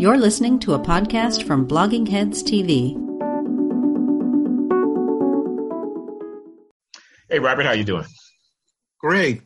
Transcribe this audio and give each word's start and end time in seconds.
You're 0.00 0.16
listening 0.16 0.58
to 0.60 0.72
a 0.72 0.78
podcast 0.78 1.42
from 1.46 1.68
Blogging 1.68 2.08
Heads 2.08 2.42
TV. 2.42 2.96
Hey, 7.28 7.38
Robert, 7.38 7.66
how 7.66 7.72
you 7.72 7.84
doing? 7.84 8.06
Great. 8.98 9.42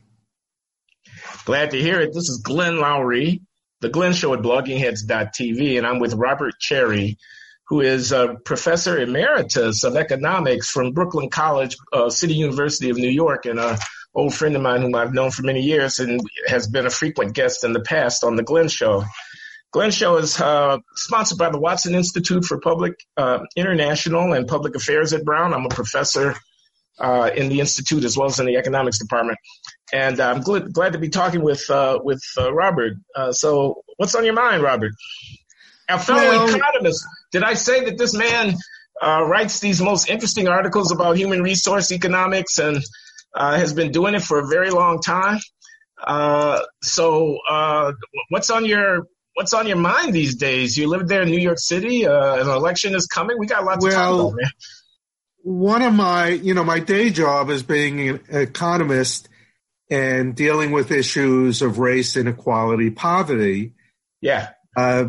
Glad 1.45 1.73
to 1.73 1.83
hear 1.83 2.01
it. 2.01 2.15
This 2.15 2.29
is 2.29 2.39
Glenn 2.39 2.75
Loury, 2.75 3.41
the 3.81 3.89
Glenn 3.89 4.13
Show 4.13 4.33
at 4.33 4.43
BloggingHeads.tv, 4.43 5.77
and 5.77 5.85
I'm 5.85 5.99
with 5.99 6.15
Robert 6.15 6.55
Cherry, 6.61 7.19
who 7.67 7.81
is 7.81 8.13
a 8.13 8.37
professor 8.45 8.97
emeritus 9.01 9.83
of 9.83 9.97
economics 9.97 10.71
from 10.71 10.93
Brooklyn 10.93 11.31
College, 11.31 11.77
uh, 11.93 12.11
City 12.11 12.35
University 12.35 12.91
of 12.91 12.97
New 12.97 13.11
York, 13.11 13.47
and 13.47 13.59
a 13.59 13.77
old 14.15 14.33
friend 14.33 14.55
of 14.55 14.63
mine 14.63 14.83
whom 14.83 14.95
I've 14.95 15.13
known 15.13 15.33
for 15.33 15.43
many 15.43 15.63
years 15.63 15.99
and 15.99 16.21
has 16.47 16.69
been 16.69 16.87
a 16.87 16.91
frequent 16.91 17.35
guest 17.35 17.65
in 17.65 17.73
the 17.73 17.81
past 17.81 18.23
on 18.23 18.37
the 18.37 18.45
Glenn 18.45 18.69
Show. 18.69 19.03
Glenn 19.75 19.91
Show 19.91 20.19
is 20.19 20.41
uh, 20.41 20.79
sponsored 20.95 21.37
by 21.37 21.51
the 21.51 21.59
Watson 21.59 21.97
Institute 21.97 22.45
for 22.45 22.61
Public 22.61 22.95
uh, 23.17 23.41
International 23.57 24.33
and 24.33 24.47
Public 24.47 24.77
Affairs 24.77 25.13
at 25.13 25.25
Brown. 25.25 25.53
I'm 25.53 25.67
a 25.67 25.69
professor 25.69 26.37
uh, 27.01 27.31
in 27.35 27.49
the 27.49 27.59
institute 27.59 28.05
as 28.05 28.17
well 28.17 28.29
as 28.29 28.39
in 28.39 28.47
the 28.47 28.55
economics 28.55 29.01
department, 29.01 29.37
and 29.93 30.21
I'm 30.21 30.43
glad, 30.43 30.73
glad 30.73 30.93
to 30.93 31.01
be 31.01 31.09
talking 31.09 31.43
with 31.43 31.69
uh, 31.69 31.99
with 32.01 32.23
uh, 32.39 32.55
Robert. 32.55 32.93
Uh, 33.17 33.33
so, 33.33 33.83
what's 33.97 34.15
on 34.15 34.25
your 34.25 34.35
mind, 34.35 34.63
Robert? 34.63 34.93
Our 35.89 35.99
fellow 35.99 36.21
well, 36.21 36.55
economist. 36.55 37.05
Did 37.33 37.43
I 37.43 37.55
say 37.55 37.87
that 37.87 37.99
this 37.99 38.15
man 38.15 38.55
writes 39.03 39.59
these 39.59 39.83
most 39.83 40.09
interesting 40.09 40.47
articles 40.47 40.93
about 40.93 41.17
human 41.17 41.43
resource 41.43 41.91
economics 41.91 42.61
and 42.61 42.81
has 43.37 43.73
been 43.73 43.91
doing 43.91 44.15
it 44.15 44.23
for 44.23 44.39
a 44.39 44.47
very 44.47 44.71
long 44.71 45.01
time? 45.01 45.41
so, 46.81 47.41
what's 48.29 48.51
on 48.51 48.67
your 48.67 49.09
what's 49.35 49.53
on 49.53 49.67
your 49.67 49.77
mind 49.77 50.13
these 50.13 50.37
days? 50.37 50.77
You 50.77 50.89
live 50.89 51.09
there 51.09 51.23
in 51.23 51.29
New 51.29 51.41
York 51.41 51.59
City. 51.59 52.07
Uh, 52.07 52.41
an 52.41 52.49
election 52.49 52.95
is 52.95 53.07
coming. 53.07 53.39
We 53.39 53.47
got 53.47 53.65
lots 53.65 53.85
well, 53.85 53.91
to 53.91 53.97
talk 53.97 54.33
about, 54.33 54.37
man. 54.37 54.51
One 55.43 55.83
of 55.83 55.93
my, 55.93 56.29
you 56.29 56.55
know, 56.55 56.65
my 56.65 56.79
day 56.79 57.11
job 57.11 57.51
is 57.51 57.63
being 57.63 58.09
an 58.09 58.21
economist 58.31 59.29
and 59.91 60.35
dealing 60.35 60.73
with 60.73 60.91
issues 60.91 61.61
of 61.61 61.79
race, 61.79 62.17
inequality, 62.17 62.91
poverty. 62.91 63.75
Yeah. 64.23 64.51
Uh, 64.75 65.09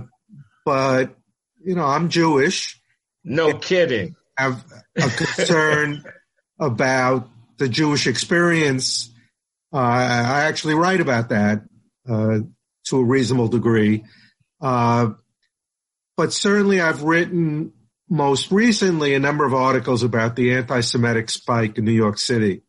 but 0.66 1.16
you 1.64 1.76
know, 1.76 1.86
I'm 1.86 2.10
Jewish. 2.10 2.82
No 3.24 3.58
kidding. 3.58 4.16
Have 4.38 4.64
a 4.96 5.10
concern 5.10 6.04
about 6.60 7.30
the 7.58 7.70
Jewish 7.70 8.08
experience. 8.08 9.10
Uh, 9.74 9.78
I 9.78 10.44
actually 10.44 10.76
write 10.76 11.02
about 11.02 11.30
that. 11.30 11.64
Uh, 12.08 12.40
to 12.86 12.98
a 12.98 13.04
reasonable 13.04 13.48
degree. 13.48 14.04
Uh, 14.62 15.12
but 16.18 16.34
certainly 16.34 16.80
I've 16.80 17.04
written 17.04 17.74
most 18.10 18.52
recently 18.52 19.16
a 19.16 19.20
number 19.20 19.46
of 19.46 19.54
articles 19.54 20.04
about 20.04 20.36
the 20.36 20.54
anti-Semitic 20.54 21.30
spike 21.30 21.78
in 21.78 21.86
New 21.86 21.92
York 21.92 22.18
City. 22.18 22.62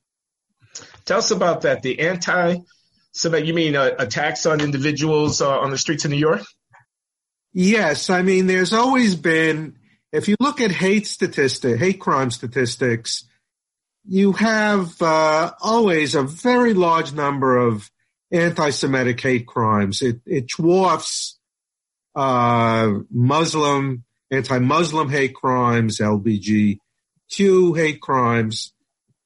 Tell 1.05 1.19
us 1.19 1.31
about 1.31 1.62
that. 1.62 1.83
The 1.83 2.00
anti-Semitic, 2.00 3.47
you 3.47 3.55
mean 3.55 3.77
uh, 3.77 3.91
attacks 3.98 4.47
on 4.47 4.61
individuals 4.61 5.41
uh, 5.41 5.59
on 5.59 5.70
the 5.70 5.78
streets 5.78 6.05
of 6.05 6.11
New 6.11 6.17
York? 6.17 6.42
Yes. 7.53 8.11
I 8.11 8.22
mean, 8.22 8.47
there's 8.47 8.72
always 8.72 9.14
been, 9.14 9.77
if 10.12 10.28
you 10.28 10.37
look 10.41 10.61
at 10.61 10.70
hate 10.70 11.06
statistics, 11.06 11.78
hate 11.78 12.00
crime 12.00 12.31
statistics, 12.31 13.25
you 14.09 14.33
have 14.33 15.00
uh, 15.03 15.53
always 15.61 16.14
a 16.14 16.22
very 16.22 16.75
large 16.75 17.12
number 17.12 17.56
of 17.56 17.91
anti-Semitic 18.30 19.20
hate 19.20 19.46
crimes. 19.46 20.02
It, 20.02 20.20
it 20.27 20.48
dwarfs 20.48 21.38
uh, 22.14 22.92
Muslim, 23.10 24.05
anti-Muslim 24.30 25.10
hate 25.10 25.34
crimes, 25.34 25.98
LBGQ 25.98 26.78
hate 27.77 28.00
crimes. 28.00 28.72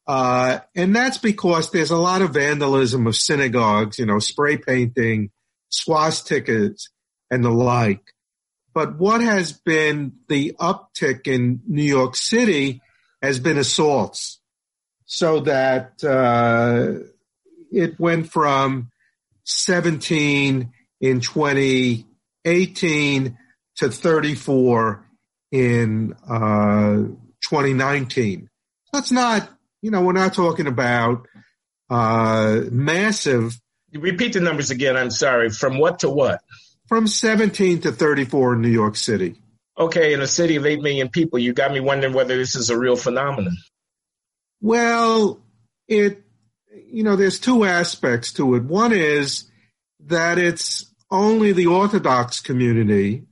Uh, 0.06 0.58
and 0.74 0.94
that's 0.94 1.18
because 1.18 1.70
there's 1.70 1.92
a 1.92 1.96
lot 1.96 2.22
of 2.22 2.34
vandalism 2.34 3.06
of 3.06 3.14
synagogues, 3.14 3.98
you 3.98 4.06
know, 4.06 4.18
spray 4.18 4.56
painting, 4.56 5.30
swastikas, 5.70 6.88
and 7.30 7.44
the 7.44 7.50
like. 7.50 8.12
But 8.74 8.98
what 8.98 9.20
has 9.20 9.52
been 9.52 10.12
the 10.28 10.56
uptick 10.60 11.26
in 11.26 11.60
New 11.66 11.84
York 11.84 12.16
City 12.16 12.80
has 13.22 13.38
been 13.38 13.58
assaults. 13.58 14.40
So 15.06 15.40
that 15.40 16.04
uh, 16.04 17.04
it 17.72 17.98
went 17.98 18.30
from 18.30 18.89
17 19.50 20.72
in 21.00 21.20
2018 21.20 23.38
to 23.76 23.90
34 23.90 25.06
in 25.50 26.14
uh, 26.28 26.96
2019. 27.48 28.48
That's 28.92 29.12
not, 29.12 29.48
you 29.82 29.90
know, 29.90 30.02
we're 30.02 30.12
not 30.12 30.34
talking 30.34 30.66
about 30.66 31.26
uh, 31.88 32.60
massive. 32.70 33.58
Repeat 33.92 34.34
the 34.34 34.40
numbers 34.40 34.70
again. 34.70 34.96
I'm 34.96 35.10
sorry. 35.10 35.50
From 35.50 35.78
what 35.78 36.00
to 36.00 36.10
what? 36.10 36.40
From 36.86 37.06
17 37.06 37.82
to 37.82 37.92
34 37.92 38.54
in 38.54 38.62
New 38.62 38.68
York 38.68 38.96
City. 38.96 39.36
Okay, 39.78 40.12
in 40.12 40.20
a 40.20 40.26
city 40.26 40.56
of 40.56 40.66
8 40.66 40.82
million 40.82 41.08
people, 41.08 41.38
you 41.38 41.52
got 41.52 41.72
me 41.72 41.80
wondering 41.80 42.12
whether 42.12 42.36
this 42.36 42.54
is 42.54 42.70
a 42.70 42.78
real 42.78 42.96
phenomenon. 42.96 43.56
Well, 44.60 45.40
it 45.88 46.22
you 46.90 47.02
know, 47.02 47.16
there's 47.16 47.40
two 47.40 47.64
aspects 47.64 48.32
to 48.34 48.54
it. 48.54 48.64
One 48.64 48.92
is 48.92 49.50
that 50.06 50.38
it's 50.38 50.92
only 51.10 51.52
the 51.52 51.66
Orthodox 51.66 52.40
community, 52.40 53.24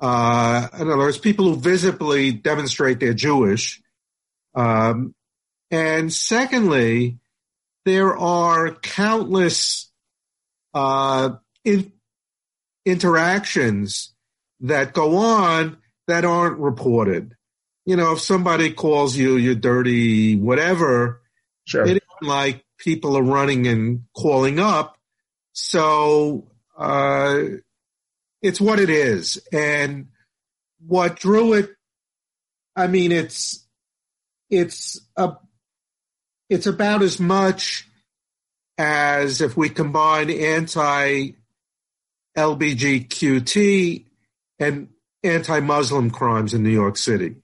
uh, 0.00 0.68
in 0.74 0.88
other 0.88 0.98
words, 0.98 1.18
people 1.18 1.46
who 1.46 1.56
visibly 1.56 2.32
demonstrate 2.32 3.00
they're 3.00 3.14
Jewish. 3.14 3.82
Um, 4.54 5.14
and 5.70 6.12
secondly, 6.12 7.18
there 7.84 8.16
are 8.16 8.74
countless 8.74 9.90
uh, 10.72 11.30
in, 11.64 11.92
interactions 12.84 14.12
that 14.60 14.92
go 14.92 15.16
on 15.16 15.78
that 16.06 16.24
aren't 16.24 16.58
reported. 16.58 17.34
You 17.86 17.96
know, 17.96 18.12
if 18.12 18.20
somebody 18.20 18.72
calls 18.72 19.16
you, 19.16 19.36
you're 19.36 19.54
dirty, 19.54 20.36
whatever, 20.36 21.22
sure. 21.66 21.86
it 21.86 22.02
like 22.22 22.63
people 22.84 23.16
are 23.16 23.22
running 23.22 23.66
and 23.66 24.04
calling 24.14 24.60
up. 24.60 24.96
So 25.52 26.50
uh, 26.76 27.40
it's 28.42 28.60
what 28.60 28.78
it 28.78 28.90
is. 28.90 29.40
And 29.52 30.08
what 30.86 31.16
drew 31.16 31.54
it, 31.54 31.70
I 32.76 32.86
mean, 32.86 33.10
it's 33.10 33.66
it's 34.50 35.00
a 35.16 35.32
it's 36.50 36.66
about 36.66 37.02
as 37.02 37.18
much 37.18 37.88
as 38.76 39.40
if 39.40 39.56
we 39.56 39.70
combine 39.70 40.30
anti 40.30 41.30
LBGQT 42.36 44.04
and 44.58 44.88
anti 45.22 45.60
Muslim 45.60 46.10
crimes 46.10 46.52
in 46.52 46.62
New 46.62 46.70
York 46.70 46.96
City. 46.96 47.36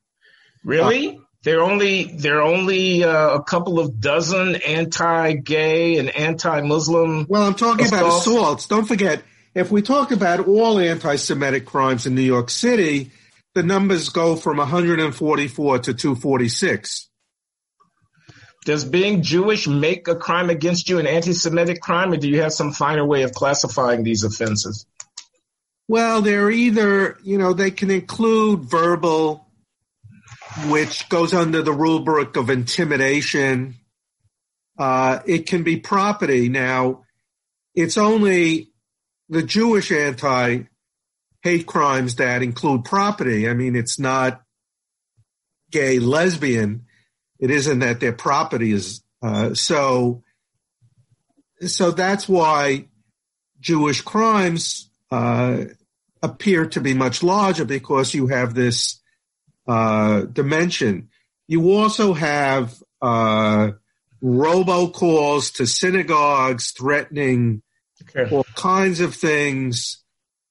Really? 0.65 1.17
Uh, 1.17 1.20
there 1.43 1.61
are 1.61 1.71
only 1.71 2.05
there 2.05 2.39
are 2.39 2.43
only 2.43 3.03
uh, 3.03 3.35
a 3.35 3.43
couple 3.43 3.79
of 3.79 3.99
dozen 3.99 4.57
anti-gay 4.57 5.97
and 5.97 6.11
anti-Muslim. 6.11 7.27
Well, 7.29 7.43
I'm 7.43 7.55
talking 7.55 7.87
assaults. 7.87 8.03
about 8.03 8.19
assaults. 8.19 8.67
Don't 8.67 8.87
forget, 8.87 9.23
if 9.55 9.71
we 9.71 9.81
talk 9.81 10.11
about 10.11 10.47
all 10.47 10.79
anti-Semitic 10.79 11.65
crimes 11.65 12.07
in 12.07 12.15
New 12.15 12.21
York 12.21 12.51
City, 12.51 13.11
the 13.55 13.63
numbers 13.63 14.11
go 14.11 14.37
from 14.37 14.59
144 14.59 15.79
to 15.79 15.95
246. 15.95 17.09
Does 18.67 18.85
being 18.85 19.23
Jewish 19.23 19.67
make 19.67 20.09
a 20.09 20.17
crime 20.17 20.51
against 20.51 20.91
you 20.91 20.99
an 20.99 21.07
anti-Semitic 21.07 21.81
crime, 21.81 22.13
or 22.13 22.19
do 22.19 22.29
you 22.29 22.43
have 22.43 22.53
some 22.53 22.73
finer 22.73 23.05
way 23.05 23.23
of 23.23 23.33
classifying 23.33 24.03
these 24.03 24.25
offenses? 24.25 24.85
Well, 25.89 26.21
they're 26.21 26.51
either 26.51 27.17
you 27.25 27.39
know 27.39 27.55
they 27.55 27.71
can 27.71 27.91
include 27.91 28.65
verbal 28.65 29.47
which 30.69 31.09
goes 31.09 31.33
under 31.33 31.63
the 31.63 31.73
rubric 31.73 32.37
of 32.37 32.51
intimidation. 32.51 33.77
Uh, 34.79 35.21
it 35.27 35.47
can 35.47 35.63
be 35.63 35.77
property. 35.77 36.49
Now, 36.49 37.05
it's 37.75 37.99
only 37.99 38.71
the 39.29 39.43
Jewish 39.43 39.93
anti 39.93 40.65
hate 41.43 41.67
crimes 41.67 42.17
that 42.17 42.43
include 42.43 42.85
property. 42.85 43.49
I 43.49 43.55
mean, 43.55 43.77
it's 43.77 43.99
not 43.99 44.43
gay, 45.71 45.99
lesbian. 45.99 46.87
It 47.39 47.51
isn't 47.51 47.79
that 47.79 48.01
their 48.01 48.13
property 48.13 48.73
is 48.73 49.03
uh, 49.23 49.55
so. 49.55 50.23
So 51.67 51.91
that's 51.91 52.27
why 52.27 52.89
Jewish 53.61 54.01
crimes 54.01 54.91
uh, 55.11 55.65
appear 56.23 56.67
to 56.67 56.81
be 56.81 56.95
much 56.95 57.23
larger 57.23 57.65
because 57.65 58.15
you 58.15 58.29
have 58.29 58.55
this 58.55 59.00
uh, 59.67 60.23
dimension. 60.23 61.09
You 61.49 61.73
also 61.73 62.13
have 62.13 62.81
uh, 63.03 63.73
robocalls 64.23 65.55
to 65.57 65.67
synagogues 65.67 66.73
threatening 66.73 67.63
okay. 68.03 68.35
all 68.35 68.45
kinds 68.55 69.01
of 69.01 69.15
things. 69.15 70.03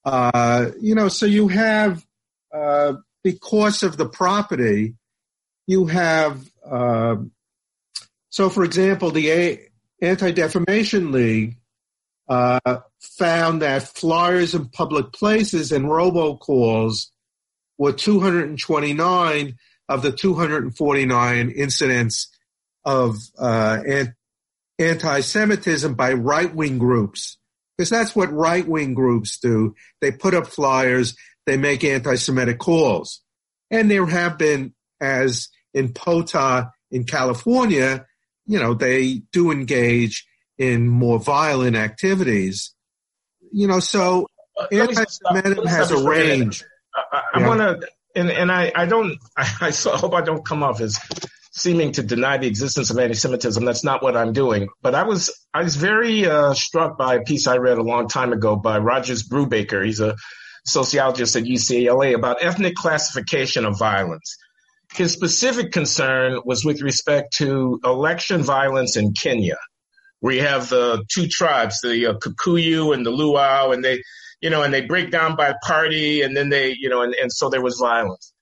Uh, 0.06 0.72
you 0.82 0.96
know, 0.96 1.08
so 1.08 1.26
you 1.26 1.48
have, 1.48 2.06
uh, 2.54 2.94
because 3.24 3.84
of 3.84 3.98
the 3.98 4.08
property, 4.08 4.96
you 5.68 5.86
have, 5.86 6.50
uh, 6.66 7.16
so 8.30 8.50
for 8.50 8.64
example, 8.64 9.12
the 9.12 9.30
A- 9.32 9.70
Anti-Defamation 10.02 11.12
League 11.12 11.58
uh, 12.28 12.80
found 13.00 13.62
that 13.62 13.84
flyers 13.84 14.54
in 14.54 14.70
public 14.70 15.12
places 15.12 15.72
and 15.72 15.86
robocalls 15.86 17.08
were 17.80 17.94
229 17.94 19.56
of 19.88 20.02
the 20.04 20.12
249 20.12 21.50
incidents 21.50 22.28
of 22.86 23.18
uh, 23.40 23.80
anti-Semitism 24.78 25.96
by 25.96 26.14
right-wing 26.14 26.78
groups. 26.78 27.38
Because 27.76 27.90
that's 27.90 28.16
what 28.16 28.32
right-wing 28.32 28.94
groups 28.94 29.40
do. 29.40 29.74
They 30.02 30.12
put 30.12 30.34
up 30.34 30.48
flyers, 30.48 31.16
they 31.46 31.58
make 31.58 31.84
anti-Semitic 31.84 32.60
calls. 32.60 33.22
And 33.72 33.90
there 33.90 34.06
have 34.06 34.38
been, 34.38 34.74
as 35.00 35.50
in 35.74 35.94
Poway 35.94 36.72
in 36.92 37.06
California, 37.06 38.06
you 38.46 38.60
know, 38.60 38.74
they 38.74 39.22
do 39.32 39.52
engage 39.52 40.28
in 40.58 40.88
more 40.88 41.20
violent 41.20 41.78
activities. 41.78 42.74
You 43.52 43.68
know, 43.68 43.80
so 43.80 44.28
anti-Semitism 44.72 45.66
has 45.66 45.92
a 45.92 46.08
range. 46.08 46.64
I, 46.96 47.22
I 47.34 47.40
yeah. 47.40 47.48
want 47.48 47.60
to, 47.60 47.88
and, 48.16 48.30
and 48.32 48.52
I, 48.52 48.72
I 48.76 48.86
don't, 48.86 49.18
I, 49.38 49.48
I 49.62 49.72
hope 49.98 50.14
I 50.14 50.22
don't 50.22 50.46
come 50.46 50.64
off 50.64 50.82
as 50.82 51.00
seeming 51.52 51.92
to 51.94 52.04
deny 52.04 52.38
the 52.38 52.48
existence 52.48 52.90
of 52.90 52.98
anti-Semitism. 52.98 53.64
That's 53.64 53.84
not 53.84 54.02
what 54.02 54.16
I'm 54.16 54.34
doing. 54.34 54.70
But 54.82 54.96
I 54.96 55.04
was, 55.04 55.32
I 55.54 55.64
was 55.64 55.76
very 55.76 56.26
uh, 56.26 56.54
struck 56.54 56.98
by 56.98 57.16
a 57.16 57.22
piece 57.22 57.48
I 57.48 57.58
read 57.58 57.78
a 57.78 57.84
long 57.84 58.08
time 58.08 58.34
ago 58.34 58.56
by 58.56 58.78
Rogers 58.78 59.28
Brubaker. 59.28 59.86
He's 59.86 60.00
a 60.00 60.16
sociologist 60.66 61.36
at 61.36 61.44
UCLA 61.44 62.16
about 62.16 62.44
ethnic 62.44 62.76
classification 62.76 63.66
of 63.66 63.78
violence. 63.78 64.38
His 64.94 65.14
specific 65.14 65.72
concern 65.72 66.40
was 66.46 66.66
with 66.66 66.82
respect 66.82 67.34
to 67.38 67.80
election 67.84 68.42
violence 68.42 68.98
in 68.98 69.14
Kenya, 69.14 69.58
where 70.20 70.34
you 70.34 70.42
have 70.42 70.70
the 70.70 71.04
two 71.12 71.28
tribes, 71.28 71.82
the 71.82 72.08
uh, 72.08 72.14
Kikuyu 72.14 72.94
and 72.94 73.06
the 73.06 73.12
Luo, 73.12 73.74
and 73.74 73.84
they, 73.84 74.02
you 74.42 74.50
know, 74.50 74.64
and 74.64 74.74
they 74.74 74.82
break 74.82 75.12
down 75.12 75.36
by 75.36 75.54
party, 75.66 76.22
and 76.22 76.36
then 76.36 76.50
they, 76.50 76.76
you 76.78 76.90
know, 76.90 77.02
and, 77.02 77.14
and 77.16 77.32
so 77.32 77.50
there 77.50 77.62
was 77.62 77.78
violence. 77.78 78.34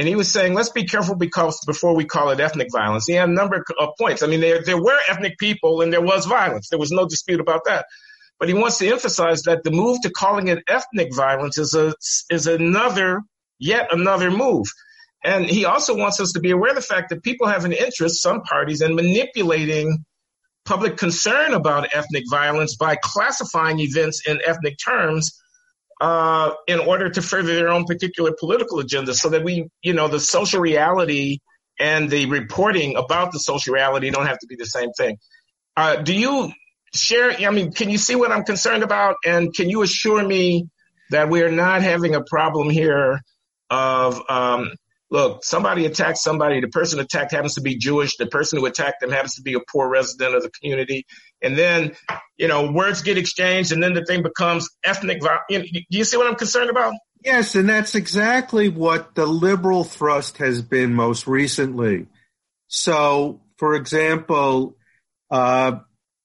And 0.00 0.08
he 0.08 0.14
was 0.14 0.32
saying, 0.32 0.54
let's 0.54 0.70
be 0.70 0.84
careful 0.84 1.14
because 1.14 1.60
before 1.66 1.94
we 1.94 2.06
call 2.06 2.30
it 2.30 2.40
ethnic 2.40 2.68
violence. 2.72 3.06
He 3.06 3.12
had 3.12 3.28
a 3.28 3.32
number 3.32 3.62
of 3.78 3.90
points. 3.98 4.22
I 4.22 4.28
mean, 4.28 4.40
there, 4.40 4.62
there 4.62 4.82
were 4.82 4.98
ethnic 5.08 5.36
people 5.36 5.82
and 5.82 5.92
there 5.92 6.00
was 6.00 6.24
violence. 6.24 6.70
There 6.70 6.78
was 6.78 6.90
no 6.90 7.06
dispute 7.06 7.38
about 7.38 7.66
that. 7.66 7.84
But 8.38 8.48
he 8.48 8.54
wants 8.54 8.78
to 8.78 8.88
emphasize 8.88 9.42
that 9.42 9.62
the 9.62 9.70
move 9.70 10.00
to 10.00 10.10
calling 10.10 10.48
it 10.48 10.64
ethnic 10.66 11.14
violence 11.14 11.58
is 11.58 11.74
a, 11.74 11.92
is 12.30 12.46
another, 12.46 13.20
yet 13.58 13.92
another 13.92 14.30
move. 14.30 14.68
And 15.22 15.44
he 15.44 15.66
also 15.66 15.94
wants 15.94 16.18
us 16.18 16.32
to 16.32 16.40
be 16.40 16.50
aware 16.50 16.70
of 16.70 16.76
the 16.76 16.82
fact 16.82 17.10
that 17.10 17.22
people 17.22 17.48
have 17.48 17.66
an 17.66 17.72
interest, 17.72 18.22
some 18.22 18.40
parties, 18.40 18.80
in 18.80 18.94
manipulating 18.94 20.06
public 20.64 20.96
concern 20.96 21.52
about 21.52 21.94
ethnic 21.94 22.24
violence 22.30 22.74
by 22.74 22.96
classifying 23.02 23.80
events 23.80 24.26
in 24.26 24.40
ethnic 24.46 24.78
terms 24.82 25.39
uh, 26.00 26.52
in 26.66 26.80
order 26.80 27.10
to 27.10 27.22
further 27.22 27.54
their 27.54 27.68
own 27.68 27.84
particular 27.84 28.32
political 28.38 28.78
agenda 28.78 29.14
so 29.14 29.28
that 29.28 29.44
we, 29.44 29.68
you 29.82 29.92
know, 29.92 30.08
the 30.08 30.20
social 30.20 30.60
reality 30.60 31.38
and 31.78 32.10
the 32.10 32.26
reporting 32.26 32.96
about 32.96 33.32
the 33.32 33.38
social 33.38 33.74
reality 33.74 34.10
don't 34.10 34.26
have 34.26 34.38
to 34.38 34.46
be 34.46 34.56
the 34.56 34.66
same 34.66 34.90
thing. 34.92 35.18
Uh, 35.76 35.96
do 35.96 36.14
you 36.14 36.52
share? 36.94 37.32
I 37.32 37.50
mean, 37.50 37.72
can 37.72 37.90
you 37.90 37.98
see 37.98 38.14
what 38.14 38.32
I'm 38.32 38.44
concerned 38.44 38.82
about? 38.82 39.16
And 39.24 39.54
can 39.54 39.68
you 39.68 39.82
assure 39.82 40.26
me 40.26 40.68
that 41.10 41.28
we're 41.28 41.50
not 41.50 41.82
having 41.82 42.14
a 42.14 42.22
problem 42.22 42.70
here 42.70 43.20
of 43.68 44.20
um, 44.28 44.72
look, 45.10 45.44
somebody 45.44 45.86
attacked 45.86 46.18
somebody. 46.18 46.60
The 46.60 46.68
person 46.68 47.00
attacked 47.00 47.32
happens 47.32 47.54
to 47.54 47.60
be 47.60 47.76
Jewish. 47.76 48.16
The 48.16 48.26
person 48.26 48.58
who 48.58 48.66
attacked 48.66 49.00
them 49.00 49.10
happens 49.10 49.34
to 49.34 49.42
be 49.42 49.54
a 49.54 49.60
poor 49.70 49.88
resident 49.88 50.34
of 50.34 50.42
the 50.42 50.50
community. 50.50 51.04
And 51.42 51.56
then, 51.56 51.92
you 52.36 52.48
know, 52.48 52.70
words 52.70 53.02
get 53.02 53.16
exchanged 53.18 53.72
and 53.72 53.82
then 53.82 53.94
the 53.94 54.04
thing 54.04 54.22
becomes 54.22 54.68
ethnic. 54.84 55.20
Do 55.20 55.64
you 55.88 56.04
see 56.04 56.16
what 56.16 56.26
I'm 56.26 56.36
concerned 56.36 56.70
about? 56.70 56.94
Yes. 57.24 57.54
And 57.54 57.68
that's 57.68 57.94
exactly 57.94 58.68
what 58.68 59.14
the 59.14 59.26
liberal 59.26 59.84
thrust 59.84 60.38
has 60.38 60.62
been 60.62 60.94
most 60.94 61.26
recently. 61.26 62.06
So, 62.68 63.40
for 63.56 63.74
example, 63.74 64.76
uh, 65.30 65.80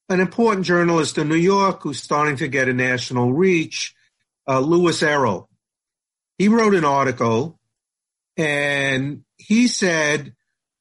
an 0.09 0.19
important 0.19 0.65
journalist 0.65 1.17
in 1.17 1.29
New 1.29 1.35
York 1.35 1.81
who's 1.81 2.01
starting 2.01 2.37
to 2.37 2.47
get 2.47 2.69
a 2.69 2.73
national 2.73 3.33
reach, 3.33 3.95
uh, 4.47 4.59
Louis 4.59 5.01
Errol. 5.01 5.49
He 6.37 6.47
wrote 6.47 6.75
an 6.75 6.85
article 6.85 7.59
and 8.37 9.23
he 9.37 9.67
said, 9.67 10.33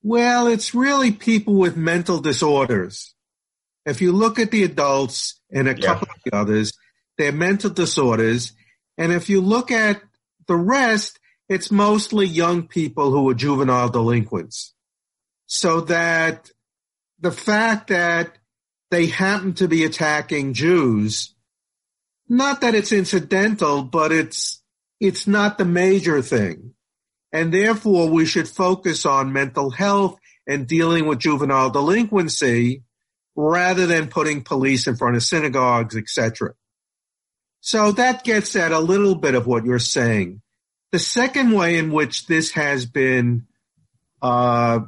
well, 0.02 0.48
it's 0.48 0.74
really 0.74 1.12
people 1.12 1.54
with 1.54 1.76
mental 1.76 2.20
disorders. 2.20 3.13
If 3.86 4.00
you 4.00 4.12
look 4.12 4.38
at 4.38 4.50
the 4.50 4.64
adults 4.64 5.40
and 5.50 5.68
a 5.68 5.76
yeah. 5.76 5.86
couple 5.86 6.08
of 6.10 6.20
the 6.24 6.36
others, 6.36 6.72
they're 7.18 7.32
mental 7.32 7.70
disorders. 7.70 8.52
And 8.96 9.12
if 9.12 9.28
you 9.28 9.40
look 9.40 9.70
at 9.70 10.00
the 10.46 10.56
rest, 10.56 11.18
it's 11.48 11.70
mostly 11.70 12.26
young 12.26 12.66
people 12.66 13.10
who 13.10 13.28
are 13.28 13.34
juvenile 13.34 13.90
delinquents. 13.90 14.72
So 15.46 15.82
that 15.82 16.50
the 17.20 17.32
fact 17.32 17.88
that 17.88 18.38
they 18.90 19.06
happen 19.06 19.54
to 19.54 19.68
be 19.68 19.84
attacking 19.84 20.54
Jews, 20.54 21.34
not 22.28 22.62
that 22.62 22.74
it's 22.74 22.92
incidental, 22.92 23.82
but 23.82 24.12
it's, 24.12 24.62
it's 25.00 25.26
not 25.26 25.58
the 25.58 25.64
major 25.64 26.22
thing. 26.22 26.74
And 27.32 27.52
therefore, 27.52 28.08
we 28.08 28.26
should 28.26 28.48
focus 28.48 29.04
on 29.04 29.32
mental 29.32 29.70
health 29.70 30.18
and 30.46 30.66
dealing 30.66 31.06
with 31.06 31.18
juvenile 31.18 31.70
delinquency 31.70 32.82
rather 33.36 33.86
than 33.86 34.08
putting 34.08 34.42
police 34.42 34.86
in 34.86 34.96
front 34.96 35.16
of 35.16 35.22
synagogues, 35.22 35.96
etc. 35.96 36.54
So 37.60 37.92
that 37.92 38.24
gets 38.24 38.54
at 38.56 38.72
a 38.72 38.78
little 38.78 39.14
bit 39.14 39.34
of 39.34 39.46
what 39.46 39.64
you're 39.64 39.78
saying. 39.78 40.42
The 40.92 40.98
second 40.98 41.52
way 41.52 41.78
in 41.78 41.90
which 41.90 42.26
this 42.26 42.52
has 42.52 42.86
been 42.86 43.46
uh, 44.22 44.80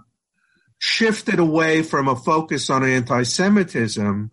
shifted 0.78 1.38
away 1.38 1.82
from 1.82 2.08
a 2.08 2.16
focus 2.16 2.70
on 2.70 2.84
anti-Semitism 2.84 4.30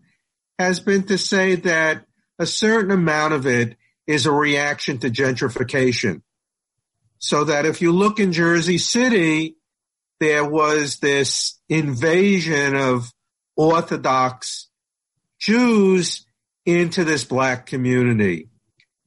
has 0.60 0.80
been 0.80 1.04
to 1.04 1.18
say 1.18 1.56
that 1.56 2.06
a 2.38 2.45
certain 2.45 2.92
amount 2.92 3.33
of 3.33 3.48
it 3.48 3.77
is 4.06 4.25
a 4.25 4.31
reaction 4.31 4.98
to 5.00 5.10
gentrification. 5.10 6.21
So 7.20 7.46
that 7.46 7.65
if 7.65 7.82
you 7.82 7.93
look 7.93 8.20
in 8.20 8.34
Jersey 8.34 8.77
City, 8.77 9.55
there 10.20 10.43
was 10.43 10.98
this 10.98 11.60
invasion 11.70 12.75
of 12.75 13.12
Orthodox 13.55 14.69
Jews 15.39 16.25
into 16.65 17.03
this 17.03 17.25
black 17.25 17.65
community. 17.65 18.50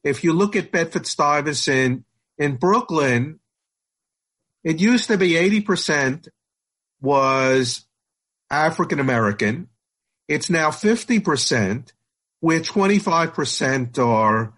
If 0.04 0.22
you 0.22 0.32
look 0.32 0.56
at 0.56 0.70
Bedford 0.70 1.06
Stuyvesant 1.06 2.04
in 2.38 2.56
Brooklyn, 2.56 3.40
it 4.62 4.80
used 4.80 5.08
to 5.08 5.18
be 5.18 5.30
80% 5.30 6.28
was 7.00 7.86
African 8.50 9.00
American. 9.00 9.68
It's 10.28 10.50
now 10.50 10.70
50%, 10.70 11.92
where 12.40 12.60
25% 12.60 13.98
are 13.98 14.54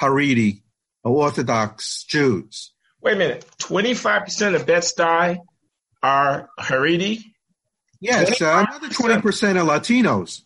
Haredi, 0.00 0.62
Orthodox 1.04 2.04
Jews. 2.04 2.72
Wait 3.00 3.14
a 3.14 3.18
minute. 3.18 3.46
25% 3.58 4.54
of 4.54 4.66
Bed-Stuy 4.66 5.38
are 6.02 6.48
Haredi? 6.58 7.31
Yes, 8.02 8.42
uh, 8.42 8.66
another 8.68 8.88
20% 8.88 9.22
are 9.22 9.78
Latinos. 9.78 10.42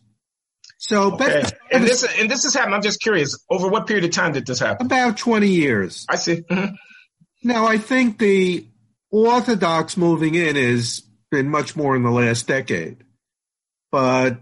So, 0.78 1.14
okay. 1.14 1.42
and 1.72 1.84
this 1.84 2.06
and 2.18 2.30
this 2.30 2.44
has 2.44 2.54
happened. 2.54 2.74
I'm 2.74 2.82
just 2.82 3.00
curious. 3.00 3.42
Over 3.50 3.68
what 3.68 3.86
period 3.86 4.04
of 4.04 4.10
time 4.10 4.32
did 4.32 4.46
this 4.46 4.58
happen? 4.58 4.86
About 4.86 5.16
20 5.16 5.48
years. 5.48 6.04
I 6.08 6.16
see. 6.16 6.42
Mm-hmm. 6.42 6.74
Now, 7.42 7.66
I 7.66 7.78
think 7.78 8.18
the 8.18 8.66
Orthodox 9.10 9.96
moving 9.96 10.34
in 10.34 10.54
has 10.56 11.02
been 11.30 11.48
much 11.48 11.76
more 11.76 11.96
in 11.96 12.02
the 12.02 12.10
last 12.10 12.46
decade, 12.46 13.04
but 13.90 14.38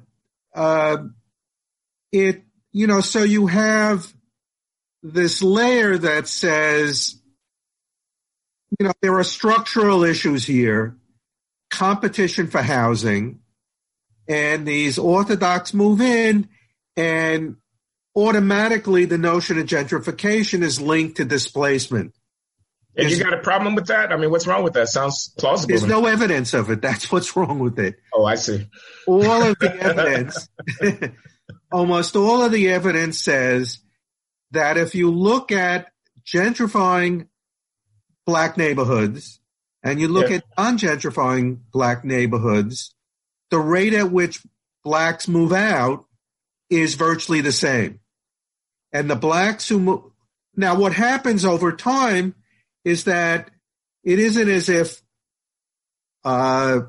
uh, 0.54 0.96
it 2.10 2.42
you 2.72 2.88
know 2.88 3.00
so 3.00 3.22
you 3.22 3.46
have 3.46 4.12
this 5.04 5.40
layer 5.40 5.96
that 5.96 6.26
says 6.26 7.16
you 8.78 8.86
know, 8.86 8.92
there 9.00 9.14
are 9.18 9.24
structural 9.24 10.04
issues 10.04 10.44
here, 10.44 10.96
competition 11.74 12.46
for 12.46 12.62
housing, 12.62 13.40
and 14.28 14.66
these 14.66 14.98
Orthodox 14.98 15.74
move 15.74 16.00
in, 16.00 16.48
and 16.96 17.56
automatically 18.16 19.04
the 19.04 19.18
notion 19.18 19.58
of 19.58 19.66
gentrification 19.66 20.62
is 20.62 20.80
linked 20.80 21.16
to 21.16 21.24
displacement. 21.24 22.14
And 22.96 23.10
you 23.10 23.22
got 23.22 23.34
a 23.34 23.42
problem 23.42 23.74
with 23.74 23.88
that? 23.88 24.12
I 24.12 24.16
mean, 24.16 24.30
what's 24.30 24.46
wrong 24.46 24.62
with 24.62 24.74
that? 24.74 24.88
Sounds 24.88 25.34
plausible. 25.36 25.70
There's 25.70 25.84
no 25.84 26.06
evidence 26.06 26.54
of 26.54 26.70
it. 26.70 26.80
That's 26.82 27.10
what's 27.10 27.36
wrong 27.36 27.58
with 27.58 27.78
it. 27.80 27.96
Oh, 28.12 28.24
I 28.24 28.36
see. 28.36 28.68
All 29.06 29.42
of 29.42 29.58
the 29.58 29.74
evidence, 29.80 30.48
almost 31.72 32.14
all 32.14 32.44
of 32.44 32.52
the 32.52 32.68
evidence 32.68 33.18
says 33.18 33.80
that 34.52 34.76
if 34.76 34.94
you 34.94 35.10
look 35.10 35.50
at 35.50 35.88
gentrifying 36.24 37.26
black 38.26 38.56
neighborhoods 38.56 39.40
and 39.84 40.00
you 40.00 40.08
look 40.08 40.30
Yeah. 40.30 40.36
at 40.36 40.44
non-gentrifying 40.58 41.58
black 41.70 42.04
neighborhoods, 42.04 42.94
the 43.50 43.58
rate 43.58 43.92
at 43.94 44.10
which 44.10 44.40
blacks 44.82 45.28
move 45.28 45.52
out 45.52 46.06
is 46.70 46.94
virtually 46.94 47.42
the 47.42 47.52
same. 47.52 48.00
And 48.92 49.08
the 49.10 49.16
blacks 49.16 49.68
who 49.68 49.78
move, 49.78 50.02
now 50.56 50.74
what 50.76 50.92
happens 50.94 51.44
over 51.44 51.70
time 51.72 52.34
is 52.84 53.04
that 53.04 53.50
it 54.02 54.18
isn't 54.18 54.48
as 54.48 54.68
if 54.68 55.02
uh, 56.24 56.80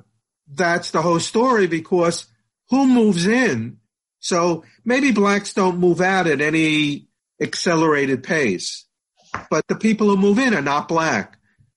that's 0.48 0.92
the 0.92 1.02
whole 1.02 1.20
story 1.20 1.68
because 1.68 2.28
who 2.70 2.88
moves 2.88 3.26
in? 3.28 3.78
So 4.20 4.64
maybe 4.84 5.12
blacks 5.12 5.54
don't 5.54 5.80
move 5.80 6.02
out 6.02 6.28
at 6.28 6.42
any 6.42 7.08
accelerated 7.42 8.24
pace, 8.24 8.86
but 9.50 9.68
the 9.68 9.76
people 9.76 10.08
who 10.08 10.18
move 10.18 10.40
in 10.40 10.54
are 10.54 10.62
not 10.62 10.88
black. 10.88 11.35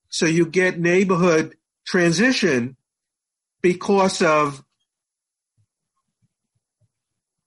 So 0.09 0.27
you 0.27 0.47
get 0.47 0.79
neighborhood 0.79 1.57
transition 1.87 2.77
because 3.63 4.23
of 4.23 4.63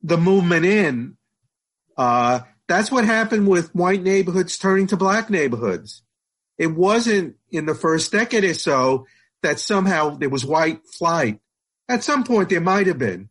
the 0.03 0.18
movement 0.18 0.65
in. 0.65 1.18
Uh, 1.98 2.41
that's 2.68 2.91
what 2.91 3.06
happened 3.06 3.48
with 3.48 3.75
white 3.75 4.01
neighborhoods 4.01 4.58
turning 4.58 4.88
to 4.88 4.98
black 4.98 5.30
neighborhoods. 5.30 6.03
It 6.58 6.68
wasn't 6.68 7.36
in 7.50 7.65
the 7.65 7.75
first 7.75 8.12
decade 8.12 8.44
or 8.44 8.53
so 8.53 9.08
that 9.41 9.60
somehow 9.60 10.12
there 10.12 10.30
was 10.30 10.46
white 10.46 10.82
flight. 10.88 11.39
At 11.89 12.03
some 12.03 12.24
point 12.24 12.50
there 12.50 12.62
might 12.62 12.88
have 12.88 13.00
been, 13.00 13.30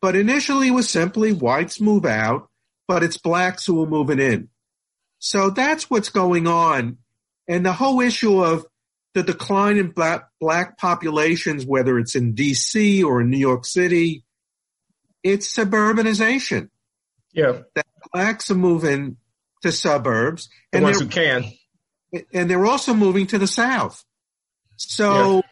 but 0.00 0.14
initially 0.14 0.68
it 0.68 0.72
was 0.72 0.88
simply 0.88 1.32
whites 1.32 1.80
move 1.80 2.04
out, 2.04 2.48
but 2.86 3.02
it's 3.02 3.16
blacks 3.16 3.66
who 3.66 3.82
are 3.82 3.88
moving 3.88 4.20
in. 4.20 4.48
So 5.18 5.50
that's 5.50 5.90
what's 5.90 6.10
going 6.10 6.46
on. 6.46 6.98
And 7.48 7.64
the 7.64 7.72
whole 7.72 8.00
issue 8.00 8.42
of 8.42 8.66
the 9.14 9.22
decline 9.22 9.78
in 9.78 9.90
black, 9.90 10.28
black 10.40 10.78
populations, 10.78 11.64
whether 11.64 11.98
it's 11.98 12.14
in 12.14 12.34
DC 12.34 13.04
or 13.04 13.20
in 13.20 13.30
New 13.30 13.38
York 13.38 13.64
City, 13.64 14.24
it's 15.22 15.54
suburbanization. 15.54 16.68
Yeah, 17.32 17.62
That 17.74 17.86
Blacks 18.12 18.50
are 18.50 18.54
moving 18.54 19.16
to 19.62 19.72
suburbs 19.72 20.48
the 20.72 20.78
and 20.78 20.84
ones 20.84 20.98
they're, 20.98 21.06
who 21.06 21.10
can. 21.12 21.44
and 22.32 22.50
they're 22.50 22.66
also 22.66 22.94
moving 22.94 23.26
to 23.28 23.38
the 23.38 23.46
South. 23.46 24.04
So, 24.76 25.42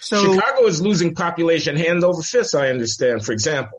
so 0.00 0.34
Chicago 0.34 0.66
is 0.66 0.80
losing 0.80 1.14
population 1.14 1.76
hand 1.76 2.04
over 2.04 2.22
fist. 2.22 2.54
I 2.54 2.70
understand, 2.70 3.24
for 3.24 3.32
example. 3.32 3.78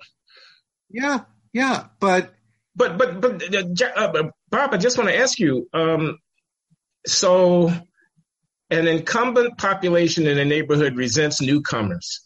yeah, 0.90 1.22
yeah, 1.54 1.86
but 2.00 2.34
But 2.75 2.98
but 2.98 3.22
but 3.22 3.56
uh, 3.56 3.64
uh, 3.96 4.30
Bob, 4.50 4.74
I 4.74 4.78
just 4.78 4.98
want 4.98 5.10
to 5.10 5.18
ask 5.18 5.40
you. 5.40 5.68
Um, 5.74 6.20
so, 7.05 7.71
an 8.69 8.88
incumbent 8.88 9.57
population 9.57 10.27
in 10.27 10.38
a 10.38 10.45
neighborhood 10.45 10.95
resents 10.95 11.41
newcomers. 11.41 12.21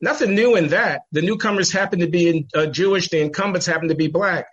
Nothing 0.00 0.34
new 0.34 0.56
in 0.56 0.68
that. 0.68 1.02
The 1.12 1.22
newcomers 1.22 1.72
happen 1.72 2.00
to 2.00 2.06
be 2.06 2.46
uh, 2.54 2.66
Jewish. 2.66 3.08
The 3.08 3.20
incumbents 3.20 3.66
happen 3.66 3.88
to 3.88 3.94
be 3.94 4.08
black. 4.08 4.46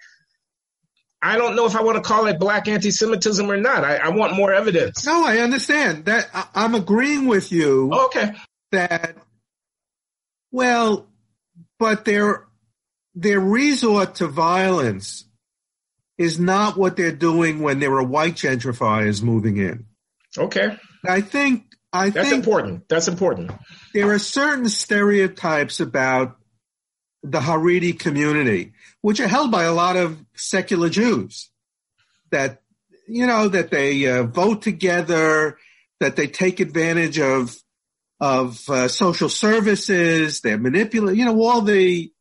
I 1.21 1.37
don't 1.37 1.55
know 1.55 1.65
if 1.65 1.75
I 1.75 1.83
want 1.83 1.97
to 1.97 2.01
call 2.01 2.27
it 2.27 2.39
black 2.39 2.67
anti-Semitism 2.67 3.49
or 3.49 3.57
not. 3.57 3.83
I, 3.83 3.97
I 3.97 4.09
want 4.09 4.35
more 4.35 4.53
evidence. 4.53 5.05
no, 5.05 5.25
I 5.25 5.37
understand 5.37 6.05
that. 6.05 6.29
I, 6.33 6.47
I'm 6.55 6.73
agreeing 6.73 7.27
with 7.27 7.51
you. 7.51 7.89
Oh, 7.91 8.05
okay. 8.05 8.33
that 8.71 9.15
well 10.51 11.07
but 11.77 12.05
their 12.05 12.45
their 13.15 13.39
resort 13.39 14.15
to 14.15 14.27
violence 14.27 15.25
is 16.21 16.39
not 16.39 16.77
what 16.77 16.95
they're 16.95 17.11
doing 17.29 17.59
when 17.61 17.79
there 17.79 17.93
are 17.93 18.03
white 18.03 18.35
gentrifiers 18.35 19.21
moving 19.23 19.57
in 19.57 19.85
Okay. 20.37 20.77
i 21.07 21.21
think 21.21 21.63
i 21.91 22.09
That's 22.09 22.29
think 22.29 22.39
important. 22.43 22.87
That's 22.89 23.07
important. 23.07 23.51
there 23.93 24.09
are 24.11 24.19
certain 24.19 24.69
stereotypes 24.69 25.79
about 25.79 26.37
the 27.23 27.39
haredi 27.39 27.97
community 27.97 28.73
which 29.01 29.19
are 29.19 29.27
held 29.27 29.51
by 29.51 29.63
a 29.63 29.73
lot 29.73 29.95
of 29.95 30.17
secular 30.35 30.89
jews 30.89 31.49
that 32.31 32.61
you 33.07 33.27
know 33.27 33.47
that 33.49 33.71
they 33.71 34.07
uh, 34.07 34.23
vote 34.23 34.61
together 34.61 35.57
that 35.99 36.15
they 36.15 36.27
take 36.27 36.59
advantage 36.59 37.19
of 37.19 37.55
of 38.19 38.69
uh, 38.69 38.87
social 38.87 39.29
services. 39.29 40.41
They're 40.41 40.57
manipulating, 40.59 41.19
you 41.19 41.25
know, 41.25 41.41
all 41.41 41.61
the 41.61 42.11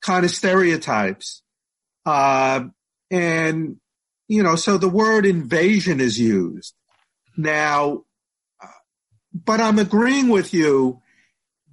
kind 0.00 0.24
of 0.24 0.30
stereotypes. 0.30 1.42
Uh, 2.04 2.66
and, 3.10 3.76
you 4.28 4.42
know, 4.42 4.56
so 4.56 4.78
the 4.78 4.88
word 4.88 5.26
invasion 5.26 6.00
is 6.00 6.18
used. 6.18 6.74
Now, 7.36 8.04
but 9.32 9.60
I'm 9.60 9.78
agreeing 9.78 10.28
with 10.28 10.54
you 10.54 11.02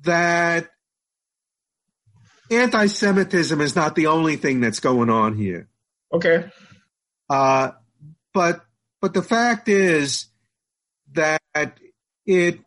that 0.03 0.69
anti-Semitism 2.51 3.61
is 3.61 3.75
not 3.75 3.95
the 3.95 4.07
only 4.07 4.35
thing 4.35 4.59
that's 4.59 4.79
going 4.79 5.09
on 5.09 5.35
here. 5.35 5.69
Okay. 6.13 6.49
Uh, 7.29 7.71
but 8.33 8.65
but 9.01 9.13
the 9.13 9.21
fact 9.21 9.69
is 9.69 10.25
that 11.13 11.79
it, 12.25 12.59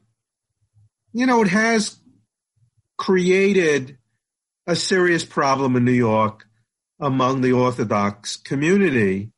you 1.13 1.27
know, 1.27 1.43
it 1.43 1.49
has 1.49 1.99
created 2.97 3.99
a 4.67 4.75
serious 4.75 5.25
problem 5.25 5.77
in 5.77 5.85
New 5.85 5.93
York 5.93 6.46
among 7.01 7.41
the 7.41 7.53
Orthodox 7.53 8.37
community 8.37 9.31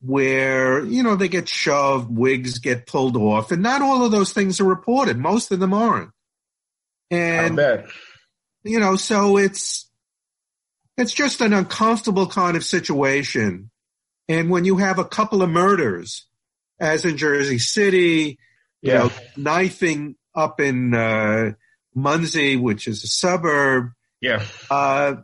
where, 0.00 0.84
you 0.84 1.02
know, 1.02 1.14
they 1.16 1.28
get 1.28 1.48
shoved, 1.48 2.10
wigs 2.10 2.58
get 2.58 2.86
pulled 2.86 3.16
off, 3.16 3.52
and 3.52 3.62
not 3.62 3.82
all 3.82 4.04
of 4.04 4.10
those 4.10 4.32
things 4.32 4.60
are 4.60 4.64
reported. 4.64 5.16
Most 5.16 5.52
of 5.52 5.60
them 5.60 5.72
aren't. 5.72 6.10
And 7.10 7.56
you 8.64 8.80
know, 8.80 8.96
so 8.96 9.36
it's 9.36 9.88
it's 10.96 11.12
just 11.12 11.40
an 11.40 11.52
uncomfortable 11.52 12.26
kind 12.26 12.56
of 12.56 12.64
situation. 12.64 13.70
And 14.28 14.50
when 14.50 14.64
you 14.64 14.76
have 14.78 14.98
a 14.98 15.04
couple 15.04 15.42
of 15.42 15.50
murders, 15.50 16.26
as 16.80 17.04
in 17.04 17.16
Jersey 17.16 17.58
City, 17.58 18.38
you 18.82 18.92
Yeah. 18.92 18.98
know, 18.98 19.10
knifing 19.36 20.16
up 20.34 20.60
in 20.60 20.94
uh, 20.94 21.52
Monsey, 21.94 22.56
which 22.56 22.88
is 22.88 23.04
a 23.04 23.08
suburb, 23.08 23.90
Yeah. 24.20 24.44
uh, 24.70 25.16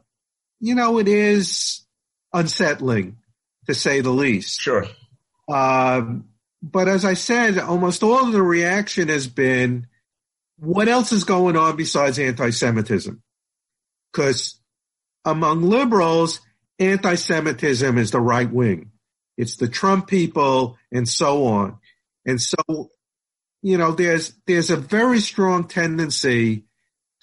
you 0.60 0.74
know, 0.74 0.98
it 0.98 1.08
is 1.08 1.84
unsettling 2.32 3.16
to 3.66 3.74
say 3.74 4.00
the 4.00 4.10
least. 4.10 4.60
Sure. 4.60 4.86
Um, 5.48 6.28
but 6.62 6.88
as 6.88 7.04
I 7.04 7.14
said, 7.14 7.58
almost 7.58 8.02
all 8.02 8.26
of 8.26 8.32
the 8.32 8.42
reaction 8.42 9.08
has 9.08 9.26
been, 9.26 9.86
what 10.58 10.88
else 10.88 11.12
is 11.12 11.24
going 11.24 11.56
on 11.56 11.76
besides 11.76 12.18
anti-Semitism? 12.18 13.22
Because 14.12 14.60
among 15.24 15.62
liberals, 15.62 16.40
anti-Semitism 16.78 17.96
is 17.98 18.10
the 18.10 18.20
right 18.20 18.50
wing. 18.50 18.90
It's 19.36 19.56
the 19.56 19.68
Trump 19.68 20.08
people 20.08 20.76
and 20.90 21.08
so 21.08 21.44
on. 21.46 21.78
And 22.26 22.40
so, 22.40 22.90
you 23.62 23.78
know, 23.78 23.92
there's, 23.92 24.32
there's 24.46 24.70
a 24.70 24.76
very 24.76 25.20
strong 25.20 25.68
tendency 25.68 26.64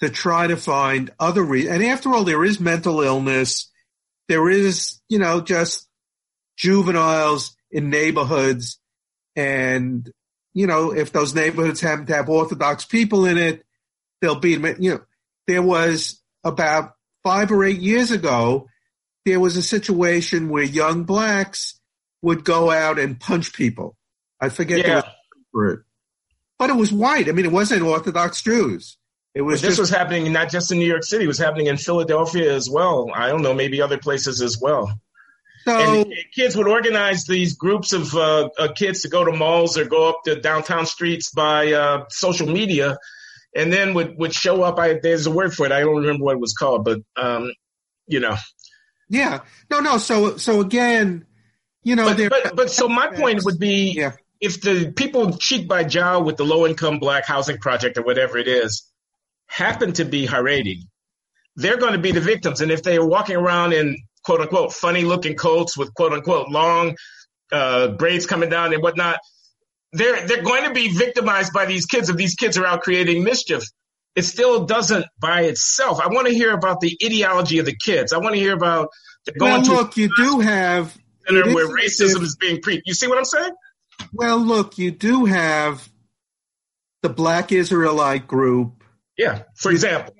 to 0.00 0.10
try 0.10 0.46
to 0.46 0.56
find 0.56 1.10
other 1.18 1.42
reasons. 1.42 1.74
And 1.76 1.84
after 1.84 2.12
all, 2.12 2.24
there 2.24 2.44
is 2.44 2.60
mental 2.60 3.00
illness. 3.00 3.70
There 4.28 4.48
is, 4.50 5.00
you 5.08 5.18
know, 5.18 5.40
just 5.40 5.88
juveniles 6.56 7.56
in 7.70 7.90
neighborhoods. 7.90 8.78
And, 9.34 10.10
you 10.54 10.66
know, 10.66 10.92
if 10.92 11.12
those 11.12 11.34
neighborhoods 11.34 11.80
happen 11.80 12.06
to 12.06 12.14
have 12.14 12.28
Orthodox 12.28 12.84
people 12.84 13.26
in 13.26 13.38
it, 13.38 13.64
they'll 14.20 14.40
be, 14.40 14.52
you 14.78 14.94
know, 14.94 15.00
there 15.46 15.62
was 15.62 16.20
about 16.44 16.94
five 17.22 17.50
or 17.50 17.64
eight 17.64 17.80
years 17.80 18.10
ago, 18.10 18.68
there 19.24 19.40
was 19.40 19.56
a 19.56 19.62
situation 19.62 20.48
where 20.48 20.62
young 20.62 21.04
blacks 21.04 21.80
would 22.22 22.44
go 22.44 22.70
out 22.70 22.98
and 22.98 23.20
punch 23.20 23.52
people. 23.52 23.96
I 24.40 24.48
forget 24.48 24.84
the 24.84 24.88
Yeah. 24.88 25.02
for 25.52 25.68
it. 25.70 25.80
But 26.58 26.70
it 26.70 26.76
was 26.76 26.92
white. 26.92 27.28
I 27.28 27.32
mean, 27.32 27.44
it 27.44 27.52
wasn't 27.52 27.82
Orthodox 27.82 28.40
Jews. 28.42 28.96
It 29.36 29.42
was 29.42 29.60
this 29.60 29.72
just 29.72 29.80
was 29.80 29.90
happening 29.90 30.32
not 30.32 30.50
just 30.50 30.72
in 30.72 30.78
New 30.78 30.86
York 30.86 31.04
City, 31.04 31.24
it 31.24 31.26
was 31.26 31.36
happening 31.36 31.66
in 31.66 31.76
Philadelphia 31.76 32.54
as 32.54 32.70
well. 32.70 33.10
I 33.14 33.28
don't 33.28 33.42
know, 33.42 33.52
maybe 33.52 33.82
other 33.82 33.98
places 33.98 34.40
as 34.40 34.58
well. 34.58 34.98
so. 35.66 35.76
And 35.76 36.10
kids 36.34 36.56
would 36.56 36.66
organize 36.66 37.26
these 37.26 37.54
groups 37.54 37.92
of 37.92 38.14
uh, 38.14 38.48
uh, 38.58 38.72
kids 38.72 39.02
to 39.02 39.10
go 39.10 39.26
to 39.26 39.32
malls 39.32 39.76
or 39.76 39.84
go 39.84 40.08
up 40.08 40.22
to 40.24 40.40
downtown 40.40 40.86
streets 40.86 41.28
by 41.32 41.74
uh, 41.74 42.06
social 42.08 42.46
media, 42.46 42.96
and 43.54 43.70
then 43.70 43.92
would, 43.92 44.16
would 44.16 44.32
show 44.32 44.62
up. 44.62 44.78
I, 44.78 45.00
there's 45.02 45.26
a 45.26 45.30
word 45.30 45.52
for 45.52 45.66
it. 45.66 45.72
I 45.72 45.80
don't 45.80 45.96
remember 45.96 46.24
what 46.24 46.36
it 46.36 46.40
was 46.40 46.54
called, 46.54 46.86
but 46.86 47.00
um, 47.14 47.52
you 48.06 48.20
know. 48.20 48.36
Yeah. 49.10 49.40
No, 49.70 49.80
no. 49.80 49.98
So, 49.98 50.38
so 50.38 50.62
again, 50.62 51.26
you 51.82 51.94
know, 51.94 52.06
But, 52.06 52.30
but 52.30 52.56
but 52.56 52.70
so 52.70 52.88
my 52.88 53.08
point 53.08 53.44
would 53.44 53.58
be, 53.58 53.92
yeah, 53.92 54.12
if 54.40 54.62
the 54.62 54.92
people 54.96 55.36
cheek 55.36 55.68
by 55.68 55.84
jowl 55.84 56.24
with 56.24 56.38
the 56.38 56.44
low 56.44 56.66
income 56.66 57.00
black 57.00 57.26
housing 57.26 57.58
project 57.58 57.98
or 57.98 58.02
whatever 58.02 58.38
it 58.38 58.48
is 58.48 58.90
happen 59.46 59.92
to 59.94 60.04
be 60.04 60.26
Haredi, 60.26 60.80
they're 61.56 61.78
going 61.78 61.92
to 61.92 61.98
be 61.98 62.12
the 62.12 62.20
victims. 62.20 62.60
And 62.60 62.70
if 62.70 62.82
they 62.82 62.96
are 62.96 63.06
walking 63.06 63.36
around 63.36 63.72
in 63.72 63.96
quote 64.26 64.40
unquote 64.40 64.72
funny 64.72 65.02
looking 65.02 65.36
coats 65.36 65.76
with 65.76 65.94
quote 65.94 66.12
unquote 66.12 66.48
long 66.48 66.96
uh, 67.52 67.88
braids 67.88 68.26
coming 68.26 68.50
down 68.50 68.74
and 68.74 68.82
whatnot. 68.82 69.20
They're 69.92 70.26
they're 70.26 70.42
going 70.42 70.64
to 70.64 70.72
be 70.72 70.88
victimized 70.88 71.52
by 71.52 71.66
these 71.66 71.86
kids 71.86 72.10
if 72.10 72.16
these 72.16 72.34
kids 72.34 72.58
are 72.58 72.66
out 72.66 72.82
creating 72.82 73.22
mischief. 73.22 73.62
It 74.16 74.24
still 74.24 74.64
doesn't 74.64 75.06
by 75.20 75.42
itself. 75.42 76.00
I 76.00 76.08
want 76.08 76.26
to 76.26 76.34
hear 76.34 76.52
about 76.52 76.80
the 76.80 76.98
ideology 77.04 77.58
of 77.58 77.66
the 77.66 77.76
kids. 77.76 78.12
I 78.12 78.18
want 78.18 78.34
to 78.34 78.40
hear 78.40 78.54
about 78.54 78.88
going 79.38 79.62
well, 79.62 79.76
look, 79.76 79.96
you 79.96 80.10
do 80.16 80.40
have 80.40 80.96
where 81.28 81.68
racism 81.68 82.16
if, 82.16 82.22
is 82.22 82.36
being 82.36 82.60
preached. 82.60 82.82
You 82.86 82.94
see 82.94 83.06
what 83.06 83.18
I'm 83.18 83.24
saying? 83.24 83.52
Well, 84.12 84.38
look, 84.38 84.78
you 84.78 84.90
do 84.90 85.26
have 85.26 85.88
the 87.02 87.08
Black 87.08 87.52
Israelite 87.52 88.26
group. 88.26 88.75
Yeah, 89.16 89.42
for 89.54 89.70
example, 89.70 90.14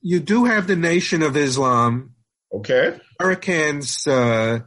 you 0.00 0.20
do 0.20 0.44
have 0.44 0.66
the 0.66 0.76
Nation 0.76 1.22
of 1.22 1.36
Islam. 1.36 2.14
Okay, 2.52 2.98
Americans 3.18 4.06
uh, 4.06 4.60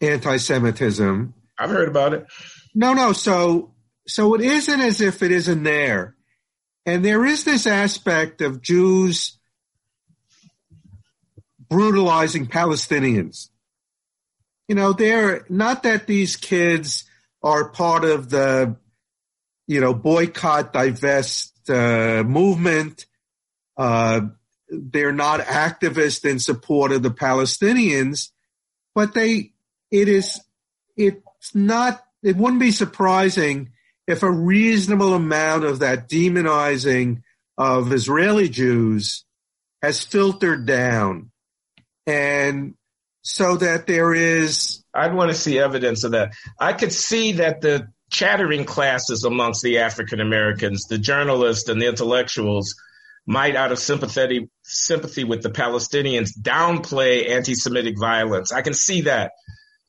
anti-Semitism. 0.00 1.34
I've 1.58 1.70
heard 1.70 1.88
about 1.88 2.14
it. 2.14 2.26
No, 2.74 2.94
no. 2.94 3.12
So, 3.12 3.74
so 4.06 4.34
it 4.34 4.40
isn't 4.40 4.80
as 4.80 5.00
if 5.00 5.22
it 5.22 5.30
isn't 5.30 5.62
there, 5.62 6.16
and 6.86 7.04
there 7.04 7.24
is 7.24 7.44
this 7.44 7.66
aspect 7.66 8.40
of 8.40 8.62
Jews 8.62 9.38
brutalizing 11.68 12.46
Palestinians. 12.46 13.48
You 14.68 14.74
know, 14.74 14.92
they're 14.92 15.44
not 15.48 15.82
that 15.82 16.06
these 16.06 16.36
kids 16.36 17.04
are 17.42 17.68
part 17.70 18.04
of 18.04 18.30
the, 18.30 18.76
you 19.66 19.80
know, 19.80 19.94
boycott, 19.94 20.72
divest 20.72 21.68
uh, 21.68 22.22
movement. 22.22 23.06
Uh, 23.78 24.20
they're 24.68 25.12
not 25.12 25.40
activists 25.40 26.28
in 26.28 26.38
support 26.38 26.92
of 26.92 27.02
the 27.02 27.10
Palestinians, 27.10 28.30
but 28.94 29.14
they, 29.14 29.52
it 29.90 30.08
is, 30.08 30.40
it's 30.96 31.54
not, 31.54 32.02
it 32.22 32.36
wouldn't 32.36 32.60
be 32.60 32.72
surprising 32.72 33.70
if 34.06 34.22
a 34.22 34.30
reasonable 34.30 35.14
amount 35.14 35.64
of 35.64 35.78
that 35.78 36.08
demonizing 36.08 37.22
of 37.56 37.92
Israeli 37.92 38.48
Jews 38.48 39.24
has 39.80 40.02
filtered 40.02 40.66
down. 40.66 41.30
And 42.06 42.74
so 43.22 43.56
that 43.56 43.86
there 43.86 44.14
is. 44.14 44.82
I'd 44.94 45.14
want 45.14 45.30
to 45.30 45.36
see 45.36 45.58
evidence 45.58 46.04
of 46.04 46.12
that. 46.12 46.32
I 46.58 46.72
could 46.72 46.92
see 46.92 47.32
that 47.32 47.60
the 47.60 47.88
chattering 48.10 48.64
classes 48.64 49.24
amongst 49.24 49.62
the 49.62 49.78
African 49.78 50.20
Americans, 50.20 50.86
the 50.86 50.98
journalists 50.98 51.68
and 51.68 51.80
the 51.80 51.88
intellectuals, 51.88 52.74
might, 53.28 53.54
out 53.54 53.70
of 53.70 53.78
sympathy 53.78 54.48
sympathy 54.64 55.22
with 55.22 55.42
the 55.42 55.50
Palestinians, 55.50 56.30
downplay 56.40 57.28
anti-Semitic 57.28 57.98
violence. 57.98 58.50
I 58.52 58.62
can 58.62 58.74
see 58.74 59.02
that. 59.02 59.32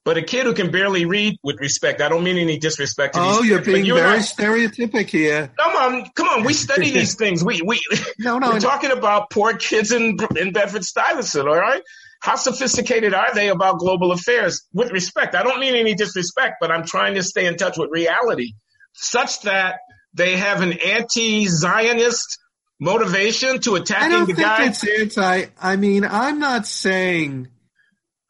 But 0.05 0.17
a 0.17 0.21
kid 0.21 0.45
who 0.45 0.53
can 0.53 0.71
barely 0.71 1.05
read, 1.05 1.37
with 1.43 1.57
respect, 1.59 2.01
I 2.01 2.09
don't 2.09 2.23
mean 2.23 2.37
any 2.37 2.57
disrespect 2.57 3.13
to 3.13 3.19
Oh, 3.21 3.41
you're 3.43 3.61
being 3.61 3.85
you're 3.85 3.97
very 3.97 4.17
not, 4.17 4.25
stereotypic 4.25 5.07
here. 5.07 5.51
Come 5.57 5.75
on, 5.75 6.09
come 6.15 6.27
on. 6.27 6.43
We 6.43 6.53
study 6.53 6.89
these 6.99 7.15
things. 7.15 7.43
We 7.43 7.61
we 7.61 7.79
no, 8.17 8.39
no, 8.39 8.47
we're 8.47 8.53
no. 8.55 8.59
talking 8.59 8.91
about 8.91 9.29
poor 9.29 9.53
kids 9.53 9.91
in 9.91 10.17
in 10.37 10.51
Bedford 10.51 10.83
Stuyvesant. 10.83 11.47
All 11.47 11.55
right, 11.55 11.81
how 12.21 12.35
sophisticated 12.35 13.13
are 13.13 13.33
they 13.33 13.49
about 13.49 13.79
global 13.79 14.11
affairs? 14.11 14.65
With 14.73 14.91
respect, 14.91 15.35
I 15.35 15.43
don't 15.43 15.59
mean 15.59 15.75
any 15.75 15.95
disrespect, 15.95 16.55
but 16.59 16.71
I'm 16.71 16.85
trying 16.85 17.15
to 17.15 17.23
stay 17.23 17.45
in 17.45 17.55
touch 17.55 17.77
with 17.77 17.89
reality 17.91 18.53
such 18.93 19.41
that 19.41 19.79
they 20.13 20.37
have 20.37 20.61
an 20.61 20.73
anti-Zionist 20.73 22.37
motivation 22.79 23.59
to 23.61 23.75
attacking 23.75 24.05
I 24.05 24.09
don't 24.09 24.27
the 24.27 24.35
think 24.35 24.47
guy. 24.47 24.65
It's 24.67 25.17
anti. 25.17 25.45
I 25.61 25.75
mean, 25.75 26.05
I'm 26.05 26.39
not 26.39 26.65
saying 26.65 27.49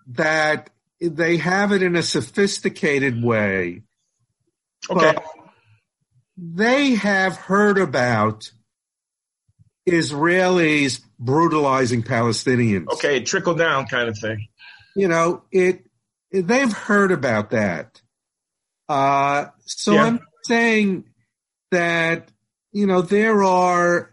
that 0.08 0.70
they 1.02 1.38
have 1.38 1.72
it 1.72 1.84
in 1.84 1.96
a 1.96 2.04
sophisticated 2.04 3.24
way. 3.24 3.84
Okay. 4.90 5.14
they 6.38 6.92
have 6.96 7.36
heard 7.36 7.78
about 7.78 8.52
Israelis 9.88 11.02
brutalizing 11.20 12.02
Palestinians. 12.04 12.88
Okay, 12.94 13.22
trickle 13.22 13.56
down 13.56 13.86
kind 13.86 14.10
of 14.10 14.18
thing. 14.18 14.48
You 14.96 15.08
know, 15.10 15.44
it, 15.52 15.84
they've 16.32 16.72
heard 16.72 17.12
about 17.12 17.52
that. 17.52 18.02
Uh, 18.88 19.48
so 19.66 19.94
yeah. 19.94 20.06
I'm 20.06 20.20
saying 20.44 21.06
that, 21.72 22.32
you 22.72 22.88
know, 22.88 23.02
there 23.02 23.44
are, 23.44 24.12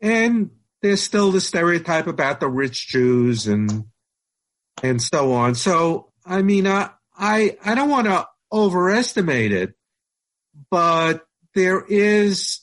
and 0.00 0.50
there's 0.82 1.02
still 1.02 1.30
the 1.30 1.40
stereotype 1.40 2.06
about 2.06 2.40
the 2.40 2.48
rich 2.48 2.88
Jews 2.88 3.46
and, 3.46 3.84
and 4.82 5.00
so 5.00 5.32
on. 5.32 5.54
So, 5.54 6.12
I 6.24 6.42
mean, 6.42 6.66
I, 6.66 6.90
I, 7.16 7.56
I 7.64 7.74
don't 7.74 7.90
want 7.90 8.06
to 8.06 8.26
overestimate 8.52 9.52
it, 9.52 9.74
but 10.70 11.24
there 11.54 11.84
is, 11.86 12.60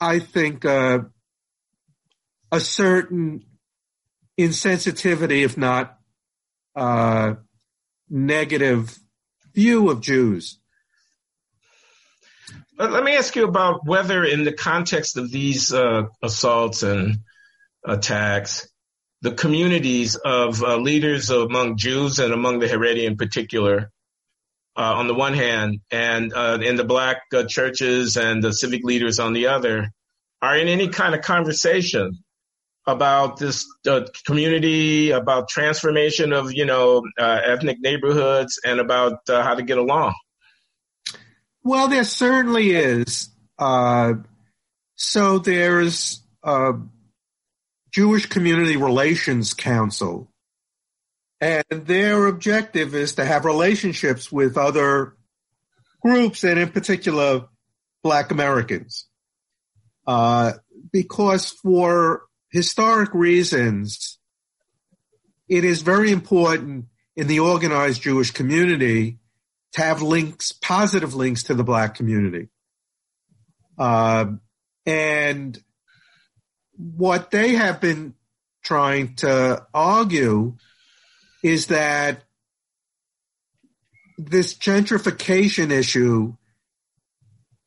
I 0.00 0.18
think, 0.18 0.64
uh, 0.64 1.00
a 2.52 2.60
certain 2.60 3.44
insensitivity, 4.38 5.44
if 5.44 5.56
not 5.56 5.98
uh, 6.74 7.34
negative 8.08 8.98
view 9.54 9.90
of 9.90 10.00
Jews. 10.00 10.59
Let 12.80 13.04
me 13.04 13.14
ask 13.14 13.36
you 13.36 13.44
about 13.44 13.84
whether, 13.84 14.24
in 14.24 14.44
the 14.44 14.54
context 14.54 15.18
of 15.18 15.30
these 15.30 15.70
uh, 15.70 16.04
assaults 16.22 16.82
and 16.82 17.18
attacks, 17.84 18.66
the 19.20 19.32
communities 19.32 20.16
of 20.16 20.62
uh, 20.62 20.78
leaders 20.78 21.28
among 21.28 21.76
Jews 21.76 22.18
and 22.18 22.32
among 22.32 22.58
the 22.58 22.66
Haredi 22.66 23.04
in 23.04 23.18
particular, 23.18 23.90
uh, 24.78 24.94
on 24.94 25.08
the 25.08 25.14
one 25.14 25.34
hand, 25.34 25.80
and 25.90 26.32
uh, 26.32 26.58
in 26.62 26.76
the 26.76 26.84
black 26.84 27.20
uh, 27.34 27.44
churches 27.46 28.16
and 28.16 28.42
the 28.42 28.50
civic 28.50 28.82
leaders 28.82 29.18
on 29.18 29.34
the 29.34 29.48
other, 29.48 29.90
are 30.40 30.56
in 30.56 30.66
any 30.66 30.88
kind 30.88 31.14
of 31.14 31.20
conversation 31.20 32.24
about 32.86 33.36
this 33.36 33.66
uh, 33.86 34.06
community, 34.24 35.10
about 35.10 35.50
transformation 35.50 36.32
of 36.32 36.50
you 36.50 36.64
know 36.64 37.02
uh, 37.18 37.40
ethnic 37.44 37.76
neighborhoods, 37.82 38.58
and 38.64 38.80
about 38.80 39.18
uh, 39.28 39.42
how 39.42 39.54
to 39.54 39.62
get 39.62 39.76
along. 39.76 40.14
Well, 41.62 41.88
there 41.88 42.04
certainly 42.04 42.70
is. 42.70 43.28
Uh, 43.58 44.14
so 44.94 45.38
there's 45.38 46.22
a 46.42 46.74
Jewish 47.92 48.26
Community 48.26 48.76
Relations 48.76 49.52
Council, 49.54 50.30
and 51.40 51.64
their 51.70 52.26
objective 52.26 52.94
is 52.94 53.14
to 53.14 53.24
have 53.24 53.44
relationships 53.44 54.30
with 54.32 54.56
other 54.56 55.16
groups, 56.02 56.44
and 56.44 56.58
in 56.58 56.70
particular, 56.70 57.48
Black 58.02 58.30
Americans. 58.30 59.06
Uh, 60.06 60.52
because 60.92 61.50
for 61.50 62.22
historic 62.50 63.12
reasons, 63.12 64.18
it 65.48 65.64
is 65.64 65.82
very 65.82 66.10
important 66.10 66.86
in 67.16 67.26
the 67.26 67.40
organized 67.40 68.02
Jewish 68.02 68.30
community 68.30 69.18
to 69.72 69.82
have 69.82 70.02
links, 70.02 70.52
positive 70.52 71.14
links 71.14 71.44
to 71.44 71.54
the 71.54 71.64
black 71.64 71.94
community. 71.94 72.48
Uh, 73.78 74.32
and 74.86 75.62
what 76.76 77.30
they 77.30 77.52
have 77.52 77.80
been 77.80 78.14
trying 78.62 79.14
to 79.16 79.66
argue 79.72 80.56
is 81.42 81.66
that 81.66 82.22
this 84.18 84.54
gentrification 84.54 85.70
issue 85.70 86.34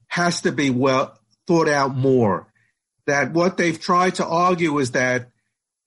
has 0.08 0.42
to 0.42 0.52
be 0.52 0.70
well 0.70 1.18
thought 1.48 1.68
out 1.68 1.96
more 1.96 2.48
that 3.08 3.34
what 3.34 3.58
they've 3.58 3.80
tried 3.80 4.16
to 4.16 4.26
argue 4.26 4.78
is 4.78 4.92
that 4.92 5.30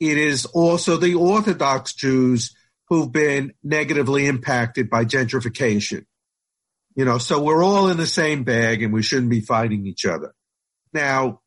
it 0.01 0.19
is 0.19 0.45
also 0.47 0.97
the 0.97 1.15
Orthodox 1.15 1.95
Jews 1.95 2.55
who've 2.89 3.11
been 3.11 3.53
negatively 3.63 4.27
impacted 4.27 4.89
by 4.89 5.05
gentrification. 5.05 6.05
You 6.95 7.05
know, 7.05 7.19
so 7.19 7.43
we're 7.43 7.63
all 7.63 7.89
in 7.89 7.97
the 7.97 8.07
same 8.07 8.45
bag 8.45 8.83
and 8.83 8.93
we 8.93 9.03
shouldn't 9.03 9.31
be 9.31 9.41
fighting 9.41 9.87
each 9.87 10.07
other. 10.07 10.33
Now, 10.93 11.41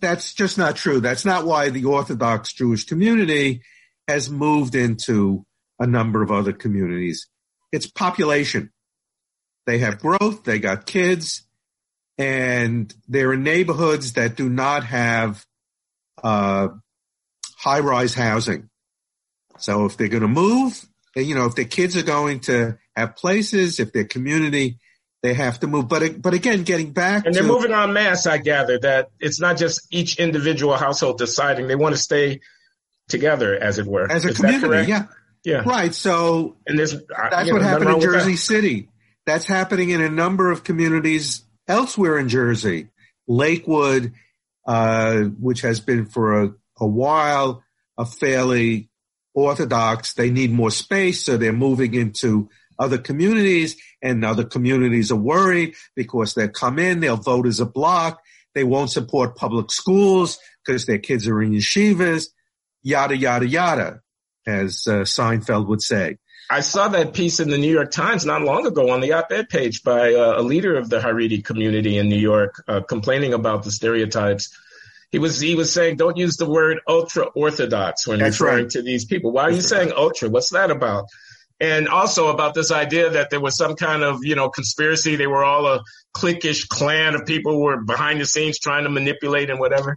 that's 0.00 0.34
just 0.34 0.58
not 0.58 0.76
true. 0.76 1.00
That's 1.00 1.24
not 1.24 1.46
why 1.46 1.70
the 1.70 1.86
Orthodox 1.86 2.52
Jewish 2.52 2.84
community 2.84 3.62
has 4.08 4.28
moved 4.28 4.74
into 4.74 5.46
a 5.78 5.86
number 5.86 6.22
of 6.22 6.30
other 6.30 6.52
communities. 6.52 7.28
It's 7.72 7.86
population. 7.86 8.72
They 9.66 9.78
have 9.78 9.98
growth, 9.98 10.44
they 10.44 10.58
got 10.58 10.86
kids, 10.86 11.44
and 12.18 12.92
they're 13.08 13.32
in 13.32 13.42
neighborhoods 13.42 14.12
that 14.12 14.36
do 14.36 14.48
not 14.48 14.84
have 14.84 15.44
uh, 16.22 16.68
high 17.56 17.80
rise 17.80 18.14
housing. 18.14 18.68
So 19.58 19.86
if 19.86 19.96
they're 19.96 20.08
going 20.08 20.22
to 20.22 20.28
move, 20.28 20.84
you 21.14 21.34
know, 21.34 21.46
if 21.46 21.54
their 21.54 21.64
kids 21.64 21.96
are 21.96 22.02
going 22.02 22.40
to 22.40 22.78
have 22.94 23.16
places, 23.16 23.80
if 23.80 23.92
their 23.92 24.04
community, 24.04 24.78
they 25.22 25.34
have 25.34 25.60
to 25.60 25.66
move. 25.66 25.88
But 25.88 26.20
but 26.20 26.34
again, 26.34 26.62
getting 26.64 26.92
back 26.92 27.26
and 27.26 27.34
they're 27.34 27.42
to, 27.42 27.48
moving 27.48 27.72
on 27.72 27.92
mass. 27.92 28.26
I 28.26 28.38
gather 28.38 28.78
that 28.80 29.10
it's 29.18 29.40
not 29.40 29.56
just 29.56 29.86
each 29.90 30.18
individual 30.18 30.76
household 30.76 31.18
deciding 31.18 31.68
they 31.68 31.76
want 31.76 31.94
to 31.94 32.00
stay 32.00 32.40
together, 33.08 33.56
as 33.56 33.78
it 33.78 33.86
were. 33.86 34.10
As 34.10 34.24
a 34.24 34.28
Is 34.28 34.36
community, 34.36 34.90
yeah. 34.90 35.06
Yeah. 35.44 35.62
Right. 35.64 35.94
So 35.94 36.56
And 36.66 36.78
there's 36.78 36.92
that's 36.92 37.52
what 37.52 37.62
happened 37.62 37.90
in 37.90 38.00
Jersey 38.00 38.36
City. 38.36 38.88
That's 39.26 39.46
happening 39.46 39.90
in 39.90 40.00
a 40.00 40.10
number 40.10 40.50
of 40.50 40.64
communities 40.64 41.44
elsewhere 41.68 42.18
in 42.18 42.28
Jersey. 42.28 42.88
Lakewood, 43.28 44.12
uh, 44.66 45.22
which 45.22 45.62
has 45.62 45.80
been 45.80 46.06
for 46.06 46.42
a, 46.42 46.54
a 46.78 46.86
while 46.86 47.62
a 47.98 48.04
fairly 48.04 48.88
orthodox. 49.36 50.14
They 50.14 50.30
need 50.30 50.50
more 50.50 50.72
space, 50.72 51.24
so 51.24 51.36
they're 51.36 51.52
moving 51.52 51.94
into 51.94 52.48
other 52.78 52.98
communities, 52.98 53.76
and 54.02 54.24
other 54.24 54.44
communities 54.44 55.12
are 55.12 55.16
worried 55.16 55.74
because 55.94 56.34
they'll 56.34 56.48
come 56.48 56.78
in, 56.78 57.00
they'll 57.00 57.16
vote 57.16 57.46
as 57.46 57.60
a 57.60 57.66
block, 57.66 58.20
they 58.54 58.64
won't 58.64 58.90
support 58.90 59.36
public 59.36 59.70
schools 59.70 60.38
because 60.64 60.86
their 60.86 60.98
kids 60.98 61.28
are 61.28 61.42
in 61.42 61.52
yeshivas, 61.52 62.28
yada 62.82 63.16
yada 63.16 63.46
yada, 63.46 64.00
as 64.46 64.86
uh, 64.86 65.04
Seinfeld 65.04 65.68
would 65.68 65.82
say. 65.82 66.16
I 66.48 66.60
saw 66.60 66.88
that 66.88 67.12
piece 67.12 67.40
in 67.40 67.50
the 67.50 67.58
New 67.58 67.72
York 67.72 67.90
Times 67.90 68.24
not 68.24 68.42
long 68.42 68.66
ago 68.66 68.90
on 68.90 69.00
the 69.00 69.12
op-ed 69.12 69.48
page 69.48 69.82
by 69.82 70.14
uh, 70.14 70.40
a 70.40 70.42
leader 70.42 70.76
of 70.76 70.88
the 70.88 71.00
Haredi 71.00 71.44
community 71.44 71.98
in 71.98 72.08
New 72.08 72.18
York, 72.18 72.62
uh, 72.68 72.80
complaining 72.82 73.34
about 73.34 73.64
the 73.64 73.72
stereotypes. 73.72 74.56
He 75.16 75.20
was 75.20 75.40
he 75.40 75.54
was 75.54 75.72
saying, 75.72 75.96
"Don't 75.96 76.18
use 76.18 76.36
the 76.36 76.44
word 76.44 76.80
ultra 76.86 77.24
orthodox 77.24 78.06
when 78.06 78.18
That's 78.18 78.38
referring 78.38 78.64
right. 78.64 78.70
to 78.72 78.82
these 78.82 79.06
people." 79.06 79.32
Why 79.32 79.44
are 79.44 79.50
you 79.50 79.62
saying 79.62 79.90
ultra? 79.96 80.28
What's 80.28 80.50
that 80.50 80.70
about? 80.70 81.06
And 81.58 81.88
also 81.88 82.28
about 82.28 82.52
this 82.52 82.70
idea 82.70 83.08
that 83.08 83.30
there 83.30 83.40
was 83.40 83.56
some 83.56 83.76
kind 83.76 84.02
of 84.02 84.18
you 84.24 84.34
know 84.34 84.50
conspiracy. 84.50 85.16
They 85.16 85.26
were 85.26 85.42
all 85.42 85.66
a 85.68 85.80
cliquish 86.14 86.68
clan 86.68 87.14
of 87.14 87.24
people 87.24 87.52
who 87.52 87.60
were 87.60 87.82
behind 87.82 88.20
the 88.20 88.26
scenes 88.26 88.58
trying 88.58 88.84
to 88.84 88.90
manipulate 88.90 89.48
and 89.48 89.58
whatever. 89.58 89.96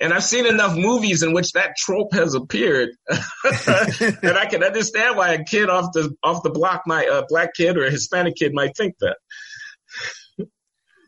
And 0.00 0.14
I've 0.14 0.24
seen 0.24 0.46
enough 0.46 0.74
movies 0.74 1.22
in 1.22 1.34
which 1.34 1.52
that 1.52 1.76
trope 1.76 2.14
has 2.14 2.32
appeared 2.32 2.88
that 3.08 4.38
I 4.40 4.46
can 4.46 4.64
understand 4.64 5.18
why 5.18 5.34
a 5.34 5.44
kid 5.44 5.68
off 5.68 5.92
the 5.92 6.16
off 6.22 6.42
the 6.42 6.48
block, 6.48 6.84
my 6.86 7.06
uh, 7.06 7.24
black 7.28 7.52
kid 7.52 7.76
or 7.76 7.84
a 7.84 7.90
Hispanic 7.90 8.36
kid, 8.36 8.54
might 8.54 8.74
think 8.78 8.94
that. 9.00 9.18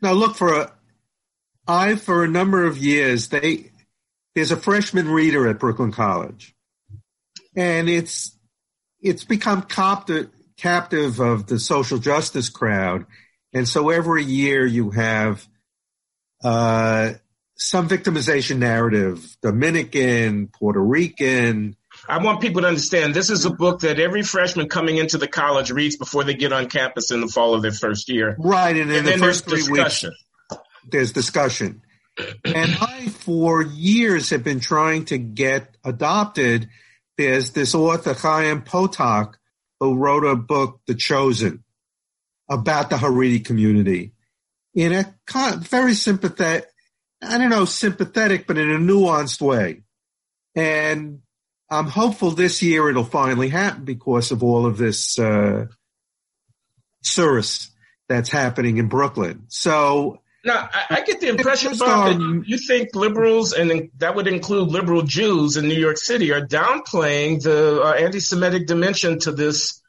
Now 0.03 0.11
look 0.11 0.35
for 0.35 0.61
a, 0.61 0.76
I 1.67 1.95
for 1.95 2.23
a 2.23 2.27
number 2.27 2.65
of 2.65 2.77
years 2.77 3.29
they 3.29 3.71
there's 4.35 4.51
a 4.51 4.57
freshman 4.57 5.09
reader 5.09 5.47
at 5.47 5.59
Brooklyn 5.59 5.91
College, 5.91 6.55
and 7.55 7.89
it's 7.89 8.37
it's 9.01 9.23
become 9.23 9.63
captive 9.63 10.29
captive 10.57 11.19
of 11.19 11.47
the 11.47 11.59
social 11.59 11.97
justice 11.97 12.49
crowd, 12.49 13.05
and 13.53 13.67
so 13.67 13.89
every 13.89 14.23
year 14.23 14.65
you 14.65 14.91
have 14.91 15.47
uh, 16.43 17.13
some 17.55 17.89
victimization 17.89 18.59
narrative, 18.59 19.35
Dominican, 19.41 20.47
Puerto 20.47 20.79
Rican. 20.79 21.75
I 22.07 22.23
want 22.23 22.41
people 22.41 22.61
to 22.61 22.67
understand 22.67 23.15
this 23.15 23.29
is 23.29 23.45
a 23.45 23.49
book 23.49 23.79
that 23.81 23.99
every 23.99 24.21
freshman 24.21 24.69
coming 24.69 24.97
into 24.97 25.17
the 25.17 25.27
college 25.27 25.71
reads 25.71 25.97
before 25.97 26.23
they 26.23 26.35
get 26.35 26.53
on 26.53 26.69
campus 26.69 27.11
in 27.11 27.21
the 27.21 27.27
fall 27.27 27.55
of 27.55 27.63
their 27.63 27.71
first 27.71 28.07
year. 28.07 28.35
Right, 28.37 28.75
and 28.77 28.91
in 28.91 28.97
And 28.97 29.07
the 29.07 29.11
then 29.11 29.19
there's 29.19 29.41
first 29.41 29.49
three 29.49 29.71
weeks 29.71 30.01
discussion. 30.01 30.11
There's 30.89 31.11
discussion. 31.11 31.81
And 32.43 32.75
I, 32.81 33.07
for 33.09 33.61
years, 33.61 34.31
have 34.31 34.43
been 34.43 34.59
trying 34.59 35.05
to 35.05 35.17
get 35.17 35.77
adopted. 35.83 36.69
There's 37.17 37.51
this 37.51 37.75
author, 37.75 38.13
Chaim 38.13 38.61
Potok, 38.61 39.35
who 39.79 39.95
wrote 39.95 40.25
a 40.25 40.35
book, 40.35 40.81
The 40.87 40.95
Chosen, 40.95 41.63
about 42.49 42.89
the 42.89 42.95
Haredi 42.95 43.43
community 43.43 44.13
in 44.73 44.93
a 44.93 45.15
very 45.59 45.93
sympathetic, 45.93 46.67
I 47.21 47.37
don't 47.37 47.49
know, 47.49 47.65
sympathetic, 47.65 48.45
but 48.45 48.57
in 48.57 48.69
a 48.69 48.77
nuanced 48.77 49.41
way. 49.41 49.81
And 50.55 51.21
I'm 51.69 51.87
hopeful 51.87 52.31
this 52.31 52.61
year 52.61 52.89
it'll 52.89 53.03
finally 53.03 53.49
happen 53.49 53.85
because 53.85 54.31
of 54.31 54.43
all 54.43 54.65
of 54.65 54.77
this 54.77 55.17
uh, 55.19 55.65
cirrus 57.03 57.71
that's 58.07 58.29
happening 58.29 58.77
in 58.77 58.87
Brooklyn. 58.87 59.45
So 59.47 60.21
Now, 60.47 60.69
I, 60.71 60.85
I 60.97 61.01
get 61.01 61.19
the 61.19 61.27
impression, 61.27 61.77
Bob, 61.77 62.07
that 62.07 62.15
um, 62.15 62.43
you, 62.47 62.55
you 62.55 62.57
think 62.57 62.95
liberals, 62.95 63.51
and 63.51 63.89
that 63.97 64.15
would 64.15 64.27
include 64.27 64.69
liberal 64.69 65.01
Jews 65.01 65.57
in 65.57 65.67
New 65.67 65.75
York 65.75 65.97
City, 65.97 66.31
are 66.31 66.45
downplaying 66.47 67.43
the 67.43 67.81
uh, 67.81 67.91
anti-Semitic 67.91 68.65
dimension 68.65 69.19
to 69.19 69.33
this 69.33 69.81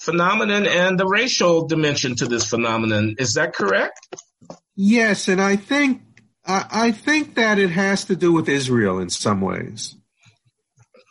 phenomenon 0.00 0.66
and 0.66 1.00
the 1.00 1.06
racial 1.06 1.66
dimension 1.66 2.14
to 2.16 2.26
this 2.26 2.46
phenomenon. 2.48 3.16
Is 3.18 3.34
that 3.34 3.52
correct? 3.52 3.98
Yes, 4.76 5.26
and 5.26 5.40
I 5.40 5.56
think 5.56 6.02
I, 6.46 6.66
I 6.70 6.92
think 6.92 7.34
that 7.34 7.58
it 7.58 7.70
has 7.70 8.04
to 8.04 8.14
do 8.14 8.32
with 8.32 8.48
Israel 8.48 9.00
in 9.00 9.10
some 9.10 9.40
ways, 9.40 9.96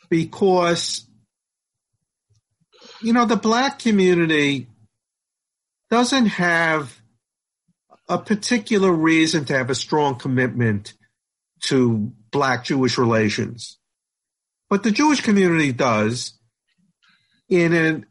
because 0.10 1.06
you 3.02 3.12
know 3.12 3.26
the 3.26 3.36
black 3.36 3.80
community 3.80 4.68
doesn't 5.90 6.28
have 6.28 7.02
a 8.08 8.18
particular 8.18 8.92
reason 8.92 9.46
to 9.46 9.54
have 9.54 9.70
a 9.70 9.76
strong 9.76 10.16
commitment 10.16 10.94
to 11.64 12.12
black 12.32 12.66
Jewish 12.66 12.98
relations, 12.98 13.78
but 14.70 14.84
the 14.84 14.92
Jewish 14.92 15.22
community 15.22 15.72
does. 15.72 16.34
In 17.48 17.74
an, 17.74 18.06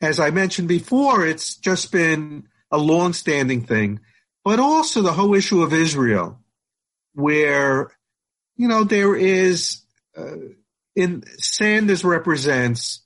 as 0.00 0.20
I 0.20 0.30
mentioned 0.30 0.68
before, 0.68 1.26
it's 1.26 1.56
just 1.56 1.90
been 1.90 2.44
a 2.70 2.78
long-standing 2.78 3.62
thing 3.62 4.00
but 4.44 4.58
also 4.58 5.02
the 5.02 5.12
whole 5.12 5.34
issue 5.34 5.62
of 5.62 5.72
Israel, 5.72 6.40
where 7.14 7.90
you 8.56 8.68
know 8.68 8.84
there 8.84 9.14
is 9.14 9.82
uh, 10.16 10.36
in 10.96 11.24
Sanders 11.38 12.04
represents 12.04 13.04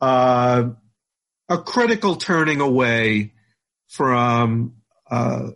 uh, 0.00 0.70
a 1.48 1.58
critical 1.58 2.16
turning 2.16 2.60
away 2.60 3.32
from 3.88 4.74
uh, 5.12 5.50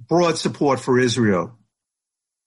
broad 0.00 0.36
support 0.36 0.80
for 0.80 0.98
Israel. 0.98 1.56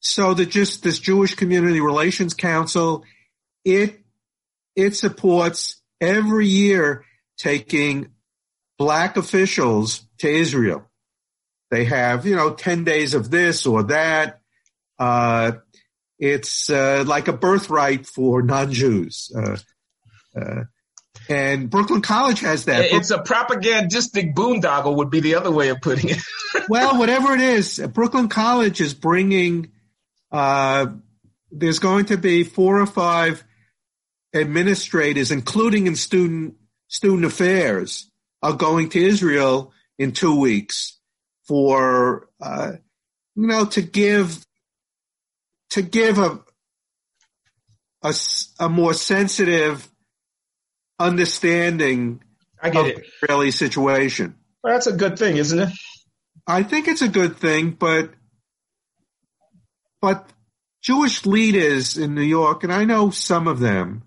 So 0.01 0.33
that 0.33 0.49
just 0.49 0.83
this 0.83 0.99
Jewish 0.99 1.35
Community 1.35 1.79
Relations 1.79 2.33
Council, 2.33 3.05
it 3.63 4.01
it 4.75 4.95
supports 4.95 5.81
every 6.01 6.47
year 6.47 7.05
taking 7.37 8.09
black 8.77 9.15
officials 9.15 10.05
to 10.19 10.27
Israel. 10.27 10.83
They 11.71 11.85
have, 11.85 12.25
you 12.25 12.35
know, 12.35 12.53
10 12.53 12.83
days 12.83 13.13
of 13.13 13.31
this 13.31 13.65
or 13.65 13.83
that. 13.83 14.41
Uh, 14.99 15.53
it's 16.19 16.69
uh, 16.69 17.03
like 17.07 17.27
a 17.27 17.33
birthright 17.33 18.05
for 18.05 18.41
non-Jews. 18.41 19.31
Uh, 19.35 19.57
uh, 20.39 20.63
and 21.29 21.69
Brooklyn 21.69 22.01
College 22.01 22.41
has 22.41 22.65
that. 22.65 22.85
It's 22.85 23.11
a 23.11 23.19
propagandistic 23.19 24.35
boondoggle 24.35 24.95
would 24.97 25.09
be 25.09 25.19
the 25.19 25.35
other 25.35 25.51
way 25.51 25.69
of 25.69 25.81
putting 25.81 26.11
it. 26.11 26.17
well, 26.69 26.97
whatever 26.97 27.33
it 27.33 27.41
is, 27.41 27.79
Brooklyn 27.93 28.29
College 28.29 28.81
is 28.81 28.93
bringing. 28.93 29.71
Uh, 30.31 30.87
there's 31.51 31.79
going 31.79 32.05
to 32.05 32.17
be 32.17 32.43
four 32.43 32.79
or 32.79 32.85
five 32.85 33.43
administrators, 34.33 35.31
including 35.31 35.87
in 35.87 35.95
student 35.95 36.55
student 36.87 37.25
affairs, 37.25 38.09
are 38.41 38.53
going 38.53 38.89
to 38.89 39.03
Israel 39.03 39.71
in 39.97 40.11
two 40.11 40.39
weeks 40.39 40.99
for 41.47 42.29
uh, 42.41 42.73
you 43.35 43.47
know 43.47 43.65
to 43.65 43.81
give 43.81 44.45
to 45.71 45.81
give 45.81 46.17
a 46.17 46.39
a 48.59 48.69
more 48.69 48.93
sensitive 48.93 49.89
understanding 50.99 52.21
I 52.61 52.69
get 52.69 52.81
of 52.81 52.87
it. 52.87 52.95
the 52.97 53.03
Israeli 53.25 53.51
situation. 53.51 54.35
Well, 54.63 54.73
that's 54.73 54.87
a 54.87 54.93
good 54.93 55.19
thing, 55.19 55.37
isn't 55.37 55.59
it? 55.59 55.69
I 56.47 56.63
think 56.63 56.87
it's 56.87 57.01
a 57.01 57.09
good 57.09 57.37
thing, 57.37 57.71
but 57.71 58.11
but 60.01 60.29
Jewish 60.81 61.25
leaders 61.25 61.97
in 61.97 62.13
New 62.13 62.21
York, 62.21 62.63
and 62.63 62.73
I 62.73 62.83
know 62.83 63.09
some 63.09 63.47
of 63.47 63.59
them, 63.59 64.03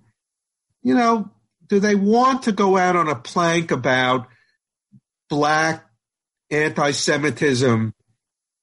you 0.83 0.95
know, 0.95 1.31
do 1.69 1.81
they 1.81 1.95
want 1.95 2.45
to 2.45 2.53
go 2.53 2.77
out 2.77 2.97
on 2.97 3.09
a 3.09 3.15
plank 3.15 3.71
about 3.71 4.29
black 5.31 5.87
anti-Semitism 6.51 7.95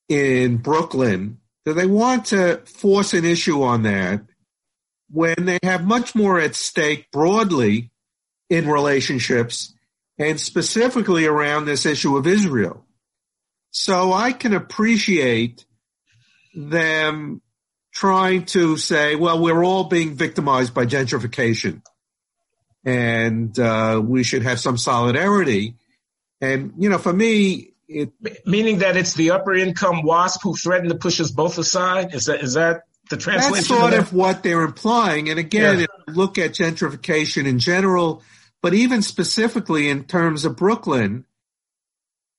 in 0.09 0.57
Brooklyn? 0.57 1.39
Do 1.65 1.73
they 1.73 1.87
want 1.87 2.25
to 2.27 2.61
force 2.65 3.13
an 3.13 3.25
issue 3.25 3.63
on 3.63 3.83
that 3.83 4.21
when 5.09 5.35
they 5.45 5.59
have 5.63 5.85
much 5.85 6.13
more 6.13 6.39
at 6.39 6.55
stake 6.55 7.09
broadly 7.11 7.91
in 8.53 8.67
relationships 8.67 9.73
and 10.17 10.39
specifically 10.39 11.25
around 11.25 11.65
this 11.65 11.85
issue 11.85 12.17
of 12.17 12.27
Israel? 12.27 12.85
So 13.71 14.13
I 14.13 14.33
can 14.33 14.53
appreciate 14.53 15.65
them 16.55 17.41
trying 17.91 18.45
to 18.45 18.77
say, 18.77 19.15
well, 19.15 19.41
we're 19.41 19.63
all 19.63 19.85
being 19.85 20.15
victimized 20.15 20.73
by 20.73 20.85
gentrification 20.85 21.81
and 22.85 23.57
uh, 23.57 24.01
we 24.03 24.23
should 24.23 24.43
have 24.43 24.59
some 24.59 24.77
solidarity. 24.77 25.75
And, 26.41 26.73
you 26.77 26.89
know, 26.89 26.97
for 26.97 27.13
me, 27.13 27.73
it, 27.87 28.11
Meaning 28.45 28.79
that 28.79 28.97
it's 28.97 29.13
the 29.13 29.31
upper 29.31 29.53
income 29.53 30.03
WASP 30.03 30.41
who 30.43 30.55
threatened 30.55 30.89
to 30.89 30.95
push 30.95 31.19
us 31.19 31.31
both 31.31 31.57
aside. 31.57 32.13
Is 32.13 32.25
that 32.25 32.41
is 32.41 32.53
that 32.53 32.83
the 33.09 33.17
translation. 33.17 33.53
That's 33.53 33.67
sort 33.67 33.93
of, 33.93 33.99
of 33.99 34.13
what 34.13 34.41
they're 34.41 34.63
implying. 34.63 35.29
And 35.29 35.37
again, 35.37 35.79
Yeah. 35.79 35.83
if 35.83 35.89
you 36.07 36.13
look 36.13 36.37
at 36.37 36.51
gentrification 36.51 37.45
in 37.45 37.59
general, 37.59 38.23
but 38.63 38.73
even 38.73 39.01
specifically 39.01 39.89
in 39.89 40.05
terms 40.05 40.45
of 40.45 40.55
Brooklyn, 40.55 41.25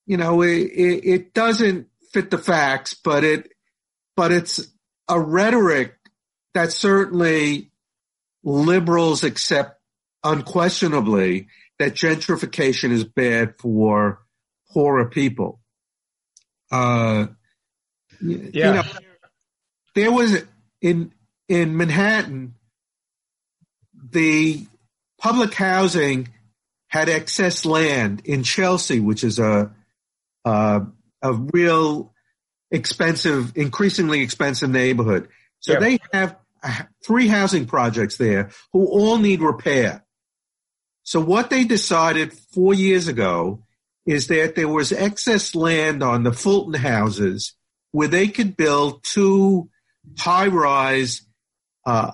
you 0.07 0.17
know, 0.17 0.41
it, 0.41 0.49
it, 0.57 1.05
it 1.05 1.35
doesn't 1.35 1.89
fit 2.13 2.31
the 2.31 2.39
facts, 2.39 2.95
but 2.95 3.23
it, 3.25 3.53
but 4.17 4.33
it's 4.33 4.67
a 5.07 5.21
rhetoric 5.21 5.95
that 6.55 6.73
certainly 6.73 7.71
liberals 8.43 9.23
accept 9.23 9.79
unquestionably 10.25 11.49
that 11.79 11.93
gentrification 11.93 12.91
is 12.91 13.05
bad 13.05 13.59
for 13.59 14.21
poorer 14.73 15.11
people. 15.11 15.61
Uh, 16.73 17.27
Yeah. 18.23 18.69
you 18.69 18.75
know, 18.75 18.83
there 19.95 20.11
was 20.11 20.43
in 20.81 21.13
in 21.49 21.77
Manhattan, 21.77 22.55
the 24.11 24.67
public 25.25 25.55
housing 25.55 26.29
had 26.89 27.09
excess 27.09 27.65
land 27.65 28.21
in 28.27 28.43
Chelsea, 28.43 29.01
which 29.01 29.25
is 29.25 29.39
a 29.39 29.73
a, 30.45 30.83
a 31.23 31.33
real 31.33 32.13
expensive, 32.71 33.57
increasingly 33.57 34.21
expensive 34.21 34.69
neighborhood. 34.69 35.29
So 35.61 35.81
they 35.81 35.99
have 36.13 36.37
three 37.03 37.27
housing 37.27 37.65
projects 37.65 38.19
there 38.19 38.51
who 38.75 38.85
all 38.87 39.17
need 39.17 39.41
repair. 39.41 40.05
So 41.05 41.21
what 41.21 41.49
they 41.49 41.65
decided 41.65 42.35
four 42.53 42.75
years 42.75 43.09
ago 43.09 43.65
is 44.05 44.27
that 44.27 44.57
there 44.57 44.69
was 44.69 44.93
excess 44.93 45.55
land 45.55 46.03
on 46.03 46.23
the 46.23 46.35
Fulton 46.35 46.75
houses 46.75 47.55
where 47.93 48.09
they 48.09 48.29
could 48.29 48.59
build 48.59 49.03
two 49.03 49.71
high-rise 50.19 51.23
uh, 51.87 52.13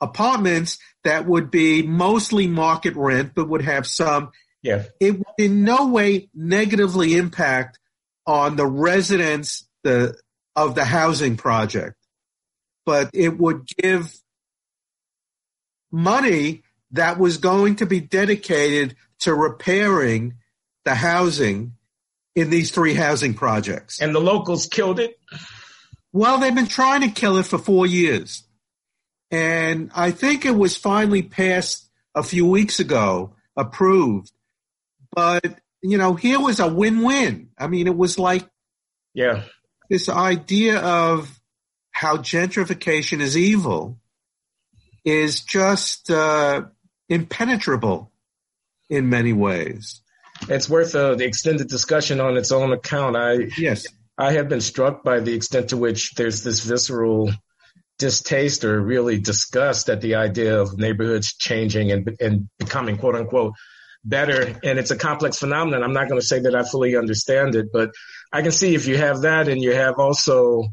apartments 0.00 0.78
that 1.04 1.26
would 1.26 1.50
be 1.50 1.82
mostly 1.82 2.46
market 2.46 2.94
rent, 2.96 3.32
but 3.34 3.48
would 3.48 3.62
have 3.62 3.86
some. 3.86 4.30
yeah, 4.62 4.84
It 5.00 5.18
would 5.18 5.26
in 5.38 5.64
no 5.64 5.86
way 5.88 6.28
negatively 6.34 7.16
impact 7.16 7.78
on 8.26 8.56
the 8.56 8.66
residents 8.66 9.66
the 9.84 10.16
of 10.54 10.74
the 10.74 10.84
housing 10.84 11.36
project, 11.36 11.94
but 12.84 13.10
it 13.14 13.38
would 13.38 13.66
give 13.80 14.12
money 15.90 16.62
that 16.92 17.18
was 17.18 17.38
going 17.38 17.76
to 17.76 17.86
be 17.86 18.00
dedicated 18.00 18.96
to 19.20 19.34
repairing 19.34 20.34
the 20.84 20.94
housing 20.94 21.72
in 22.34 22.50
these 22.50 22.70
three 22.70 22.94
housing 22.94 23.34
projects. 23.34 24.00
and 24.00 24.14
the 24.14 24.20
locals 24.20 24.66
killed 24.66 25.00
it. 25.00 25.18
Well, 26.12 26.38
they've 26.38 26.54
been 26.54 26.66
trying 26.66 27.02
to 27.02 27.08
kill 27.08 27.36
it 27.38 27.46
for 27.46 27.58
four 27.58 27.86
years. 27.86 28.44
And 29.30 29.90
I 29.94 30.10
think 30.10 30.44
it 30.44 30.56
was 30.56 30.76
finally 30.76 31.22
passed 31.22 31.88
a 32.14 32.22
few 32.22 32.46
weeks 32.46 32.80
ago, 32.80 33.34
approved. 33.56 34.32
But, 35.14 35.58
you 35.82 35.98
know, 35.98 36.14
here 36.14 36.40
was 36.40 36.60
a 36.60 36.68
win 36.68 37.02
win. 37.02 37.50
I 37.58 37.66
mean, 37.66 37.86
it 37.86 37.96
was 37.96 38.18
like 38.18 38.48
Yeah, 39.14 39.42
this 39.90 40.08
idea 40.08 40.78
of 40.78 41.38
how 41.90 42.16
gentrification 42.18 43.20
is 43.20 43.36
evil 43.36 43.98
is 45.04 45.42
just 45.42 46.10
uh, 46.10 46.62
impenetrable 47.08 48.12
in 48.88 49.08
many 49.08 49.32
ways. 49.32 50.00
it's 50.48 50.68
worth 50.68 50.94
uh, 50.94 51.14
the 51.14 51.24
extended 51.24 51.68
discussion 51.68 52.20
on 52.20 52.36
its 52.36 52.52
own 52.52 52.72
account. 52.72 53.16
I 53.16 53.48
Yes. 53.58 53.86
I 54.16 54.32
have 54.32 54.48
been 54.48 54.60
struck 54.60 55.04
by 55.04 55.20
the 55.20 55.32
extent 55.34 55.70
to 55.70 55.76
which 55.76 56.14
there's 56.14 56.42
this 56.42 56.60
visceral 56.60 57.30
distaste 57.98 58.64
or 58.64 58.80
really 58.80 59.18
disgust 59.18 59.88
at 59.88 60.00
the 60.00 60.14
idea 60.14 60.60
of 60.60 60.78
neighborhoods 60.78 61.34
changing 61.34 61.90
and, 61.92 62.16
and 62.20 62.48
becoming 62.58 62.96
quote 62.96 63.16
unquote 63.16 63.54
better. 64.04 64.58
And 64.62 64.78
it's 64.78 64.90
a 64.90 64.96
complex 64.96 65.38
phenomenon. 65.38 65.82
I'm 65.82 65.92
not 65.92 66.08
going 66.08 66.20
to 66.20 66.26
say 66.26 66.38
that 66.40 66.54
I 66.54 66.62
fully 66.62 66.96
understand 66.96 67.56
it, 67.56 67.66
but 67.72 67.90
I 68.32 68.42
can 68.42 68.52
see 68.52 68.74
if 68.74 68.86
you 68.86 68.96
have 68.96 69.22
that 69.22 69.48
and 69.48 69.60
you 69.60 69.72
have 69.74 69.98
also 69.98 70.64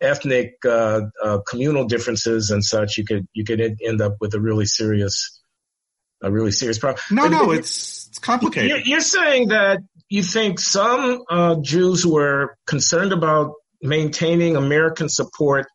ethnic, 0.00 0.54
uh, 0.64 1.02
uh, 1.22 1.38
communal 1.46 1.84
differences 1.84 2.50
and 2.50 2.64
such, 2.64 2.96
you 2.96 3.04
could, 3.04 3.26
you 3.34 3.44
could 3.44 3.60
end 3.60 4.00
up 4.00 4.16
with 4.20 4.32
a 4.34 4.40
really 4.40 4.64
serious, 4.64 5.42
a 6.22 6.30
really 6.32 6.52
serious 6.52 6.78
problem. 6.78 7.00
No, 7.10 7.22
But- 7.24 7.30
no, 7.30 7.50
it's, 7.50 8.08
it's 8.08 8.18
complicated. 8.18 8.70
you're, 8.70 8.80
you're 8.80 9.00
saying 9.00 9.48
that 9.48 9.80
you 10.08 10.22
think 10.22 10.58
some 10.58 11.22
uh, 11.28 11.56
Jews 11.60 12.06
were 12.06 12.56
concerned 12.66 13.12
about 13.12 13.52
maintaining 13.82 14.56
American 14.56 15.08
support, 15.08 15.66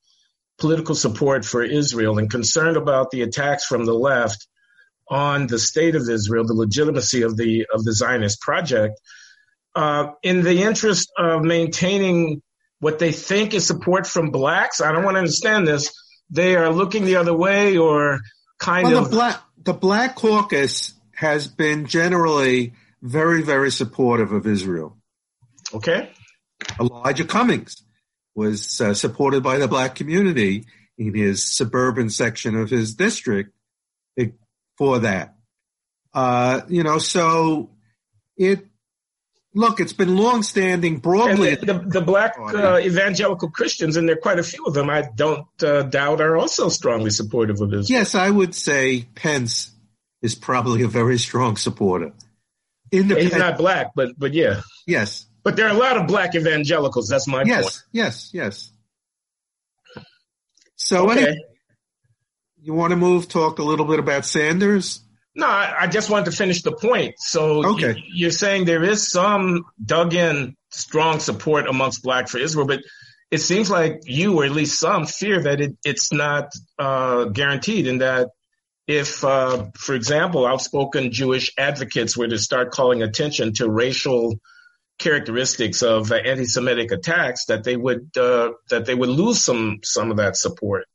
political 0.58 0.96
support 0.96 1.46
for 1.46 1.64
Israel, 1.64 2.18
and 2.18 2.30
concerned 2.30 2.78
about 2.78 3.12
the 3.12 3.22
attacks 3.24 3.66
from 3.66 3.86
the 3.86 3.94
left 3.94 4.48
on 5.10 5.48
the 5.48 5.60
state 5.60 5.96
of 5.96 6.10
Israel, 6.10 6.46
the 6.46 6.54
legitimacy 6.54 7.22
of 7.24 7.38
the 7.38 7.66
of 7.74 7.84
the 7.84 7.94
Zionist 7.94 8.42
project, 8.42 9.00
uh, 9.76 10.12
in 10.24 10.42
the 10.44 10.64
interest 10.64 11.12
of 11.18 11.44
maintaining 11.44 12.42
what 12.80 13.00
they 13.00 13.12
think 13.12 13.54
is 13.54 13.66
support 13.66 14.08
from 14.08 14.32
blacks. 14.32 14.82
I 14.82 14.92
don't 14.92 15.04
want 15.04 15.16
to 15.16 15.20
understand 15.20 15.68
this. 15.68 15.94
They 16.30 16.56
are 16.56 16.72
looking 16.72 17.06
the 17.06 17.18
other 17.18 17.36
way, 17.36 17.78
or 17.78 18.20
kind 18.60 18.88
Well, 18.88 19.00
of 19.00 19.06
the 19.06 19.16
black 19.16 19.42
the 19.64 19.74
Black 19.74 20.16
Caucus 20.16 20.94
has 21.16 21.48
been 21.48 21.86
generally 21.88 22.74
very, 23.02 23.42
very 23.42 23.72
supportive 23.72 24.32
of 24.32 24.48
Israel. 24.48 24.98
okay. 25.74 26.10
Elijah 26.80 27.26
Cummings 27.26 27.85
was 28.36 28.82
uh, 28.82 28.94
supported 28.94 29.42
by 29.42 29.58
the 29.58 29.68
black 29.68 29.96
community 29.96 30.66
in 30.98 31.14
his 31.14 31.44
suburban 31.44 32.10
section 32.10 32.56
of 32.56 32.70
his 32.70 32.94
district 32.94 33.52
for 34.78 35.00
that. 35.00 35.36
Uh, 36.14 36.62
you 36.70 36.84
know, 36.84 36.98
so 36.98 37.70
it 38.38 38.66
look, 39.54 39.80
it's 39.80 39.94
been 39.94 40.16
longstanding 40.16 40.96
And 40.96 41.02
broadly. 41.02 41.56
the, 41.56 41.66
the, 41.66 41.80
the 41.80 42.02
black 42.02 42.36
uh, 42.38 42.80
evangelical 42.80 43.50
Christians, 43.50 43.98
and 43.98 44.08
there 44.08 44.16
are 44.16 44.20
quite 44.20 44.40
a 44.40 44.44
few 44.44 44.66
of 44.66 44.74
them, 44.74 44.90
I 44.90 45.10
don't 45.16 45.48
uh, 45.64 45.84
doubt, 45.84 46.22
are 46.22 46.38
also 46.38 46.70
strongly 46.70 47.10
supportive 47.10 47.62
of 47.62 47.74
Israel. 47.74 48.00
yes, 48.00 48.16
I 48.16 48.30
would 48.30 48.54
say 48.54 49.08
Pence 49.16 49.72
is 50.22 50.36
probably 50.36 50.84
a 50.84 50.88
very 50.88 51.18
strong 51.18 51.58
supporter. 51.58 52.14
He's 52.92 53.02
Independent, 53.02 53.40
not 53.40 53.58
black, 53.58 53.92
but 53.96 54.18
but 54.18 54.34
yeah. 54.34 54.62
yes, 54.86 55.26
But 55.46 55.56
there 55.56 55.68
are 55.68 55.74
a 55.74 55.78
lot 55.78 55.96
of 55.96 56.08
black 56.08 56.36
evangelicals. 56.36 57.08
That's 57.08 57.28
my 57.28 57.44
yes, 57.46 57.62
point. 57.62 57.84
yes, 57.94 58.32
yes. 58.34 58.72
Yes. 59.96 60.04
So, 60.76 61.10
Okay. 61.10 61.22
anyway, 61.22 61.38
you 62.62 62.74
want 62.74 62.92
to 62.92 62.98
move? 62.98 63.30
Talk 63.30 63.60
a 63.60 63.64
little 63.64 63.86
bit 63.86 64.00
about 64.00 64.26
Sanders. 64.26 65.02
No, 65.36 65.46
I, 65.48 65.76
I 65.82 65.88
just 65.88 66.10
wanted 66.10 66.32
to 66.32 66.32
finish 66.32 66.64
the 66.64 66.72
point. 66.72 67.16
So 67.20 67.66
Okay. 67.74 67.96
you, 67.96 68.04
you're 68.14 68.32
saying 68.32 68.66
there 68.66 68.84
is 68.84 69.08
some 69.10 69.66
dug 69.84 70.14
in 70.14 70.56
strong 70.72 71.20
support 71.20 71.68
amongst 71.68 72.02
black 72.04 72.28
for 72.28 72.40
Israel, 72.40 72.66
but 72.66 72.82
it 73.32 73.40
seems 73.40 73.70
like 73.70 74.02
you, 74.06 74.40
or 74.40 74.46
at 74.46 74.52
least 74.52 74.80
some, 74.80 75.06
fear 75.06 75.42
that 75.44 75.62
it, 75.62 75.78
it's 75.86 76.12
not 76.12 76.54
uh, 76.80 77.26
guaranteed, 77.26 77.88
and 77.88 78.02
that 78.02 78.30
if, 78.88 79.24
uh, 79.24 79.66
for 79.78 79.94
example, 79.94 80.46
outspoken 80.46 81.12
Jewish 81.12 81.52
advocates 81.58 82.16
were 82.18 82.28
to 82.28 82.38
start 82.40 82.72
calling 82.72 83.02
attention 83.04 83.54
to 83.56 83.70
racial 83.70 84.40
characteristics 84.98 85.84
of 85.84 86.12
anti-Semitic 86.12 86.92
attacks, 86.92 87.46
that 87.46 87.64
they 87.64 87.76
would 87.76 88.16
uh, 88.18 88.52
that 88.70 88.86
they 88.86 88.96
would 88.96 89.10
lose 89.10 89.44
some 89.44 89.80
some 89.84 90.12
of 90.12 90.18
that 90.18 90.38
support. 90.38 90.86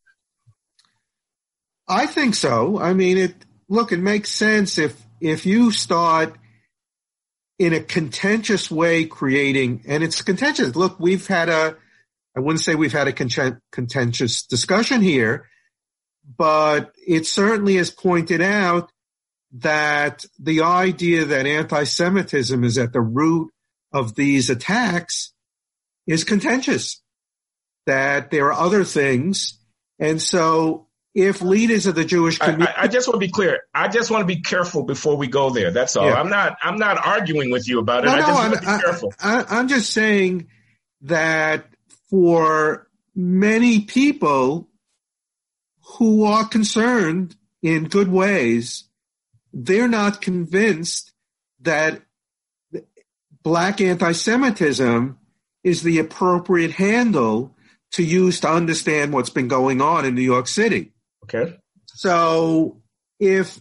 I 1.89 2.07
think 2.07 2.35
so. 2.35 2.79
I 2.79 2.95
mean, 2.95 3.19
it 3.19 3.35
look, 3.69 3.93
it 3.93 4.01
makes 4.01 4.31
sense 4.31 4.79
if 4.79 5.01
if 5.21 5.47
you 5.47 5.71
start 5.71 6.37
in 7.59 7.75
a 7.75 7.81
contentious 7.81 8.71
way 8.71 9.05
creating, 9.05 9.83
and 9.87 10.03
it's 10.03 10.23
contentious. 10.23 10.75
Look, 10.75 10.99
we've 10.99 11.27
had 11.27 11.51
a, 11.51 11.77
I 12.35 12.41
wouldn't 12.41 12.65
say 12.65 12.75
we've 12.75 12.91
had 12.91 13.07
a 13.07 13.13
content- 13.13 13.61
contentious 13.71 14.45
discussion 14.45 15.03
here, 15.03 15.47
but 16.39 16.93
it 17.07 17.27
certainly 17.27 17.77
has 17.77 17.91
pointed 17.91 18.41
out 18.41 18.91
that 19.53 20.25
the 20.39 20.63
idea 20.63 21.27
that 21.27 21.47
anti-Semitism 21.47 22.65
is 22.65 22.79
at 22.79 22.95
the 22.95 23.01
root 23.03 23.51
of 23.93 24.15
these 24.15 24.51
attacks 24.51 25.33
is 26.07 26.25
contentious. 26.25 27.03
That 27.87 28.31
there 28.31 28.53
are 28.53 28.67
other 28.67 28.85
things, 28.85 29.59
and 29.99 30.21
so 30.21 30.87
if 31.15 31.43
leaders 31.43 31.87
of 31.87 31.95
the 31.95 32.05
Jewish 32.05 32.39
community, 32.39 32.71
I, 32.77 32.85
I 32.85 32.89
just 32.89 33.09
want 33.09 33.21
to 33.21 33.27
be 33.27 33.33
clear. 33.33 33.61
I 33.75 33.89
just 33.89 34.11
want 34.11 34.23
to 34.23 34.27
be 34.27 34.43
careful 34.43 34.85
before 34.85 35.17
we 35.17 35.27
go 35.27 35.51
there. 35.51 35.71
That's 35.71 35.97
all. 35.97 36.07
Yeah. 36.07 36.15
I'm 36.15 36.29
not. 36.29 36.57
I'm 36.63 36.77
not 36.77 37.05
arguing 37.05 37.51
with 37.51 37.69
you 37.69 37.81
about 37.81 38.05
it. 38.05 38.07
No, 38.07 38.13
I 38.13 38.21
no, 38.21 38.27
just 38.27 38.39
I'm, 38.39 38.51
want 38.51 38.55
to 38.55 38.61
be 38.61 38.67
I, 38.67 38.81
careful. 38.81 39.15
I, 39.19 39.45
I'm 39.49 39.69
just 39.69 39.93
saying 39.93 40.49
that 41.03 41.67
for 42.11 42.87
many 43.15 43.81
people 43.81 44.69
who 45.83 46.25
are 46.25 46.47
concerned 46.47 47.35
in 47.63 47.89
good 47.89 48.09
ways, 48.09 48.85
they're 49.53 49.89
not 49.89 50.21
convinced 50.21 51.13
that 51.61 52.03
black 53.43 53.81
anti-Semitism 53.81 55.19
is 55.65 55.83
the 55.83 55.99
appropriate 55.99 56.73
handle 56.73 57.55
to 57.93 58.03
use 58.03 58.41
to 58.41 58.49
understand 58.49 59.13
what's 59.13 59.31
been 59.31 59.49
going 59.49 59.81
on 59.81 60.05
in 60.05 60.15
New 60.15 60.23
York 60.23 60.47
City. 60.47 60.93
Okay. 61.25 61.57
So 61.87 62.81
if 63.19 63.61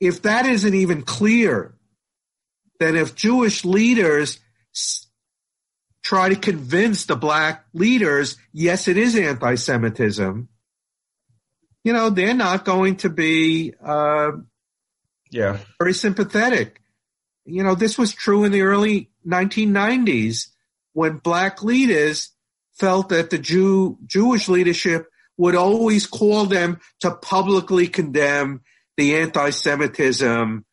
if 0.00 0.22
that 0.22 0.46
isn't 0.46 0.74
even 0.74 1.02
clear, 1.02 1.74
then 2.80 2.96
if 2.96 3.14
Jewish 3.14 3.64
leaders 3.64 4.40
try 6.02 6.28
to 6.28 6.36
convince 6.36 7.06
the 7.06 7.16
black 7.16 7.64
leaders, 7.72 8.36
yes, 8.52 8.88
it 8.88 8.96
is 8.96 9.16
anti-Semitism, 9.16 10.48
you 11.84 11.92
know, 11.92 12.10
they're 12.10 12.34
not 12.34 12.64
going 12.64 12.96
to 12.96 13.08
be 13.08 13.72
uh, 13.84 14.32
yeah 15.30 15.58
very 15.78 15.94
sympathetic. 15.94 16.81
You 17.52 17.62
know, 17.62 17.74
this 17.74 17.98
was 17.98 18.14
true 18.14 18.44
in 18.44 18.52
the 18.52 18.62
early 18.62 19.10
1990s 19.26 20.48
when 20.94 21.18
black 21.18 21.62
leaders 21.62 22.30
felt 22.78 23.10
that 23.10 23.28
the 23.28 23.36
Jew 23.36 23.98
Jewish 24.06 24.48
leadership 24.48 25.06
would 25.36 25.54
always 25.54 26.06
call 26.06 26.46
them 26.46 26.80
to 27.00 27.10
publicly 27.10 27.88
condemn 27.88 28.62
the 28.96 29.16
anti-Semitism 29.16 30.64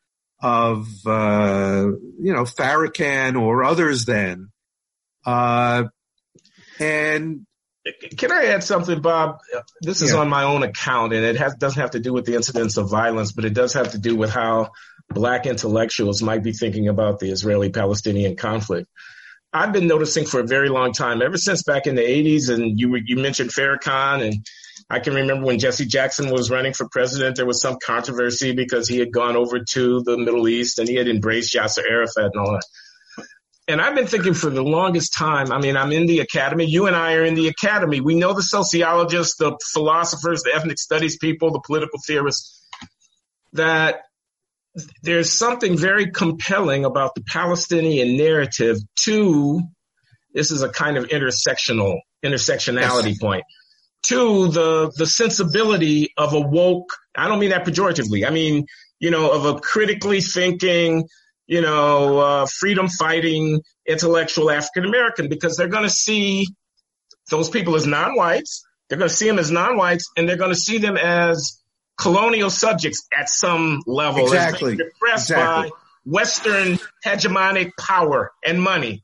of 0.42 0.88
uh, 1.06 1.88
you 2.22 2.34
know 2.34 2.44
Farrakhan 2.44 3.38
or 3.38 3.66
others 3.66 4.06
then, 4.06 4.50
uh, 5.26 5.84
and 6.80 7.46
can 8.18 8.32
I 8.32 8.46
add 8.46 8.64
something, 8.64 9.02
Bob? 9.02 9.40
This 9.82 10.02
is 10.02 10.14
Yeah. 10.14 10.20
on 10.20 10.30
my 10.30 10.44
own 10.44 10.64
account, 10.64 11.12
and 11.14 11.26
it 11.26 11.36
has, 11.38 11.56
doesn't 11.56 11.82
have 11.82 11.92
to 11.92 12.00
do 12.00 12.14
with 12.14 12.26
the 12.26 12.36
incidents 12.36 12.78
of 12.78 12.90
violence, 12.90 13.34
but 13.34 13.44
it 13.44 13.54
does 13.54 13.74
have 13.74 13.92
to 13.92 13.98
do 13.98 14.16
with 14.16 14.30
how 14.30 14.72
black 15.10 15.46
intellectuals 15.46 16.22
might 16.22 16.44
be 16.44 16.52
thinking 16.52 16.88
about 16.88 17.20
the 17.20 17.30
Israeli-Palestinian 17.30 18.36
conflict. 18.36 18.88
I've 19.52 19.74
been 19.74 19.88
noticing 19.88 20.26
for 20.26 20.40
a 20.40 20.46
very 20.46 20.70
long 20.70 20.94
time, 20.94 21.22
ever 21.22 21.38
since 21.38 21.64
back 21.64 21.88
in 21.88 21.96
the 21.96 22.02
80s, 22.04 22.54
and 22.54 22.80
you 22.80 22.96
you 23.04 23.16
mentioned 23.18 23.50
Farrakhan, 23.50 24.24
and 24.24 24.46
I 24.90 25.00
can 25.00 25.16
remember 25.16 25.46
when 25.46 25.58
Jesse 25.58 25.86
Jackson 25.86 26.30
was 26.30 26.52
running 26.52 26.74
for 26.74 26.88
president, 26.90 27.36
there 27.36 27.48
was 27.48 27.62
some 27.62 27.78
controversy 27.84 28.54
because 28.54 28.88
he 28.88 29.00
had 29.00 29.12
gone 29.12 29.36
over 29.36 29.60
to 29.60 30.02
the 30.04 30.18
Middle 30.18 30.48
East 30.48 30.78
and 30.78 30.88
he 30.88 30.96
had 30.96 31.08
embraced 31.08 31.56
Yasser 31.56 31.84
Arafat 31.90 32.32
and 32.34 32.36
all 32.36 32.52
that 32.52 32.64
and 33.70 33.80
I've 33.80 33.94
been 33.94 34.08
thinking 34.08 34.34
for 34.34 34.50
the 34.50 34.64
longest 34.64 35.14
time. 35.14 35.52
I 35.52 35.60
mean, 35.60 35.78
I'm 35.78 35.92
in 35.92 36.08
the 36.08 36.20
academy. 36.22 36.66
You 36.66 36.88
and 36.88 36.96
I 36.96 37.14
are 37.14 37.24
in 37.24 37.36
the 37.36 37.50
academy. 37.50 38.02
We 38.02 38.16
know 38.16 38.34
the 38.34 38.42
sociologists, 38.42 39.36
the 39.36 39.56
philosophers, 39.72 40.42
the 40.42 40.56
ethnic 40.56 40.80
studies 40.80 41.20
people, 41.20 41.52
the 41.52 41.62
political 41.64 42.00
theorists, 42.06 42.66
that 43.54 44.02
there's 45.04 45.32
something 45.32 45.78
very 45.78 46.12
compelling 46.12 46.86
about 46.86 47.16
the 47.16 47.22
Palestinian 47.22 48.18
narrative 48.18 48.78
to 49.04 49.62
this 50.34 50.52
is 50.52 50.62
a 50.62 50.70
kind 50.70 50.98
of 50.98 51.06
intersectional 51.08 52.00
intersectionality 52.24 53.10
Yes. 53.10 53.20
point 53.20 53.44
to 54.04 54.48
the 54.48 54.92
the 54.96 55.06
sensibility 55.06 56.14
of 56.18 56.34
a 56.34 56.40
woke 56.40 56.94
I 57.16 57.28
don't 57.28 57.40
mean 57.40 57.50
that 57.50 57.66
pejoratively. 57.66 58.26
I 58.26 58.30
mean, 58.30 58.66
you 59.00 59.12
know, 59.12 59.32
of 59.32 59.46
a 59.46 59.60
critically 59.60 60.22
thinking, 60.22 61.08
you 61.48 61.62
know, 61.62 62.20
uh, 62.20 62.46
freedom 62.46 62.88
fighting 62.88 63.62
intellectual 63.86 64.50
African 64.50 64.86
American 64.86 65.28
because 65.28 65.58
they're 65.58 65.68
going 65.68 65.84
to 65.84 65.90
see 65.90 66.48
those 67.30 67.50
people 67.50 67.76
as 67.76 67.86
non-whites. 67.86 68.64
They're 68.88 68.98
going 68.98 69.10
to 69.10 69.16
see 69.16 69.28
them 69.28 69.40
as 69.40 69.52
non-whites 69.52 70.10
and 70.16 70.28
they're 70.28 70.38
going 70.38 70.54
to 70.54 70.60
see 70.60 70.78
them 70.78 70.98
as 70.98 71.59
colonial 72.00 72.50
subjects 72.50 73.08
at 73.18 73.30
some 73.30 73.82
level. 73.86 74.24
Exactly. 74.24 74.76
being 74.76 74.90
Repressed 75.02 75.32
Exactly. 75.32 75.70
by 75.70 75.76
Western 76.06 76.80
hegemonic 77.06 77.72
power 77.78 78.32
and 78.46 78.62
money, 78.62 79.04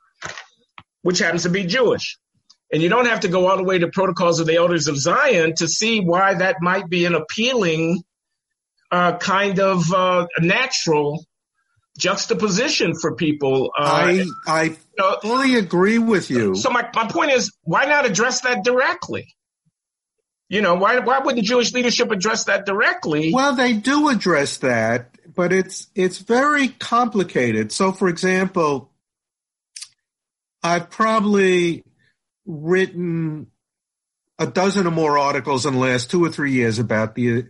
which 1.01 1.19
happens 1.19 1.43
to 1.43 1.49
be 1.49 1.65
Jewish. 1.65 2.17
And 2.71 2.81
you 2.81 2.89
don't 2.89 3.05
have 3.05 3.21
to 3.21 3.27
go 3.27 3.47
all 3.47 3.57
the 3.57 3.63
way 3.63 3.77
to 3.79 3.87
Protocols 3.89 4.39
of 4.39 4.47
the 4.47 4.55
Elders 4.55 4.87
of 4.87 4.97
Zion 4.97 5.53
to 5.57 5.67
see 5.67 5.99
why 5.99 6.33
that 6.35 6.57
might 6.61 6.89
be 6.89 7.05
an 7.05 7.13
appealing 7.13 8.03
uh, 8.91 9.17
kind 9.17 9.59
of 9.59 9.93
uh, 9.93 10.27
natural 10.39 11.23
juxtaposition 11.97 12.93
for 12.99 13.15
people. 13.15 13.71
Uh, 13.77 13.83
I 13.83 14.25
I 14.47 14.63
you 14.63 14.77
know, 14.97 15.17
fully 15.21 15.55
agree 15.55 15.99
with 15.99 16.29
you. 16.29 16.55
so 16.55 16.69
my, 16.69 16.89
my 16.95 17.07
point 17.07 17.31
is, 17.31 17.51
why 17.63 17.85
not 17.85 18.05
address 18.05 18.41
that 18.41 18.63
directly? 18.63 19.35
You 20.55 20.61
know, 20.61 20.75
why 20.75 20.99
why 20.99 21.19
wouldn't 21.19 21.45
Jewish 21.45 21.73
leadership 21.73 22.11
address 22.11 22.45
that 22.45 22.65
directly? 22.65 23.33
Well, 23.33 23.55
they 23.55 23.73
do 23.73 24.07
address 24.07 24.59
that, 24.59 25.09
but 25.35 25.51
it's 25.51 25.87
it's 25.95 26.19
very 26.19 26.69
complicated. 26.69 27.73
So, 27.73 27.91
for 27.91 28.07
example, 28.07 28.89
I've 30.63 30.89
probably 30.89 31.83
written 32.45 33.47
a 34.39 34.47
dozen 34.47 34.87
or 34.87 34.91
more 34.91 35.17
articles 35.17 35.65
in 35.65 35.73
the 35.73 35.79
last 35.79 36.09
two 36.09 36.23
or 36.23 36.29
three 36.29 36.53
years 36.53 36.79
about 36.79 37.15
the 37.15 37.47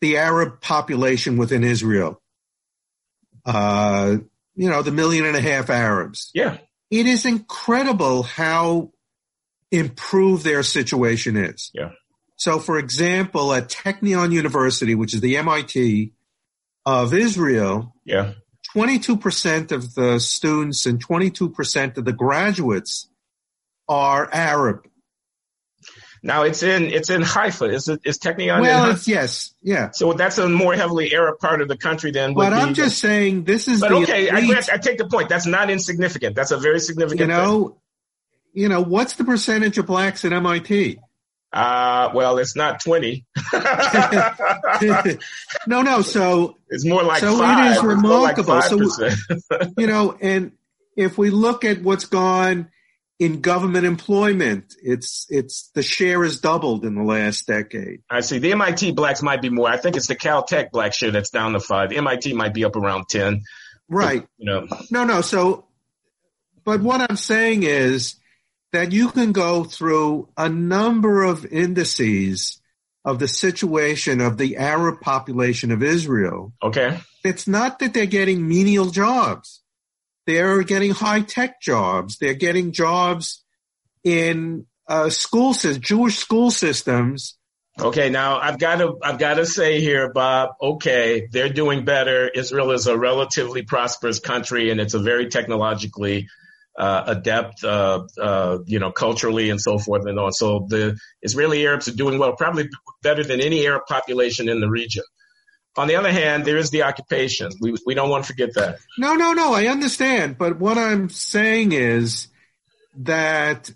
the 0.00 0.16
Arab 0.16 0.60
population 0.60 1.36
within 1.36 1.62
Israel. 1.62 2.20
Uh, 3.46 4.16
you 4.56 4.68
know, 4.68 4.82
the 4.82 4.90
million 4.90 5.24
and 5.24 5.36
a 5.36 5.40
half 5.40 5.70
Arabs. 5.70 6.32
yeah, 6.34 6.58
It 6.90 7.06
is 7.06 7.24
incredible 7.24 8.24
how 8.24 8.90
improved 9.70 10.42
their 10.42 10.64
situation 10.64 11.36
is. 11.36 11.70
Yeah. 11.72 11.90
So, 12.38 12.60
for 12.60 12.78
example, 12.78 13.52
at 13.52 13.68
Technion 13.68 14.32
University, 14.32 14.94
which 14.94 15.12
is 15.12 15.20
the 15.20 15.36
MIT 15.38 16.12
of 16.86 17.12
Israel, 17.12 17.94
yeah, 18.04 18.34
22% 18.74 19.72
of 19.72 19.94
the 19.94 20.20
students 20.20 20.86
and 20.86 21.04
22% 21.04 21.96
of 21.96 22.04
the 22.04 22.12
graduates 22.12 23.08
are 23.88 24.28
Arab. 24.32 24.86
Now 26.22 26.42
it's 26.42 26.62
in 26.62 26.84
it's 26.84 27.10
in 27.10 27.22
Haifa. 27.22 27.66
Is 27.66 27.88
it 27.88 28.00
is 28.04 28.18
Technion 28.18 28.60
well, 28.60 28.90
it's 28.90 29.06
yes, 29.06 29.54
yeah. 29.62 29.90
So 29.92 30.12
that's 30.12 30.38
a 30.38 30.48
more 30.48 30.74
heavily 30.74 31.14
Arab 31.14 31.38
part 31.38 31.60
of 31.60 31.68
the 31.68 31.76
country 31.76 32.10
than. 32.10 32.34
But 32.34 32.52
I'm 32.52 32.74
just 32.74 32.98
saying 32.98 33.44
this 33.44 33.68
is 33.68 33.80
But 33.80 33.90
the 33.90 33.96
okay, 33.98 34.28
I, 34.28 34.38
I 34.38 34.78
take 34.78 34.98
the 34.98 35.06
point. 35.06 35.28
That's 35.28 35.46
not 35.46 35.70
insignificant. 35.70 36.34
That's 36.34 36.50
a 36.50 36.56
very 36.56 36.80
significant. 36.80 37.30
you 37.30 37.36
thing. 37.36 37.44
know, 37.44 37.80
you 38.52 38.68
know, 38.68 38.82
what's 38.82 39.14
the 39.14 39.22
percentage 39.24 39.78
of 39.78 39.86
blacks 39.86 40.24
at 40.24 40.32
MIT? 40.32 40.98
Uh, 41.52 42.10
well, 42.14 42.38
it's 42.38 42.54
not 42.56 42.82
twenty. 42.82 43.24
no, 45.66 45.82
no. 45.82 46.02
So 46.02 46.56
it's 46.68 46.86
more 46.86 47.02
like 47.02 47.20
So 47.20 47.38
five. 47.38 47.72
It's 47.76 47.82
remarkable. 47.82 48.54
Like 48.54 48.64
So- 48.66 49.70
you 49.76 49.86
know, 49.86 50.16
and 50.20 50.52
if 50.96 51.16
we 51.18 51.30
look 51.30 51.64
at 51.64 51.82
what's 51.82 52.06
gone 52.06 52.68
in 53.18 53.40
government 53.40 53.86
employment, 53.86 54.74
it's 54.82 55.26
it's 55.30 55.70
the 55.74 55.82
share 55.82 56.22
has 56.22 56.38
doubled 56.40 56.84
in 56.84 56.94
the 56.94 57.02
last 57.02 57.46
decade. 57.46 58.02
I 58.10 58.20
see. 58.20 58.38
The 58.38 58.52
MIT 58.52 58.92
blacks 58.92 59.22
might 59.22 59.42
be 59.42 59.48
more. 59.48 59.68
I 59.68 59.76
think 59.76 59.96
it's 59.96 60.06
the 60.06 60.16
Caltech 60.16 60.70
black 60.70 60.92
share 60.92 61.10
that's 61.10 61.30
down 61.30 61.52
to 61.52 61.60
five. 61.60 61.90
The 61.90 61.96
MIT 61.96 62.32
might 62.34 62.54
be 62.54 62.64
up 62.64 62.76
around 62.76 63.08
ten. 63.08 63.42
Right. 63.88 64.26
You 64.36 64.46
know. 64.46 64.66
No, 64.90 65.04
no. 65.04 65.20
So, 65.22 65.64
but 66.64 66.80
what 66.80 67.10
I'm 67.10 67.16
saying 67.16 67.62
is 67.62 68.16
that 68.72 68.92
you 68.92 69.10
can 69.10 69.32
go 69.32 69.64
through 69.64 70.28
a 70.36 70.48
number 70.48 71.22
of 71.22 71.46
indices 71.46 72.60
of 73.04 73.18
the 73.18 73.28
situation 73.28 74.20
of 74.20 74.36
the 74.36 74.58
Arab 74.58 75.00
population 75.00 75.70
of 75.70 75.82
Israel. 75.82 76.52
Okay. 76.62 76.98
It's 77.24 77.48
not 77.48 77.78
that 77.78 77.94
they're 77.94 78.06
getting 78.06 78.46
menial 78.46 78.90
jobs. 78.90 79.62
They're 80.26 80.62
getting 80.62 80.90
high 80.90 81.22
tech 81.22 81.60
jobs. 81.60 82.18
They're 82.18 82.34
getting 82.34 82.72
jobs 82.72 83.42
in 84.04 84.66
uh, 84.86 85.08
school 85.08 85.54
Jewish 85.54 86.18
school 86.18 86.50
systems. 86.50 87.36
Okay. 87.80 88.10
Now 88.10 88.38
I've 88.38 88.58
got 88.58 88.76
to 88.76 88.98
I've 89.02 89.18
got 89.18 89.34
to 89.34 89.46
say 89.46 89.80
here, 89.80 90.12
Bob. 90.12 90.50
Okay, 90.60 91.28
they're 91.30 91.48
doing 91.48 91.84
better. 91.84 92.28
Israel 92.28 92.72
is 92.72 92.88
a 92.88 92.98
relatively 92.98 93.62
prosperous 93.62 94.18
country, 94.20 94.70
and 94.70 94.80
it's 94.80 94.94
a 94.94 94.98
very 94.98 95.28
technologically 95.28 96.28
uh, 96.78 97.02
adept, 97.08 97.64
uh, 97.64 98.04
uh, 98.20 98.58
you 98.66 98.78
know, 98.78 98.92
culturally 98.92 99.50
and 99.50 99.60
so 99.60 99.78
forth 99.78 100.06
and 100.06 100.18
on. 100.18 100.32
So 100.32 100.66
the 100.68 100.96
Israeli 101.22 101.66
Arabs 101.66 101.88
are 101.88 101.94
doing 101.94 102.18
well, 102.18 102.36
probably 102.36 102.68
better 103.02 103.24
than 103.24 103.40
any 103.40 103.66
Arab 103.66 103.82
population 103.88 104.48
in 104.48 104.60
the 104.60 104.70
region. 104.70 105.02
On 105.76 105.88
the 105.88 105.96
other 105.96 106.12
hand, 106.12 106.44
there 106.44 106.56
is 106.56 106.70
the 106.70 106.84
occupation. 106.84 107.50
We 107.60 107.74
we 107.84 107.94
don't 107.94 108.08
want 108.10 108.24
to 108.24 108.28
forget 108.28 108.54
that. 108.54 108.78
No, 108.96 109.14
no, 109.14 109.32
no. 109.32 109.54
I 109.54 109.66
understand, 109.66 110.38
but 110.38 110.58
what 110.58 110.78
I'm 110.78 111.08
saying 111.08 111.72
is 111.72 112.28
that 112.98 113.70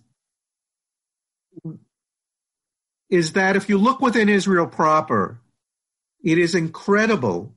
is 3.10 3.32
that 3.32 3.56
if 3.56 3.68
you 3.68 3.78
look 3.78 4.00
within 4.00 4.28
Israel 4.28 4.66
proper, 4.66 5.40
it 6.24 6.38
is 6.38 6.54
incredible, 6.54 7.54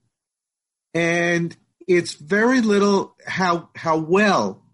and 0.93 1.55
it's 1.87 2.13
very 2.13 2.61
little 2.61 3.15
how 3.25 3.69
how 3.75 3.97
well 3.97 4.64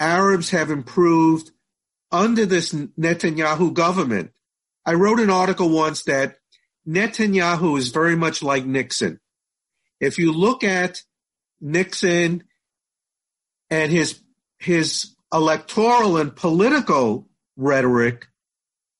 Arabs 0.00 0.50
have 0.50 0.70
improved 0.70 1.50
under 2.10 2.46
this 2.46 2.72
Netanyahu 2.72 3.72
government. 3.72 4.32
I 4.84 4.94
wrote 4.94 5.20
an 5.20 5.30
article 5.30 5.68
once 5.68 6.04
that 6.04 6.36
Netanyahu 6.88 7.78
is 7.78 7.90
very 7.90 8.16
much 8.16 8.42
like 8.42 8.64
Nixon. 8.64 9.20
If 10.00 10.18
you 10.18 10.32
look 10.32 10.64
at 10.64 11.02
Nixon 11.60 12.44
and 13.70 13.92
his 13.92 14.20
his 14.58 15.14
electoral 15.32 16.16
and 16.16 16.34
political 16.34 17.28
rhetoric. 17.56 18.26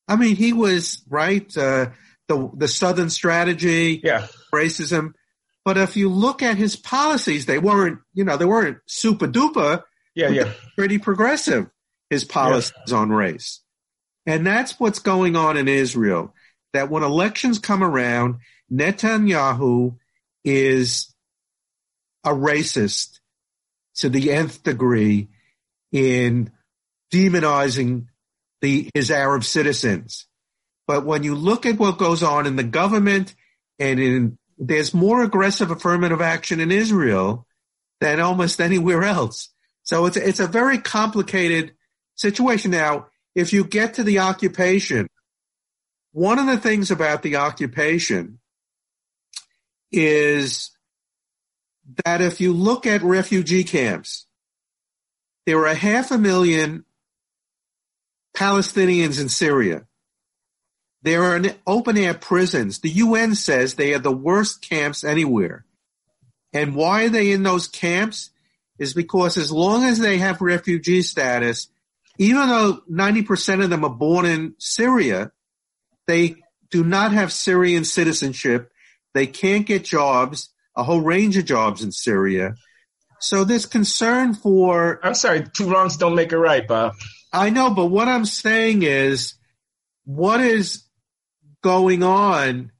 I 0.09 0.17
mean, 0.17 0.37
he 0.37 0.53
was 0.53 1.03
right. 1.09 1.57
Uh, 1.57 1.91
the 2.29 2.51
the 2.55 2.69
Southern 2.69 3.11
strategy, 3.11 4.01
yeah, 4.03 4.27
racism. 4.55 5.13
But 5.65 5.77
if 5.77 5.97
you 5.97 6.09
look 6.09 6.43
at 6.43 6.57
his 6.57 6.77
policies, 6.77 7.47
they 7.47 7.59
weren't, 7.59 7.99
you 8.15 8.25
know, 8.25 8.37
they 8.37 8.45
weren't 8.45 8.79
super 8.87 9.27
duper. 9.27 9.83
Yeah, 10.15 10.29
yeah. 10.29 10.53
Pretty 10.77 10.99
progressive. 10.99 11.71
His 12.09 12.25
policies 12.25 12.73
yeah. 12.89 12.97
on 12.97 13.11
race, 13.11 13.61
and 14.27 14.45
that's 14.45 14.81
what's 14.81 14.99
going 14.99 15.37
on 15.37 15.57
in 15.57 15.69
Israel. 15.69 16.35
That 16.73 16.91
when 16.91 17.05
elections 17.05 17.59
come 17.61 17.85
around, 17.85 18.37
Netanyahu 18.73 19.97
is 20.45 21.15
a 22.25 22.31
racist 22.31 23.21
to 23.97 24.09
the 24.09 24.33
nth 24.33 24.63
degree 24.63 25.29
in 25.93 26.51
demonizing 27.13 28.07
the 28.61 28.91
his 28.95 29.11
Arab 29.11 29.45
citizens. 29.45 30.27
But 30.87 31.07
when 31.07 31.23
you 31.23 31.35
look 31.37 31.67
at 31.67 31.79
what 31.79 31.99
goes 31.99 32.23
on 32.23 32.47
in 32.47 32.57
the 32.57 32.65
government 32.65 33.35
and 33.79 34.01
in 34.01 34.39
there's 34.59 34.93
more 34.93 35.23
aggressive 35.23 35.71
affirmative 35.71 36.21
action 36.21 36.61
in 36.61 36.71
Israel 36.71 37.47
than 38.01 38.21
almost 38.21 38.61
anywhere 38.61 39.03
else. 39.03 39.49
So 39.91 40.07
it's 40.07 40.17
it's 40.17 40.39
a 40.39 40.47
very 40.47 40.79
complicated 40.79 41.73
situation. 42.15 42.71
Now, 42.71 43.09
if 43.35 43.53
you 43.53 43.65
get 43.65 43.95
to 43.95 44.05
the 44.05 44.21
occupation, 44.21 45.09
one 46.13 46.39
of 46.39 46.47
the 46.47 46.59
things 46.59 46.93
about 46.93 47.25
the 47.25 47.35
occupation 47.35 48.39
is 49.91 50.71
that 52.05 52.21
if 52.21 52.41
you 52.41 52.53
look 52.53 52.87
at 52.87 53.03
refugee 53.03 53.65
camps, 53.65 54.27
there 55.45 55.59
are 55.59 55.67
a 55.67 55.75
half 55.75 56.13
a 56.13 56.19
million 56.19 56.85
Palestinians 58.37 59.21
in 59.21 59.29
Syria. 59.29 59.87
There 61.03 61.25
are 61.25 61.43
open 61.67 61.99
air 61.99 62.15
prisons. 62.15 62.79
The 62.79 62.91
UN 62.91 63.35
says 63.35 63.75
they 63.75 63.93
are 63.95 63.99
the 63.99 64.13
worst 64.13 64.63
camps 64.63 65.03
anywhere. 65.03 65.65
And 66.53 66.77
why 66.77 67.07
are 67.07 67.09
they 67.09 67.33
in 67.33 67.43
those 67.43 67.67
camps? 67.67 68.31
Is 68.81 68.95
because 68.95 69.37
as 69.37 69.53
long 69.53 69.85
as 69.85 70.01
they 70.01 70.19
have 70.19 70.41
refugee 70.41 71.03
status, 71.03 71.69
even 72.19 72.49
though 72.49 72.81
90% 72.91 73.63
of 73.63 73.71
them 73.71 73.85
are 73.85 73.91
born 73.91 74.27
in 74.27 74.55
Syria, 74.59 75.31
they 76.07 76.37
do 76.71 76.83
not 76.83 77.13
have 77.13 77.33
Syrian 77.33 77.85
citizenship. 77.85 78.73
They 79.15 79.27
can't 79.27 79.67
get 79.67 79.85
jobs, 79.85 80.51
a 80.75 80.83
whole 80.83 81.01
range 81.01 81.37
of 81.37 81.45
jobs 81.45 81.83
in 81.83 81.93
Syria. 81.93 82.57
So 83.21 83.45
this 83.45 83.67
concern 83.67 84.35
for. 84.35 85.01
I'm 85.03 85.15
sorry, 85.15 85.45
two 85.55 85.71
wrongs 85.71 85.97
don't 85.97 86.15
make 86.15 86.33
a 86.33 86.39
right, 86.39 86.67
Bob. 86.67 86.95
I 87.33 87.51
know, 87.51 87.71
but 87.71 87.87
what 87.87 88.09
I'm 88.09 88.25
saying 88.25 88.83
is, 88.83 89.35
what 90.05 90.41
is 90.41 90.85
going 91.63 92.03
on 92.03 92.73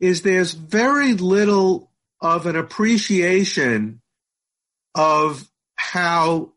is 0.00 0.22
there's 0.22 0.52
very 0.52 1.14
little 1.14 1.90
of 2.20 2.46
an 2.46 2.56
appreciation 2.56 4.01
of 4.94 5.48
how 5.76 6.52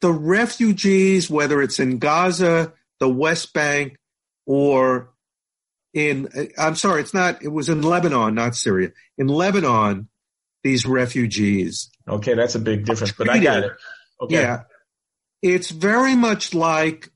the 0.00 0.12
refugees, 0.12 1.28
whether 1.28 1.60
it's 1.60 1.80
in 1.80 1.98
Gaza, 1.98 2.72
the 3.00 3.08
West 3.08 3.52
Bank, 3.52 3.96
or 4.46 5.10
in, 5.92 6.28
I'm 6.56 6.76
sorry, 6.76 7.00
it's 7.00 7.14
not, 7.14 7.42
it 7.42 7.48
was 7.48 7.68
in 7.68 7.82
Lebanon, 7.82 8.34
not 8.34 8.54
Syria. 8.54 8.90
In 9.16 9.26
Lebanon, 9.28 10.08
these 10.62 10.86
refugees. 10.86 11.90
Okay, 12.08 12.34
that's 12.34 12.54
a 12.54 12.60
big 12.60 12.84
difference, 12.84 13.12
but 13.12 13.28
I 13.28 13.38
got 13.38 13.64
it. 13.64 13.72
Okay. 14.20 14.34
Yeah. 14.34 14.62
It's 15.42 15.70
very 15.70 16.16
much 16.16 16.54
like, 16.54 17.10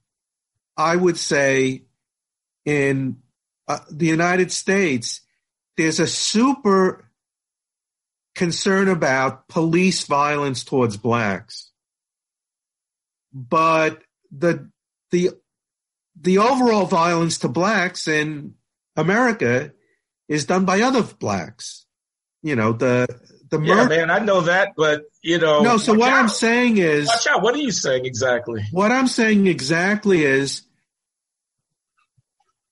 I 0.77 0.95
would 0.97 1.19
say, 1.19 1.85
in 2.65 3.19
uh, 3.69 3.81
the 3.91 4.07
United 4.07 4.53
States, 4.53 5.21
there's 5.77 6.01
a 6.01 6.07
super 6.07 7.11
concern 8.35 8.89
about 8.89 9.49
police 9.49 10.05
violence 10.05 10.65
towards 10.65 10.97
blacks. 10.97 11.71
But 13.33 14.03
the 14.31 14.71
the 15.11 15.31
the 16.21 16.39
overall 16.39 16.87
violence 16.87 17.39
to 17.39 17.49
blacks 17.49 18.09
in 18.09 18.55
America 18.97 19.73
is 20.29 20.47
done 20.47 20.65
by 20.65 20.83
other 20.83 21.03
blacks. 21.03 21.87
You 22.43 22.57
know, 22.57 22.73
the 22.73 23.07
the 23.51 23.61
yeah, 23.61 23.87
man, 23.87 24.11
I 24.11 24.19
know 24.19 24.43
that, 24.43 24.73
but 24.77 25.05
you 25.23 25.39
know, 25.39 25.63
no. 25.63 25.77
So 25.77 25.95
what 25.95 26.13
out. 26.13 26.23
I'm 26.23 26.29
saying 26.29 26.79
is, 26.79 27.07
watch 27.07 27.27
out. 27.27 27.43
What 27.43 27.55
are 27.55 27.59
you 27.59 27.71
saying 27.71 28.05
exactly? 28.07 28.65
What 28.73 28.91
I'm 28.91 29.07
saying 29.07 29.47
exactly 29.47 30.25
is 30.25 30.63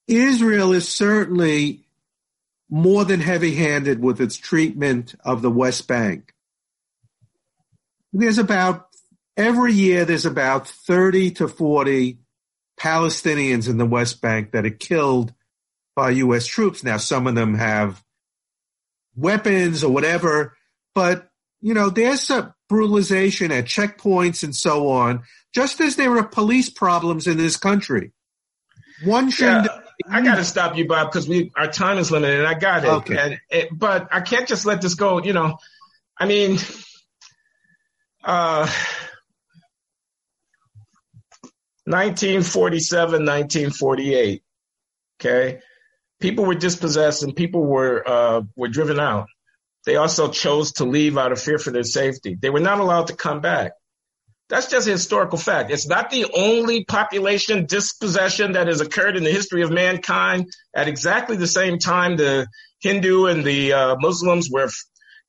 Israel 0.08 0.72
is 0.72 0.88
certainly 0.88 1.84
more 2.70 3.04
than 3.04 3.20
heavy 3.20 3.54
handed 3.56 4.00
with 4.00 4.20
its 4.20 4.36
treatment 4.36 5.14
of 5.24 5.42
the 5.42 5.50
West 5.50 5.88
Bank. 5.88 6.32
There's 8.12 8.38
about, 8.38 8.86
every 9.36 9.72
year, 9.72 10.04
there's 10.04 10.26
about 10.26 10.68
30 10.68 11.32
to 11.32 11.48
40 11.48 12.18
Palestinians 12.78 13.68
in 13.68 13.76
the 13.76 13.86
West 13.86 14.20
Bank 14.22 14.52
that 14.52 14.64
are 14.64 14.70
killed 14.70 15.34
by 15.96 16.10
U.S. 16.10 16.46
troops. 16.46 16.84
Now, 16.84 16.96
some 16.96 17.26
of 17.26 17.34
them 17.34 17.54
have 17.54 18.02
weapons 19.16 19.82
or 19.82 19.92
whatever, 19.92 20.56
but, 20.94 21.28
you 21.60 21.74
know, 21.74 21.90
there's 21.90 22.30
a 22.30 22.54
brutalization 22.68 23.50
at 23.50 23.64
checkpoints 23.64 24.44
and 24.44 24.54
so 24.54 24.88
on, 24.88 25.24
just 25.52 25.80
as 25.80 25.96
there 25.96 26.16
are 26.16 26.24
police 26.24 26.70
problems 26.70 27.26
in 27.26 27.36
this 27.36 27.56
country. 27.56 28.12
One 29.04 29.30
shouldn't. 29.30 29.69
I 30.10 30.22
got 30.22 30.36
to 30.36 30.44
stop 30.44 30.76
you, 30.76 30.86
Bob, 30.88 31.10
because 31.10 31.28
we 31.28 31.52
our 31.56 31.70
time 31.70 31.98
is 31.98 32.10
limited, 32.10 32.40
and 32.40 32.48
I 32.48 32.54
got 32.54 32.84
it. 32.84 32.88
Okay. 32.88 33.16
And 33.16 33.40
it, 33.48 33.68
but 33.72 34.08
I 34.10 34.20
can't 34.20 34.48
just 34.48 34.66
let 34.66 34.80
this 34.82 34.94
go. 34.94 35.22
You 35.22 35.32
know, 35.32 35.58
I 36.18 36.26
mean, 36.26 36.58
uh, 38.24 38.68
1947, 41.84 43.24
1948. 43.24 44.42
Okay, 45.20 45.60
people 46.20 46.44
were 46.44 46.54
dispossessed 46.54 47.22
and 47.22 47.36
people 47.36 47.64
were 47.64 48.02
uh, 48.06 48.42
were 48.56 48.68
driven 48.68 48.98
out. 48.98 49.26
They 49.86 49.96
also 49.96 50.30
chose 50.30 50.72
to 50.72 50.84
leave 50.84 51.16
out 51.16 51.32
of 51.32 51.40
fear 51.40 51.58
for 51.58 51.70
their 51.70 51.84
safety. 51.84 52.36
They 52.40 52.50
were 52.50 52.60
not 52.60 52.80
allowed 52.80 53.06
to 53.08 53.16
come 53.16 53.40
back. 53.40 53.72
That's 54.50 54.66
just 54.66 54.88
a 54.88 54.90
historical 54.90 55.38
fact. 55.38 55.70
It's 55.70 55.86
not 55.86 56.10
the 56.10 56.26
only 56.34 56.84
population 56.84 57.66
dispossession 57.66 58.52
that 58.52 58.66
has 58.66 58.80
occurred 58.80 59.16
in 59.16 59.22
the 59.22 59.30
history 59.30 59.62
of 59.62 59.70
mankind 59.70 60.46
at 60.74 60.88
exactly 60.88 61.36
the 61.36 61.46
same 61.46 61.78
time 61.78 62.16
the 62.16 62.48
Hindu 62.80 63.26
and 63.26 63.44
the 63.44 63.72
uh, 63.72 63.96
Muslims 64.00 64.50
were, 64.50 64.68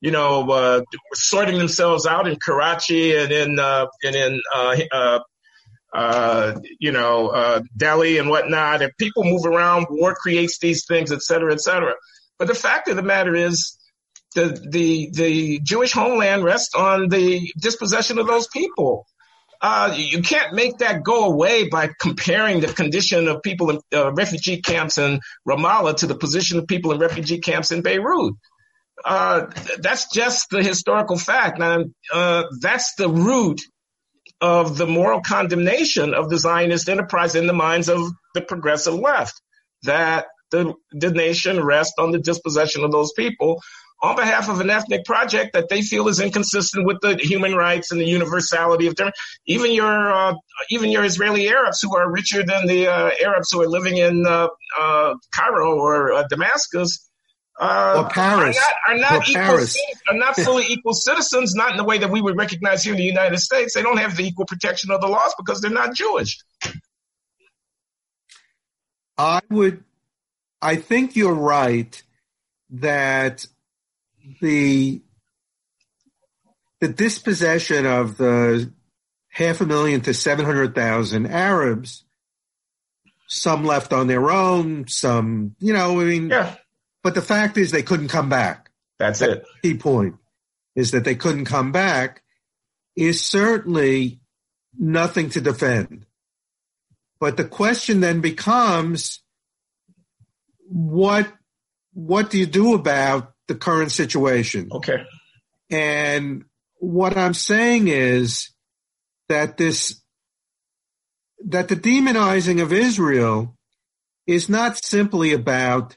you 0.00 0.10
know, 0.10 0.50
uh, 0.50 0.82
sorting 1.14 1.56
themselves 1.56 2.04
out 2.04 2.26
in 2.26 2.36
Karachi 2.44 3.16
and 3.16 3.30
in 3.30 3.58
uh, 3.60 3.86
and 4.02 4.16
in 4.16 4.40
uh, 4.52 4.76
uh, 4.90 5.18
uh, 5.94 6.60
you 6.80 6.90
know 6.90 7.62
Delhi 7.76 8.18
and 8.18 8.28
whatnot. 8.28 8.82
And 8.82 8.92
people 8.98 9.22
move 9.22 9.46
around, 9.46 9.86
war 9.88 10.16
creates 10.16 10.58
these 10.58 10.84
things, 10.84 11.12
et 11.12 11.22
cetera, 11.22 11.52
et 11.52 11.60
cetera. 11.60 11.94
But 12.40 12.48
the 12.48 12.54
fact 12.54 12.88
of 12.88 12.96
the 12.96 13.02
matter 13.02 13.36
is, 13.36 13.78
the 14.34 14.60
the 14.68 15.10
the 15.12 15.60
Jewish 15.60 15.92
homeland 15.92 16.42
rests 16.42 16.74
on 16.74 17.08
the 17.08 17.52
dispossession 17.60 18.18
of 18.18 18.26
those 18.26 18.48
people. 18.48 19.06
Uh, 19.62 19.94
you 19.96 20.22
can't 20.22 20.54
make 20.54 20.78
that 20.78 21.04
go 21.04 21.26
away 21.26 21.68
by 21.68 21.88
comparing 22.00 22.60
the 22.60 22.66
condition 22.66 23.28
of 23.28 23.42
people 23.42 23.70
in 23.70 23.78
uh, 23.94 24.12
refugee 24.12 24.60
camps 24.60 24.98
in 24.98 25.20
Ramallah 25.48 25.96
to 25.98 26.08
the 26.08 26.16
position 26.16 26.58
of 26.58 26.66
people 26.66 26.90
in 26.90 26.98
refugee 26.98 27.38
camps 27.38 27.70
in 27.70 27.80
Beirut. 27.80 28.34
Uh, 29.04 29.46
that's 29.78 30.12
just 30.12 30.50
the 30.50 30.64
historical 30.64 31.16
fact. 31.16 31.60
Now, 31.60 31.84
uh, 32.12 32.44
that's 32.60 32.94
the 32.96 33.08
root 33.08 33.60
of 34.40 34.76
the 34.76 34.86
moral 34.86 35.20
condemnation 35.20 36.12
of 36.12 36.28
the 36.28 36.38
Zionist 36.38 36.88
enterprise 36.88 37.36
in 37.36 37.46
the 37.46 37.52
minds 37.52 37.88
of 37.88 38.00
the 38.34 38.40
progressive 38.40 38.94
left. 38.94 39.40
That 39.84 40.26
the, 40.50 40.74
the 40.90 41.12
nation 41.12 41.62
rests 41.62 41.94
on 41.98 42.10
the 42.10 42.18
dispossession 42.18 42.82
of 42.82 42.90
those 42.90 43.12
people 43.12 43.60
on 44.02 44.16
behalf 44.16 44.48
of 44.48 44.60
an 44.60 44.68
ethnic 44.68 45.04
project 45.04 45.52
that 45.52 45.68
they 45.68 45.80
feel 45.80 46.08
is 46.08 46.18
inconsistent 46.20 46.84
with 46.86 47.00
the 47.00 47.16
human 47.22 47.54
rights 47.54 47.92
and 47.92 48.00
the 48.00 48.04
universality 48.04 48.88
of 48.88 48.96
them. 48.96 49.12
Even 49.46 49.70
your 49.72 50.12
uh, 50.12 50.34
even 50.70 50.90
your 50.90 51.04
Israeli 51.04 51.48
Arabs 51.48 51.80
who 51.80 51.96
are 51.96 52.10
richer 52.10 52.42
than 52.42 52.66
the 52.66 52.88
uh, 52.88 53.10
Arabs 53.24 53.52
who 53.52 53.62
are 53.62 53.68
living 53.68 53.96
in 53.96 54.26
uh, 54.26 54.48
uh 54.78 55.14
Cairo 55.30 55.76
or 55.76 56.12
uh, 56.12 56.24
Damascus. 56.28 57.08
Uh, 57.60 58.04
or 58.04 58.10
Paris. 58.10 58.58
Are 58.88 58.94
not, 58.94 59.12
are 59.12 59.18
not, 59.18 59.28
equal, 59.28 59.42
Paris. 59.42 59.78
are 60.08 60.16
not 60.16 60.34
fully 60.36 60.64
equal 60.68 60.94
citizens, 60.94 61.54
not 61.54 61.70
in 61.70 61.76
the 61.76 61.84
way 61.84 61.98
that 61.98 62.10
we 62.10 62.20
would 62.20 62.36
recognize 62.36 62.82
here 62.82 62.94
in 62.94 62.98
the 62.98 63.04
United 63.04 63.38
States. 63.38 63.74
They 63.74 63.82
don't 63.82 63.98
have 63.98 64.16
the 64.16 64.24
equal 64.24 64.46
protection 64.46 64.90
of 64.90 65.00
the 65.00 65.06
laws 65.06 65.34
because 65.36 65.60
they're 65.60 65.70
not 65.70 65.94
Jewish. 65.94 66.42
I 69.18 69.40
would, 69.50 69.84
I 70.62 70.76
think 70.76 71.14
you're 71.14 71.34
right 71.34 72.02
that 72.70 73.46
the 74.40 75.02
the 76.80 76.88
dispossession 76.88 77.86
of 77.86 78.16
the 78.16 78.72
half 79.28 79.60
a 79.60 79.66
million 79.66 80.00
to 80.02 80.12
700,000 80.12 81.26
Arabs 81.26 82.04
some 83.28 83.64
left 83.64 83.92
on 83.94 84.08
their 84.08 84.30
own, 84.30 84.86
some, 84.88 85.54
you 85.58 85.72
know, 85.72 86.00
I 86.00 86.04
mean, 86.04 86.28
Yeah, 86.28 86.54
but 87.02 87.14
the 87.14 87.22
fact 87.22 87.56
is 87.56 87.70
they 87.70 87.82
couldn't 87.82 88.08
come 88.08 88.28
back. 88.28 88.70
that's 88.98 89.22
it. 89.22 89.44
Key 89.62 89.74
point 89.78 90.16
is 90.76 90.90
that 90.90 91.04
they 91.04 91.14
couldn't 91.14 91.46
come 91.46 91.72
back 91.72 92.22
is 92.96 93.24
certainly 93.24 94.20
nothing 94.78 95.30
to 95.30 95.40
defend. 95.40 96.04
But 97.20 97.36
the 97.36 97.44
question 97.44 98.00
then 98.00 98.20
becomes 98.20 99.22
what 100.68 101.32
what 101.94 102.30
do 102.30 102.38
you 102.38 102.46
do 102.46 102.74
about 102.74 103.32
the 103.52 103.58
current 103.58 103.92
situation? 103.92 104.68
Okay. 104.72 105.04
And 105.70 106.44
what 106.78 107.16
I'm 107.16 107.34
saying 107.34 107.88
is 107.88 108.50
that 109.28 109.56
this 109.56 110.00
that 111.44 111.68
the 111.68 111.76
demonizing 111.76 112.62
of 112.62 112.72
Israel 112.72 113.56
is 114.26 114.48
not 114.48 114.82
simply 114.82 115.32
about 115.32 115.96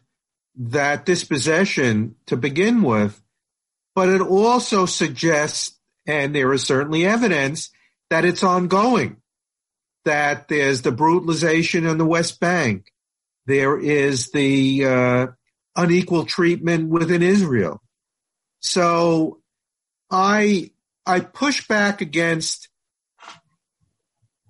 that 0.57 1.05
dispossession 1.05 2.15
to 2.25 2.35
begin 2.35 2.81
with, 2.81 3.21
but 3.93 4.09
it 4.09 4.21
also 4.21 4.85
suggests, 4.85 5.77
and 6.07 6.33
there 6.33 6.51
is 6.53 6.65
certainly 6.65 7.05
evidence, 7.05 7.69
that 8.09 8.25
it's 8.25 8.43
ongoing. 8.43 9.17
That 10.05 10.47
there's 10.47 10.81
the 10.81 10.91
brutalization 10.91 11.85
in 11.85 11.97
the 11.97 12.05
West 12.05 12.39
Bank. 12.39 12.91
There 13.45 13.77
is 13.79 14.31
the 14.31 14.85
uh, 14.85 15.27
unequal 15.75 16.25
treatment 16.25 16.89
within 16.89 17.21
Israel. 17.21 17.81
So 18.59 19.41
I 20.09 20.71
I 21.05 21.19
push 21.19 21.67
back 21.67 22.01
against 22.01 22.69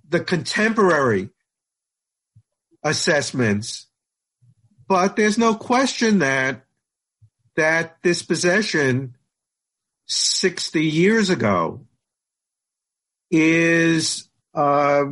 the 0.08 0.20
contemporary 0.20 1.30
assessments, 2.84 3.88
but 4.88 5.16
there's 5.16 5.38
no 5.38 5.56
question 5.56 6.20
that 6.20 6.66
that 7.56 8.02
dispossession 8.02 9.16
60 10.08 10.84
years 10.84 11.30
ago 11.30 11.86
is 13.32 14.30
uh, 14.54 15.06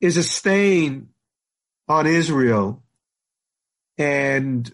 is 0.00 0.16
a 0.16 0.22
stain 0.22 1.10
on 1.88 2.06
Israel, 2.06 2.82
and 4.00 4.72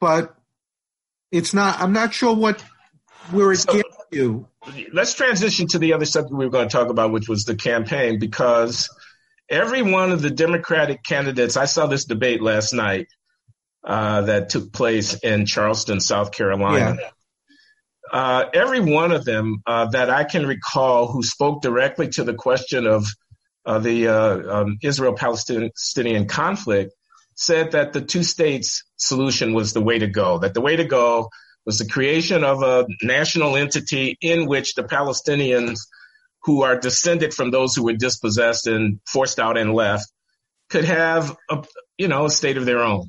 but 0.00 0.34
it's 1.30 1.52
not. 1.52 1.78
I'm 1.80 1.92
not 1.92 2.14
sure 2.14 2.34
what 2.34 2.64
where 3.30 3.52
it 3.52 3.58
So- 3.58 3.74
gets 3.74 3.88
you. 4.10 4.48
let's 4.92 5.14
transition 5.14 5.68
to 5.68 5.78
the 5.78 5.92
other 5.92 6.06
subject 6.06 6.32
we 6.32 6.46
were 6.46 6.50
going 6.50 6.68
to 6.68 6.72
talk 6.72 6.88
about, 6.88 7.12
which 7.12 7.28
was 7.28 7.44
the 7.44 7.54
campaign, 7.54 8.18
because 8.18 8.88
every 9.48 9.82
one 9.82 10.10
of 10.10 10.22
the 10.22 10.30
Democratic 10.30 11.04
candidates, 11.04 11.56
I 11.56 11.66
saw 11.66 11.86
this 11.86 12.06
debate 12.06 12.40
last 12.42 12.72
night 12.72 13.08
uh, 13.84 14.22
that 14.22 14.48
took 14.48 14.72
place 14.72 15.14
in 15.14 15.46
Charleston, 15.46 16.00
South 16.00 16.32
Carolina. 16.32 16.96
Uh, 18.10 18.46
every 18.52 18.80
one 18.80 19.12
of 19.12 19.24
them 19.24 19.62
uh, 19.66 19.86
that 19.86 20.10
I 20.10 20.24
can 20.24 20.46
recall 20.46 21.06
who 21.06 21.22
spoke 21.22 21.62
directly 21.62 22.08
to 22.08 22.24
the 22.24 22.34
question 22.34 22.86
of 22.86 23.06
uh, 23.64 23.78
the 23.78 24.08
uh, 24.08 24.60
um, 24.62 24.78
Israel 24.82 25.14
Palestinian 25.14 26.26
conflict 26.26 26.92
said 27.40 27.72
that 27.72 27.94
the 27.94 28.02
two 28.02 28.22
states 28.22 28.84
solution 28.96 29.54
was 29.54 29.72
the 29.72 29.80
way 29.80 29.98
to 29.98 30.06
go, 30.06 30.38
that 30.38 30.52
the 30.52 30.60
way 30.60 30.76
to 30.76 30.84
go 30.84 31.30
was 31.64 31.78
the 31.78 31.88
creation 31.88 32.44
of 32.44 32.62
a 32.62 32.86
national 33.02 33.56
entity 33.56 34.18
in 34.20 34.46
which 34.46 34.74
the 34.74 34.84
Palestinians 34.84 35.80
who 36.42 36.62
are 36.62 36.78
descended 36.78 37.32
from 37.32 37.50
those 37.50 37.74
who 37.74 37.84
were 37.84 37.94
dispossessed 37.94 38.66
and 38.66 39.00
forced 39.06 39.38
out 39.38 39.56
and 39.56 39.72
left 39.72 40.10
could 40.68 40.84
have 40.84 41.34
a, 41.50 41.64
you 41.96 42.08
know, 42.08 42.26
a 42.26 42.30
state 42.30 42.58
of 42.58 42.66
their 42.66 42.80
own. 42.80 43.08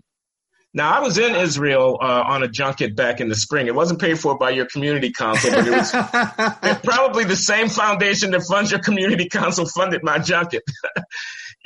Now, 0.73 0.93
I 0.93 0.99
was 1.01 1.17
in 1.17 1.36
Israel 1.36 1.97
uh, 2.01 2.23
on 2.25 2.43
a 2.43 2.47
junket 2.47 2.95
back 2.95 3.19
in 3.19 3.27
the 3.27 3.36
spring. 3.36 3.67
It 3.67 3.75
wasn't 3.75 3.99
paid 3.99 4.17
for 4.17 4.38
by 4.38 4.51
your 4.51 4.65
community 4.65 5.11
council, 5.11 5.51
but 5.51 5.67
it 5.67 5.71
was 5.71 5.91
probably 6.84 7.25
the 7.25 7.36
same 7.36 7.67
foundation 7.67 8.32
that 8.32 8.43
funds 8.43 8.71
your 8.71 8.79
community 8.79 9.27
council 9.27 9.65
funded 9.65 10.01
my 10.03 10.19
junket. 10.19 10.63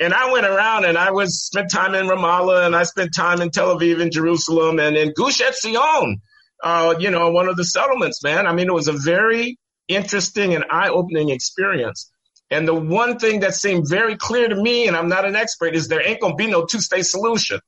and 0.00 0.12
I 0.12 0.30
went 0.30 0.46
around 0.46 0.84
and 0.84 0.98
I 0.98 1.10
was 1.10 1.42
spent 1.42 1.70
time 1.70 1.94
in 1.94 2.06
Ramallah 2.06 2.66
and 2.66 2.76
I 2.76 2.82
spent 2.82 3.14
time 3.14 3.40
in 3.40 3.50
Tel 3.50 3.76
Aviv 3.76 4.00
and 4.00 4.12
Jerusalem 4.12 4.78
and 4.78 4.96
in 4.96 5.12
Gush 5.16 5.40
Etzion, 5.40 6.16
uh, 6.62 6.94
you 6.98 7.10
know, 7.10 7.30
one 7.30 7.48
of 7.48 7.56
the 7.56 7.64
settlements, 7.64 8.22
man. 8.22 8.46
I 8.46 8.52
mean, 8.52 8.68
it 8.68 8.74
was 8.74 8.88
a 8.88 8.92
very 8.92 9.58
interesting 9.88 10.54
and 10.54 10.64
eye-opening 10.70 11.30
experience. 11.30 12.10
And 12.50 12.68
the 12.68 12.74
one 12.74 13.18
thing 13.18 13.40
that 13.40 13.54
seemed 13.54 13.88
very 13.88 14.16
clear 14.16 14.48
to 14.48 14.54
me, 14.54 14.86
and 14.86 14.96
I'm 14.96 15.08
not 15.08 15.24
an 15.24 15.34
expert, 15.34 15.74
is 15.74 15.88
there 15.88 16.06
ain't 16.06 16.20
gonna 16.20 16.36
be 16.36 16.46
no 16.46 16.64
two-state 16.64 17.06
solution. 17.06 17.60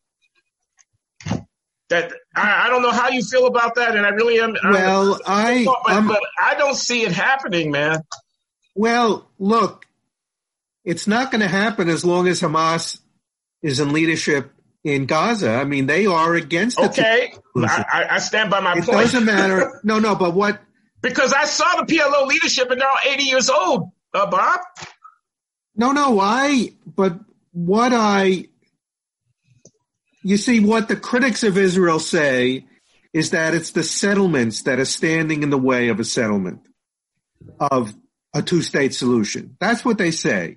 That 1.88 2.12
I, 2.36 2.66
I 2.66 2.68
don't 2.68 2.82
know 2.82 2.92
how 2.92 3.08
you 3.08 3.24
feel 3.24 3.46
about 3.46 3.76
that, 3.76 3.96
and 3.96 4.04
I 4.04 4.10
really 4.10 4.38
am. 4.38 4.54
Well, 4.62 5.18
I 5.26 5.64
but, 5.64 5.78
I'm, 5.86 6.06
but 6.06 6.20
I 6.40 6.54
don't 6.54 6.76
see 6.76 7.02
it 7.02 7.12
happening, 7.12 7.70
man. 7.70 8.02
Well, 8.76 9.28
look, 9.38 9.84
it's 10.88 11.06
not 11.06 11.30
going 11.30 11.42
to 11.42 11.48
happen 11.48 11.90
as 11.90 12.02
long 12.02 12.26
as 12.28 12.40
Hamas 12.40 12.98
is 13.62 13.78
in 13.78 13.92
leadership 13.92 14.50
in 14.82 15.04
Gaza. 15.04 15.50
I 15.52 15.64
mean, 15.64 15.84
they 15.86 16.06
are 16.06 16.34
against 16.34 16.78
the 16.78 16.84
Okay, 16.88 17.34
I, 17.56 18.06
I- 18.12 18.18
stand 18.20 18.50
by 18.50 18.60
my 18.60 18.72
It 18.72 18.84
point. 18.84 18.98
doesn't 18.98 19.24
matter. 19.26 19.80
No, 19.84 19.98
no, 19.98 20.14
but 20.14 20.32
what? 20.34 20.60
because 21.02 21.34
I 21.34 21.44
saw 21.44 21.76
the 21.76 21.92
PLO 21.92 22.26
leadership, 22.26 22.70
and 22.70 22.80
they're 22.80 22.88
all 22.88 22.96
80 23.06 23.22
years 23.22 23.50
old. 23.50 23.90
Uh, 24.14 24.26
Bob, 24.30 24.60
No, 25.76 25.92
no, 25.92 26.18
I. 26.20 26.72
But 26.86 27.18
what 27.52 27.92
I. 27.92 28.46
You 30.22 30.38
see, 30.38 30.60
what 30.60 30.88
the 30.88 30.96
critics 30.96 31.42
of 31.42 31.58
Israel 31.58 32.00
say 32.00 32.64
is 33.12 33.30
that 33.30 33.52
it's 33.54 33.72
the 33.72 33.82
settlements 33.84 34.62
that 34.62 34.78
are 34.78 34.84
standing 34.86 35.42
in 35.42 35.50
the 35.50 35.58
way 35.58 35.88
of 35.88 36.00
a 36.00 36.04
settlement 36.04 36.60
of 37.60 37.94
a 38.34 38.42
two-state 38.42 38.94
solution. 38.94 39.56
That's 39.60 39.84
what 39.84 39.98
they 39.98 40.10
say. 40.10 40.56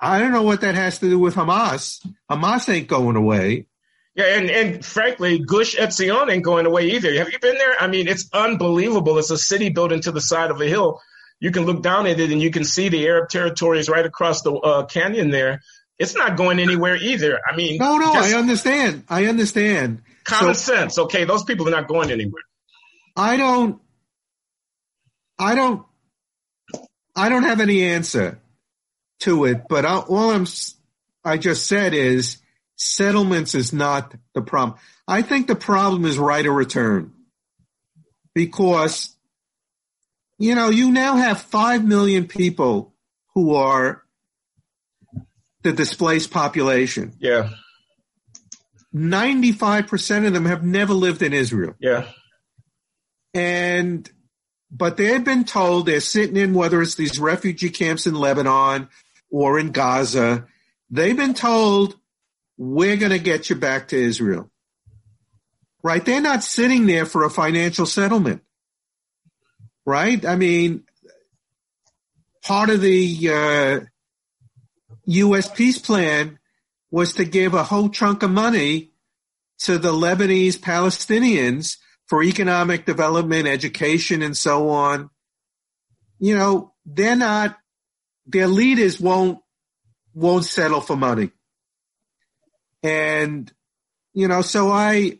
I 0.00 0.18
don't 0.18 0.32
know 0.32 0.42
what 0.42 0.60
that 0.62 0.74
has 0.74 0.98
to 0.98 1.08
do 1.08 1.18
with 1.18 1.34
Hamas. 1.34 2.06
Hamas 2.30 2.68
ain't 2.72 2.88
going 2.88 3.16
away. 3.16 3.66
yeah, 4.14 4.36
and 4.38 4.50
and 4.50 4.84
frankly, 4.84 5.38
Gush 5.38 5.76
Etzion 5.76 6.30
ain't 6.30 6.44
going 6.44 6.66
away 6.66 6.90
either. 6.90 7.12
Have 7.14 7.30
you 7.32 7.38
been 7.38 7.56
there? 7.56 7.74
I 7.80 7.86
mean, 7.86 8.06
it's 8.08 8.28
unbelievable. 8.32 9.18
It's 9.18 9.30
a 9.30 9.38
city 9.38 9.70
built 9.70 9.92
into 9.92 10.12
the 10.12 10.20
side 10.20 10.50
of 10.50 10.60
a 10.60 10.66
hill. 10.66 11.00
You 11.40 11.50
can 11.50 11.64
look 11.64 11.82
down 11.82 12.06
at 12.06 12.20
it 12.20 12.30
and 12.30 12.40
you 12.40 12.50
can 12.50 12.64
see 12.64 12.88
the 12.88 13.06
Arab 13.06 13.28
territories 13.28 13.88
right 13.88 14.04
across 14.06 14.42
the 14.42 14.52
uh, 14.54 14.86
canyon 14.86 15.30
there. 15.30 15.60
It's 15.98 16.14
not 16.16 16.36
going 16.36 16.58
anywhere 16.58 16.96
either. 16.96 17.40
I 17.48 17.54
mean, 17.56 17.78
No, 17.78 17.96
no, 17.98 18.12
I 18.14 18.32
understand. 18.34 19.04
I 19.08 19.26
understand. 19.26 20.02
common 20.24 20.54
So- 20.54 20.74
sense. 20.74 20.98
Okay, 20.98 21.24
those 21.24 21.44
people 21.44 21.68
are 21.68 21.70
not 21.72 21.86
going 21.88 22.10
anywhere. 22.10 22.42
I 23.16 23.36
don't, 23.36 23.80
I 25.38 25.54
don't, 25.54 25.84
I 27.14 27.28
don't 27.28 27.44
have 27.44 27.60
any 27.60 27.84
answer 27.84 28.40
to 29.24 29.44
it, 29.44 29.62
but 29.68 29.84
I, 29.84 29.98
all 29.98 30.30
I'm, 30.30 30.46
I 31.24 31.36
just 31.36 31.66
said 31.66 31.94
is 31.94 32.38
settlements 32.76 33.54
is 33.54 33.72
not 33.72 34.14
the 34.34 34.42
problem. 34.42 34.78
I 35.06 35.22
think 35.22 35.46
the 35.46 35.56
problem 35.56 36.04
is 36.04 36.18
right 36.18 36.44
of 36.44 36.54
return 36.54 37.12
because, 38.34 39.14
you 40.38 40.54
know, 40.54 40.70
you 40.70 40.90
now 40.90 41.16
have 41.16 41.40
five 41.40 41.84
million 41.84 42.26
people 42.26 42.94
who 43.34 43.54
are 43.54 44.02
the 45.62 45.72
displaced 45.72 46.30
population. 46.30 47.14
Yeah, 47.18 47.50
95% 48.94 50.26
of 50.26 50.32
them 50.32 50.46
have 50.46 50.62
never 50.64 50.94
lived 50.94 51.22
in 51.22 51.32
Israel. 51.32 51.74
yeah, 51.80 52.06
and 53.32 54.08
but 54.70 54.96
they've 54.96 55.24
been 55.24 55.44
told 55.44 55.86
they're 55.86 56.00
sitting 56.00 56.36
in 56.36 56.52
whether 56.52 56.82
it's 56.82 56.96
these 56.96 57.18
refugee 57.18 57.70
camps 57.70 58.06
in 58.06 58.14
Lebanon 58.14 58.88
or 59.34 59.58
in 59.58 59.72
Gaza. 59.72 60.46
They've 60.90 61.16
been 61.16 61.34
told 61.34 61.96
we're 62.56 62.96
going 62.96 63.10
to 63.10 63.18
get 63.18 63.50
you 63.50 63.56
back 63.56 63.88
to 63.88 63.96
Israel. 63.96 64.48
Right? 65.82 66.04
They're 66.04 66.20
not 66.20 66.44
sitting 66.44 66.86
there 66.86 67.04
for 67.04 67.24
a 67.24 67.30
financial 67.30 67.84
settlement. 67.84 68.42
Right? 69.84 70.24
I 70.24 70.36
mean, 70.36 70.84
part 72.44 72.70
of 72.70 72.80
the 72.80 73.28
uh, 73.28 73.80
U.S. 75.06 75.48
peace 75.48 75.78
plan 75.78 76.38
was 76.92 77.14
to 77.14 77.24
give 77.24 77.54
a 77.54 77.64
whole 77.64 77.88
chunk 77.88 78.22
of 78.22 78.30
money 78.30 78.92
to 79.58 79.78
the 79.78 79.92
Lebanese 79.92 80.58
Palestinians 80.58 81.78
for 82.06 82.22
economic 82.22 82.86
development, 82.86 83.48
education, 83.48 84.22
and 84.22 84.36
so 84.36 84.68
on. 84.68 85.10
You 86.20 86.36
know, 86.36 86.72
they're 86.86 87.16
not, 87.16 87.58
their 88.26 88.46
leaders 88.48 89.00
won't, 89.00 89.38
won't 90.14 90.44
settle 90.44 90.80
for 90.80 90.96
money. 90.96 91.30
And, 92.82 93.50
you 94.12 94.28
know, 94.28 94.42
so 94.42 94.70
I, 94.70 95.18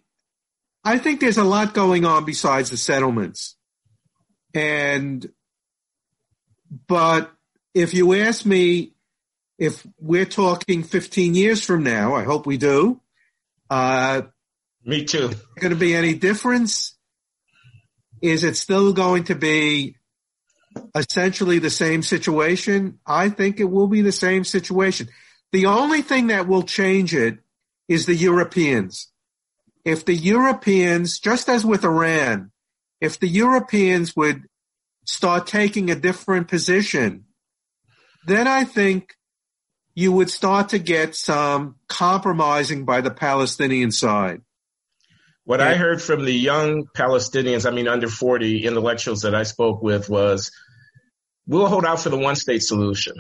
I 0.85 0.99
think 0.99 1.21
there's 1.21 1.39
a 1.39 1.45
lot 1.45 1.75
going 1.75 2.05
on 2.05 2.25
besides 2.25 2.71
the 2.71 2.77
settlements. 2.77 3.57
And, 4.53 5.27
but 6.87 7.33
if 7.73 7.95
you 7.95 8.15
ask 8.15 8.45
me, 8.45 8.93
if 9.59 9.87
we're 9.99 10.25
talking 10.25 10.83
15 10.83 11.35
years 11.35 11.65
from 11.65 11.85
now, 11.85 12.15
I 12.15 12.25
hope 12.25 12.47
we 12.47 12.57
do. 12.57 13.01
Uh, 13.71 14.23
Me 14.85 15.05
too. 15.05 15.31
Going 15.59 15.73
to 15.73 15.79
be 15.79 15.95
any 15.95 16.15
difference? 16.15 16.97
Is 18.21 18.45
it 18.45 18.57
still 18.57 18.93
going 18.93 19.25
to 19.25 19.35
be 19.35 19.97
essentially 20.95 21.59
the 21.59 21.71
same 21.71 22.03
situation? 22.03 22.99
I 23.07 23.29
think 23.29 23.61
it 23.61 23.71
will 23.71 23.89
be 23.89 24.03
the 24.03 24.13
same 24.13 24.45
situation. 24.45 25.09
The 25.53 25.67
only 25.67 26.03
thing 26.03 26.29
that 26.29 26.49
will 26.49 26.63
change 26.63 27.15
it 27.15 27.39
is 27.89 28.07
the 28.07 28.15
Europeans. 28.15 29.11
If 29.85 30.05
the 30.05 30.15
Europeans, 30.15 31.19
just 31.19 31.49
as 31.49 31.65
with 31.65 31.85
Iran, 31.85 32.51
if 33.01 33.21
the 33.21 33.29
Europeans 33.29 34.17
would 34.17 34.45
start 35.05 35.47
taking 35.47 35.91
a 35.91 35.95
different 35.95 36.49
position, 36.49 37.27
then 38.27 38.49
I 38.49 38.65
think 38.65 39.15
you 39.95 40.11
would 40.13 40.31
start 40.31 40.71
to 40.71 40.79
get 40.79 41.15
some 41.15 41.77
compromising 41.89 42.85
by 42.85 43.01
the 43.01 43.11
Palestinian 43.11 43.93
side. 43.93 44.41
What 45.45 45.61
I 45.61 45.75
heard 45.75 46.01
from 46.01 46.25
the 46.25 46.33
young 46.33 46.87
Palestinians, 46.87 47.67
I 47.67 47.71
mean, 47.71 47.87
under 47.87 48.09
40 48.09 48.65
intellectuals 48.65 49.23
that 49.23 49.35
I 49.35 49.43
spoke 49.43 49.83
with 49.83 50.09
was, 50.09 50.51
we'll 51.47 51.67
hold 51.67 51.85
out 51.85 52.01
for 52.01 52.09
the 52.09 52.17
one 52.17 52.35
state 52.35 52.63
solution. 52.63 53.15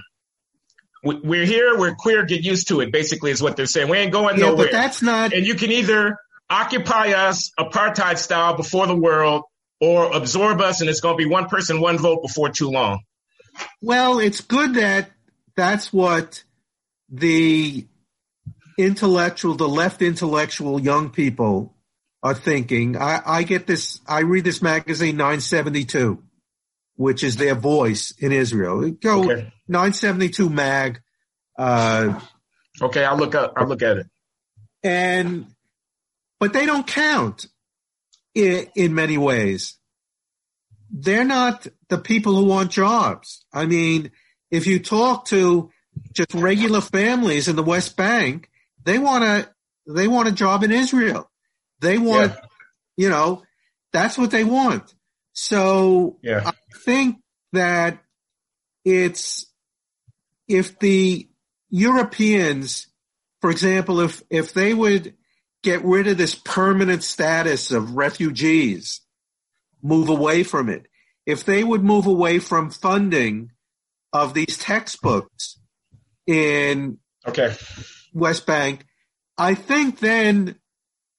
We're 1.02 1.44
here, 1.44 1.78
we're 1.78 1.94
queer, 1.94 2.24
get 2.24 2.42
used 2.42 2.68
to 2.68 2.80
it, 2.80 2.90
basically, 2.90 3.30
is 3.30 3.42
what 3.42 3.56
they're 3.56 3.66
saying. 3.66 3.90
We 3.90 3.98
ain't 3.98 4.12
going 4.12 4.38
yeah, 4.38 4.46
nowhere. 4.46 4.66
But 4.66 4.72
that's 4.72 5.02
not. 5.02 5.34
And 5.34 5.46
you 5.46 5.54
can 5.54 5.70
either 5.70 6.16
occupy 6.48 7.12
us 7.12 7.52
apartheid 7.60 8.16
style 8.16 8.56
before 8.56 8.86
the 8.86 8.96
world 8.96 9.42
or 9.82 10.16
absorb 10.16 10.62
us, 10.62 10.80
and 10.80 10.88
it's 10.88 11.00
going 11.00 11.18
to 11.18 11.22
be 11.22 11.28
one 11.28 11.50
person, 11.50 11.78
one 11.78 11.98
vote 11.98 12.22
before 12.22 12.48
too 12.48 12.70
long. 12.70 13.00
Well, 13.82 14.18
it's 14.18 14.40
good 14.40 14.74
that 14.74 15.10
that's 15.56 15.92
what 15.92 16.42
the 17.10 17.86
intellectual, 18.78 19.56
the 19.56 19.68
left 19.68 20.00
intellectual 20.00 20.80
young 20.80 21.10
people 21.10 21.73
are 22.24 22.34
thinking. 22.34 22.96
I, 22.96 23.20
I 23.24 23.42
get 23.42 23.66
this, 23.66 24.00
I 24.08 24.20
read 24.20 24.44
this 24.44 24.62
magazine 24.62 25.18
972, 25.18 26.22
which 26.96 27.22
is 27.22 27.36
their 27.36 27.54
voice 27.54 28.12
in 28.18 28.32
Israel. 28.32 28.90
Go 28.90 29.24
okay. 29.24 29.52
972 29.68 30.48
mag. 30.48 31.02
Uh, 31.56 32.18
okay, 32.80 33.04
I'll 33.04 33.18
look 33.18 33.34
up, 33.34 33.52
I'll 33.56 33.68
look 33.68 33.82
at 33.82 33.98
it. 33.98 34.06
And, 34.82 35.46
but 36.40 36.54
they 36.54 36.64
don't 36.64 36.86
count 36.86 37.46
in, 38.34 38.68
in 38.74 38.94
many 38.94 39.18
ways. 39.18 39.76
They're 40.90 41.24
not 41.24 41.66
the 41.90 41.98
people 41.98 42.34
who 42.36 42.46
want 42.46 42.70
jobs. 42.70 43.44
I 43.52 43.66
mean, 43.66 44.12
if 44.50 44.66
you 44.66 44.78
talk 44.78 45.26
to 45.26 45.70
just 46.12 46.32
regular 46.32 46.80
families 46.80 47.48
in 47.48 47.56
the 47.56 47.62
West 47.62 47.96
Bank, 47.96 48.48
they 48.82 48.98
want 48.98 49.24
a 49.24 49.48
they 49.86 50.08
want 50.08 50.28
a 50.28 50.32
job 50.32 50.62
in 50.62 50.70
Israel. 50.70 51.28
They 51.84 51.98
want, 51.98 52.32
yeah. 52.32 52.40
you 52.96 53.08
know, 53.10 53.42
that's 53.92 54.18
what 54.18 54.30
they 54.30 54.42
want. 54.42 54.94
So 55.34 56.18
yeah. 56.22 56.42
I 56.46 56.52
think 56.84 57.18
that 57.52 57.98
it's 58.84 59.46
if 60.48 60.78
the 60.78 61.28
Europeans, 61.70 62.86
for 63.40 63.50
example, 63.50 64.00
if 64.00 64.22
if 64.30 64.54
they 64.54 64.72
would 64.72 65.14
get 65.62 65.84
rid 65.84 66.06
of 66.06 66.16
this 66.18 66.34
permanent 66.34 67.02
status 67.02 67.70
of 67.70 67.96
refugees, 67.96 69.00
move 69.82 70.08
away 70.08 70.42
from 70.42 70.68
it. 70.68 70.86
If 71.26 71.44
they 71.44 71.64
would 71.64 71.82
move 71.82 72.06
away 72.06 72.38
from 72.38 72.70
funding 72.70 73.50
of 74.12 74.34
these 74.34 74.58
textbooks 74.58 75.58
in 76.26 76.98
okay. 77.26 77.54
West 78.12 78.46
Bank, 78.46 78.84
I 79.36 79.54
think 79.54 79.98
then 79.98 80.56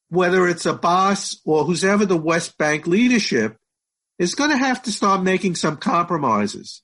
whether 0.10 0.48
it's 0.48 0.66
Abbas 0.66 1.42
or 1.46 1.64
who's 1.64 1.84
ever 1.84 2.06
the 2.06 2.18
West 2.18 2.58
Bank 2.58 2.88
leadership 2.88 3.58
is 4.20 4.36
going 4.36 4.52
to 4.52 4.58
have 4.58 4.84
to 4.84 4.92
start 4.92 5.24
making 5.24 5.56
some 5.56 5.78
compromises. 5.78 6.82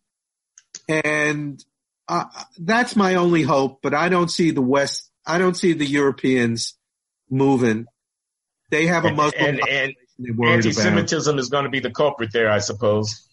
And 0.88 1.64
uh, 2.08 2.26
that's 2.60 2.96
my 2.96 3.16
only 3.16 3.44
hope, 3.44 3.80
but 3.82 3.94
I 3.94 4.10
don't 4.10 4.30
see 4.30 4.52
the 4.52 4.62
West, 4.62 5.10
I 5.26 5.38
don't 5.38 5.56
see 5.56 5.74
the 5.74 5.86
Europeans 5.86 6.78
moving. 7.30 7.86
They 8.70 8.88
have 8.88 9.06
a 9.06 9.14
Muslim 9.14 9.46
and, 9.46 9.62
and, 9.70 9.96
and 10.20 10.46
anti-Semitism 10.46 11.38
is 11.38 11.50
going 11.50 11.66
to 11.66 11.70
be 11.70 11.80
the 11.80 11.92
culprit 11.92 12.32
there, 12.34 12.50
I 12.50 12.60
suppose. 12.60 13.28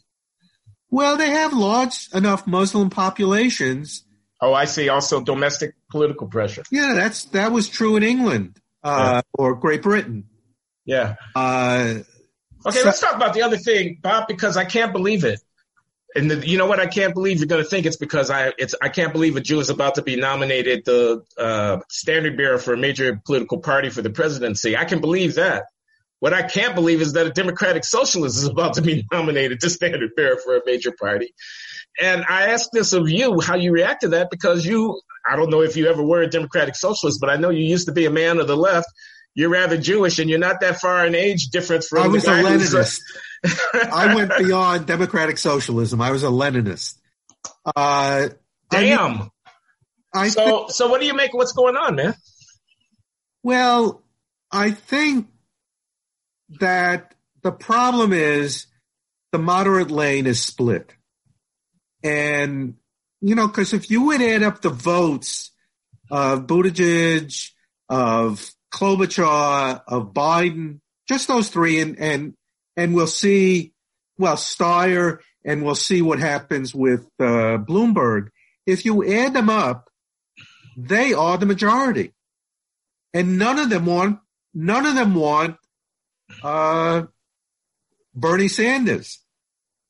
Well, 0.91 1.17
they 1.17 1.31
have 1.31 1.53
large 1.53 2.09
enough 2.15 2.47
Muslim 2.47 2.91
populations. 2.91 4.05
Oh, 4.41 4.55
I 4.55 4.65
see. 4.65 4.89
Also, 4.89 5.21
domestic 5.21 5.75
political 5.91 6.29
pressure. 6.29 6.63
Yeah, 6.71 6.95
that's 6.95 7.25
that 7.27 7.53
was 7.53 7.69
true 7.69 7.97
in 7.97 8.03
England 8.03 8.59
uh, 8.83 9.15
yeah. 9.15 9.21
or 9.35 9.55
Great 9.55 9.83
Britain. 9.83 10.25
Yeah. 10.85 11.17
Uh, 11.35 12.01
okay, 12.67 12.79
so, 12.79 12.85
let's 12.85 13.01
talk 13.01 13.15
about 13.15 13.35
the 13.35 13.43
other 13.43 13.57
thing, 13.57 13.99
Bob, 14.01 14.29
because 14.29 14.57
I 14.57 14.65
can't 14.65 14.93
believe 14.93 15.25
it. 15.25 15.41
And 16.15 16.31
the, 16.31 16.49
you 16.49 16.57
know 16.57 16.67
what? 16.67 16.81
I 16.81 16.87
can't 16.87 17.13
believe 17.13 17.39
you're 17.39 17.47
going 17.47 17.63
to 17.63 17.69
think 17.69 17.85
it's 17.85 17.99
because 17.99 18.31
I 18.31 18.53
it's 18.57 18.75
I 18.81 18.89
can't 18.89 19.13
believe 19.13 19.37
a 19.37 19.41
Jew 19.41 19.61
is 19.61 19.69
about 19.69 19.97
to 19.97 20.03
be 20.03 20.17
nominated 20.17 20.85
the 20.87 21.23
uh, 21.37 21.81
standard 21.91 22.37
bearer 22.37 22.59
for 22.59 22.73
a 22.73 22.79
major 22.79 23.21
political 23.25 23.59
party 23.59 23.91
for 23.91 24.01
the 24.01 24.11
presidency. 24.11 24.77
I 24.77 24.85
can 24.85 25.01
believe 25.01 25.35
that. 25.35 25.65
What 26.21 26.33
I 26.33 26.43
can't 26.43 26.75
believe 26.75 27.01
is 27.01 27.13
that 27.13 27.27
a 27.27 27.31
Democratic 27.31 27.85
Socialist 27.85 28.39
is 28.39 28.45
about 28.45 28.75
to 28.75 28.83
be 28.83 29.07
nominated 29.13 29.61
to 29.61 29.71
standard 29.71 30.11
bearer 30.17 30.37
for 30.37 30.57
a 30.57 30.63
major 30.65 30.93
party. 30.93 31.35
And 32.01 32.25
I 32.29 32.49
ask 32.49 32.71
this 32.73 32.93
of 32.93 33.09
you, 33.09 33.41
how 33.41 33.57
you 33.57 33.73
react 33.73 34.03
to 34.03 34.09
that, 34.09 34.31
because 34.31 34.65
you, 34.65 35.01
I 35.29 35.37
don't 35.37 35.51
know 35.51 35.63
if 35.63 35.77
you 35.77 35.89
ever 35.89 36.03
were 36.03 36.23
a 36.23 36.31
Democratic 36.31 36.75
Socialist, 36.77 37.21
but 37.21 37.31
I 37.31 37.37
know 37.37 37.51
you 37.51 37.65
used 37.65 37.87
to 37.87 37.93
be 37.93 38.07
a 38.07 38.11
man 38.11 38.39
of 38.39 38.47
the 38.47 38.57
left. 38.57 38.89
You're 39.35 39.51
rather 39.51 39.77
Jewish 39.77 40.19
and 40.19 40.29
you're 40.29 40.39
not 40.39 40.61
that 40.61 40.81
far 40.81 41.07
in 41.07 41.15
age 41.15 41.49
difference 41.49 41.87
from 41.87 42.03
I 42.03 42.09
was 42.09 42.25
a 42.27 42.31
Leninist. 42.31 43.01
I 43.93 44.15
went 44.15 44.33
beyond 44.37 44.87
Democratic 44.87 45.39
Socialism. 45.39 46.01
I 46.01 46.11
was 46.11 46.25
a 46.25 46.29
Leninist. 46.29 46.99
Uh, 47.65 48.31
Damn. 48.71 49.31
I, 50.13 50.29
so, 50.29 50.67
so 50.69 50.89
what 50.89 51.01
do 51.01 51.07
you 51.07 51.15
make 51.15 51.31
of 51.31 51.35
what's 51.35 51.53
going 51.53 51.77
on, 51.77 51.95
man? 51.95 52.15
Well, 53.43 54.03
I 54.51 54.73
think 54.73 55.29
that 56.61 57.15
the 57.43 57.53
problem 57.53 58.13
is 58.13 58.67
the 59.33 59.39
moderate 59.39 59.91
lane 59.91 60.27
is 60.27 60.43
split. 60.43 60.95
And, 62.03 62.75
you 63.21 63.35
know, 63.35 63.49
because 63.49 63.73
if 63.73 63.91
you 63.91 64.07
would 64.07 64.23
add 64.23 64.43
up 64.43 64.61
the 64.61 64.71
votes 64.71 65.51
of 66.11 66.47
Buttigieg, 66.47 67.51
of 67.89 68.51
Klobuchar, 68.73 69.83
of 69.87 70.13
Biden, 70.13 70.81
just 71.09 71.29
those 71.29 71.49
three, 71.49 71.81
and, 71.81 71.99
and, 71.99 72.35
and 72.77 72.95
we'll 72.95 73.07
see, 73.07 73.73
well, 74.19 74.37
Steyer, 74.37 75.19
and 75.45 75.65
we'll 75.65 75.75
see 75.75 76.03
what 76.03 76.19
happens 76.19 76.75
with 76.75 77.07
uh, 77.19 77.59
Bloomberg. 77.59 78.29
If 78.67 78.85
you 78.85 79.05
add 79.11 79.33
them 79.33 79.49
up, 79.49 79.89
they 80.77 81.13
are 81.13 81.39
the 81.39 81.47
majority. 81.47 82.13
And 83.15 83.39
none 83.39 83.59
of 83.59 83.71
them 83.71 83.87
want, 83.87 84.21
none 84.53 84.87
of 84.87 84.95
them 84.95 85.15
want 85.15 85.57
uh, 86.43 87.05
Bernie 88.15 88.49
Sanders. 88.49 89.21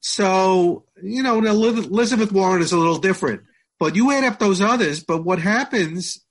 So, 0.00 0.84
you 1.03 1.22
know, 1.22 1.38
Elizabeth 1.44 2.32
Warren 2.32 2.62
is 2.62 2.72
a 2.72 2.78
little 2.78 2.99
different, 2.99 3.42
but 3.78 3.96
you 3.96 4.12
add 4.12 4.24
up 4.24 4.38
those 4.38 4.61
others. 4.61 5.03
But 5.03 5.24
what 5.24 5.38
happens 5.38 6.24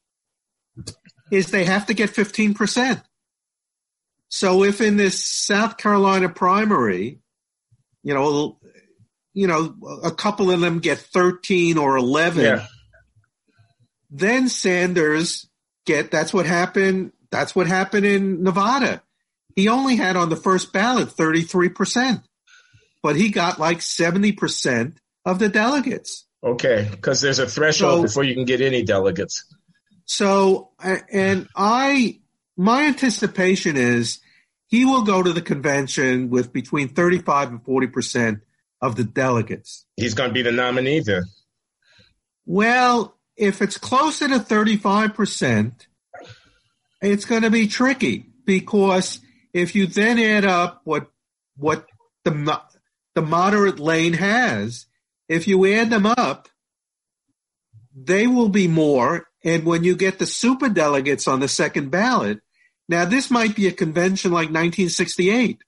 is 1.31 1.51
they 1.51 1.65
have 1.65 1.87
to 1.87 1.93
get 1.93 2.09
15%. 2.09 3.01
So 4.29 4.63
if 4.63 4.81
in 4.81 4.97
this 4.97 5.23
South 5.23 5.77
Carolina 5.77 6.29
primary, 6.29 7.19
you 8.03 8.13
know, 8.13 8.59
you 9.33 9.47
know, 9.47 9.75
a 10.03 10.11
couple 10.11 10.51
of 10.51 10.59
them 10.59 10.79
get 10.79 10.97
13 10.97 11.77
or 11.77 11.97
11, 11.97 12.43
yeah. 12.43 12.65
then 14.09 14.49
Sanders 14.49 15.47
get, 15.85 16.11
that's 16.11 16.33
what 16.33 16.45
happened. 16.45 17.11
That's 17.29 17.55
what 17.55 17.67
happened 17.67 18.05
in 18.05 18.43
Nevada 18.43 19.01
he 19.57 19.69
only 19.69 19.95
had 19.95 20.15
on 20.15 20.29
the 20.29 20.35
first 20.35 20.71
ballot 20.71 21.09
33%, 21.09 22.23
but 23.01 23.15
he 23.15 23.29
got 23.29 23.59
like 23.59 23.79
70% 23.79 24.97
of 25.25 25.39
the 25.39 25.49
delegates. 25.49 26.25
Okay, 26.43 26.87
because 26.89 27.21
there's 27.21 27.39
a 27.39 27.47
threshold 27.47 27.99
so, 27.99 28.03
before 28.03 28.23
you 28.23 28.33
can 28.33 28.45
get 28.45 28.61
any 28.61 28.83
delegates. 28.83 29.43
So, 30.05 30.71
and 30.79 31.47
I, 31.55 32.19
my 32.55 32.83
anticipation 32.83 33.75
is 33.75 34.19
he 34.67 34.85
will 34.85 35.03
go 35.03 35.23
to 35.23 35.33
the 35.33 35.41
convention 35.41 36.29
with 36.29 36.53
between 36.53 36.89
35 36.89 37.49
and 37.49 37.63
40% 37.63 38.41
of 38.81 38.95
the 38.95 39.03
delegates. 39.03 39.85
He's 39.95 40.13
going 40.13 40.29
to 40.29 40.33
be 40.33 40.43
the 40.43 40.51
nominee 40.51 40.99
then. 40.99 41.23
Well, 42.45 43.17
if 43.35 43.61
it's 43.61 43.77
closer 43.77 44.27
to 44.27 44.39
35%, 44.39 45.73
it's 47.01 47.25
going 47.25 47.41
to 47.43 47.49
be 47.49 47.67
tricky 47.67 48.25
because 48.45 49.19
if 49.53 49.75
you 49.75 49.87
then 49.87 50.19
add 50.19 50.45
up 50.45 50.81
what 50.83 51.07
what 51.55 51.85
the 52.23 52.31
the 53.17 53.21
moderate 53.23 53.79
lane 53.79 54.13
has, 54.13 54.85
if 55.27 55.47
you 55.47 55.65
add 55.65 55.89
them 55.89 56.05
up, 56.05 56.49
they 57.95 58.27
will 58.27 58.49
be 58.49 58.67
more. 58.67 59.25
And 59.43 59.65
when 59.65 59.83
you 59.83 59.95
get 59.95 60.19
the 60.19 60.27
super 60.27 60.69
delegates 60.69 61.27
on 61.27 61.39
the 61.39 61.47
second 61.47 61.89
ballot, 61.89 62.41
now 62.87 63.05
this 63.05 63.31
might 63.31 63.55
be 63.55 63.65
a 63.65 63.71
convention 63.71 64.29
like 64.29 64.49
1968 64.49 65.63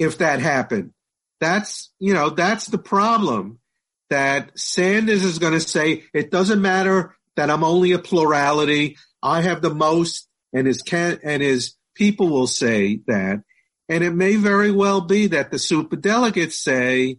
if 0.00 0.18
that 0.18 0.40
happened. 0.40 0.92
That's, 1.38 1.92
you 2.00 2.14
know, 2.14 2.30
that's 2.30 2.66
the 2.66 2.78
problem 2.78 3.60
that 4.08 4.50
Sanders 4.58 5.22
is 5.22 5.38
going 5.38 5.52
to 5.52 5.60
say, 5.60 6.02
it 6.12 6.32
doesn't 6.32 6.60
matter 6.60 7.14
that 7.36 7.48
I'm 7.48 7.62
only 7.62 7.92
a 7.92 8.00
plurality. 8.00 8.96
I 9.22 9.42
have 9.42 9.62
the 9.62 9.72
most 9.72 10.26
and 10.52 10.66
his 10.66 10.82
can, 10.82 11.20
and 11.22 11.44
his 11.44 11.76
people 11.94 12.28
will 12.28 12.48
say 12.48 13.02
that. 13.06 13.44
And 13.90 14.04
it 14.04 14.14
may 14.14 14.36
very 14.36 14.70
well 14.70 15.00
be 15.00 15.26
that 15.26 15.50
the 15.50 15.58
super 15.58 15.96
delegates 15.96 16.56
say, 16.56 17.18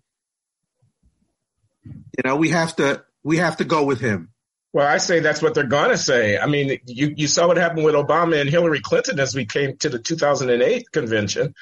you 1.83 2.23
know, 2.23 2.37
we 2.37 2.49
have 2.49 2.75
to, 2.77 3.03
we 3.23 3.37
have 3.37 3.57
to 3.57 3.65
go 3.65 3.83
with 3.83 3.99
him. 3.99 4.29
Well, 4.73 4.87
I 4.87 4.99
say 4.99 5.19
that's 5.19 5.41
what 5.41 5.53
they're 5.53 5.67
to 5.67 5.97
say. 5.97 6.37
I 6.37 6.45
mean, 6.45 6.79
you, 6.85 7.13
you 7.17 7.27
saw 7.27 7.47
what 7.47 7.57
happened 7.57 7.83
with 7.83 7.93
Obama 7.93 8.39
and 8.39 8.49
Hillary 8.49 8.79
Clinton 8.79 9.19
as 9.19 9.35
we 9.35 9.45
came 9.45 9.75
to 9.79 9.89
the 9.89 9.99
2008 9.99 10.89
convention. 10.93 11.53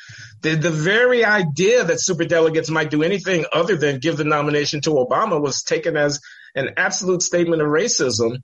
The, 0.42 0.54
the 0.54 0.70
very 0.70 1.26
idea 1.26 1.84
that 1.84 1.98
superdelegates 1.98 2.70
might 2.70 2.92
do 2.92 3.02
anything 3.02 3.46
other 3.52 3.78
than 3.78 3.98
give 3.98 4.18
the 4.18 4.26
nomination 4.26 4.82
to 4.82 4.92
Obama 4.92 5.42
was 5.42 5.64
taken 5.64 5.98
as 5.98 6.22
an 6.54 6.76
absolute 6.78 7.24
statement 7.24 7.64
of 7.64 7.70
racism. 7.70 8.42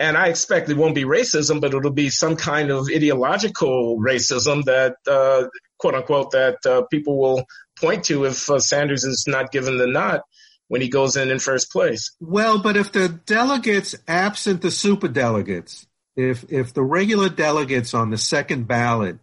And 0.00 0.16
I 0.16 0.28
expect 0.28 0.70
it 0.70 0.76
won't 0.76 0.94
be 0.94 1.04
racism, 1.04 1.60
but 1.60 1.74
it'll 1.74 1.90
be 1.90 2.08
some 2.10 2.36
kind 2.36 2.70
of 2.70 2.88
ideological 2.94 3.98
racism 3.98 4.64
that, 4.64 4.94
uh, 5.08 5.48
quote 5.78 5.94
unquote, 5.96 6.30
that 6.32 6.58
uh, 6.64 6.82
people 6.82 7.18
will 7.18 7.44
point 7.80 8.04
to 8.04 8.24
if 8.24 8.48
uh, 8.48 8.60
Sanders 8.60 9.04
is 9.04 9.24
not 9.26 9.50
given 9.50 9.76
the 9.76 9.86
nod 9.88 10.20
when 10.68 10.80
he 10.80 10.88
goes 10.88 11.16
in 11.16 11.30
in 11.30 11.38
first 11.38 11.72
place. 11.72 12.14
Well, 12.20 12.60
but 12.60 12.76
if 12.76 12.92
the 12.92 13.08
delegates 13.08 13.96
absent 14.06 14.62
the 14.62 14.70
super 14.70 15.08
delegates, 15.08 15.86
if 16.14 16.44
if 16.50 16.74
the 16.74 16.82
regular 16.82 17.28
delegates 17.28 17.94
on 17.94 18.10
the 18.10 18.18
second 18.18 18.68
ballot, 18.68 19.18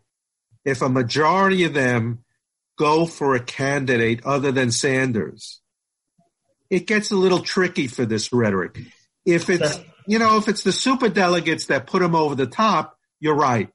if 0.65 0.81
a 0.81 0.89
majority 0.89 1.63
of 1.63 1.73
them 1.73 2.23
go 2.77 3.05
for 3.05 3.35
a 3.35 3.39
candidate 3.39 4.25
other 4.25 4.51
than 4.51 4.71
Sanders, 4.71 5.61
it 6.69 6.87
gets 6.87 7.11
a 7.11 7.15
little 7.15 7.39
tricky 7.39 7.87
for 7.87 8.05
this 8.05 8.33
rhetoric. 8.33 8.79
If 9.25 9.49
it's 9.49 9.79
you 10.07 10.19
know 10.19 10.37
if 10.37 10.47
it's 10.47 10.63
the 10.63 10.71
super 10.71 11.09
delegates 11.09 11.67
that 11.67 11.87
put 11.87 12.01
him 12.01 12.15
over 12.15 12.35
the 12.35 12.47
top, 12.47 12.97
you're 13.19 13.35
right. 13.35 13.69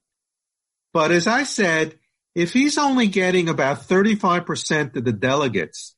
But 0.93 1.13
as 1.13 1.27
I 1.27 1.45
said, 1.45 1.99
if 2.35 2.53
he's 2.53 2.79
only 2.79 3.07
getting 3.07 3.49
about 3.49 3.83
35% 3.83 4.97
of 4.97 5.05
the 5.05 5.13
delegates, 5.13 5.95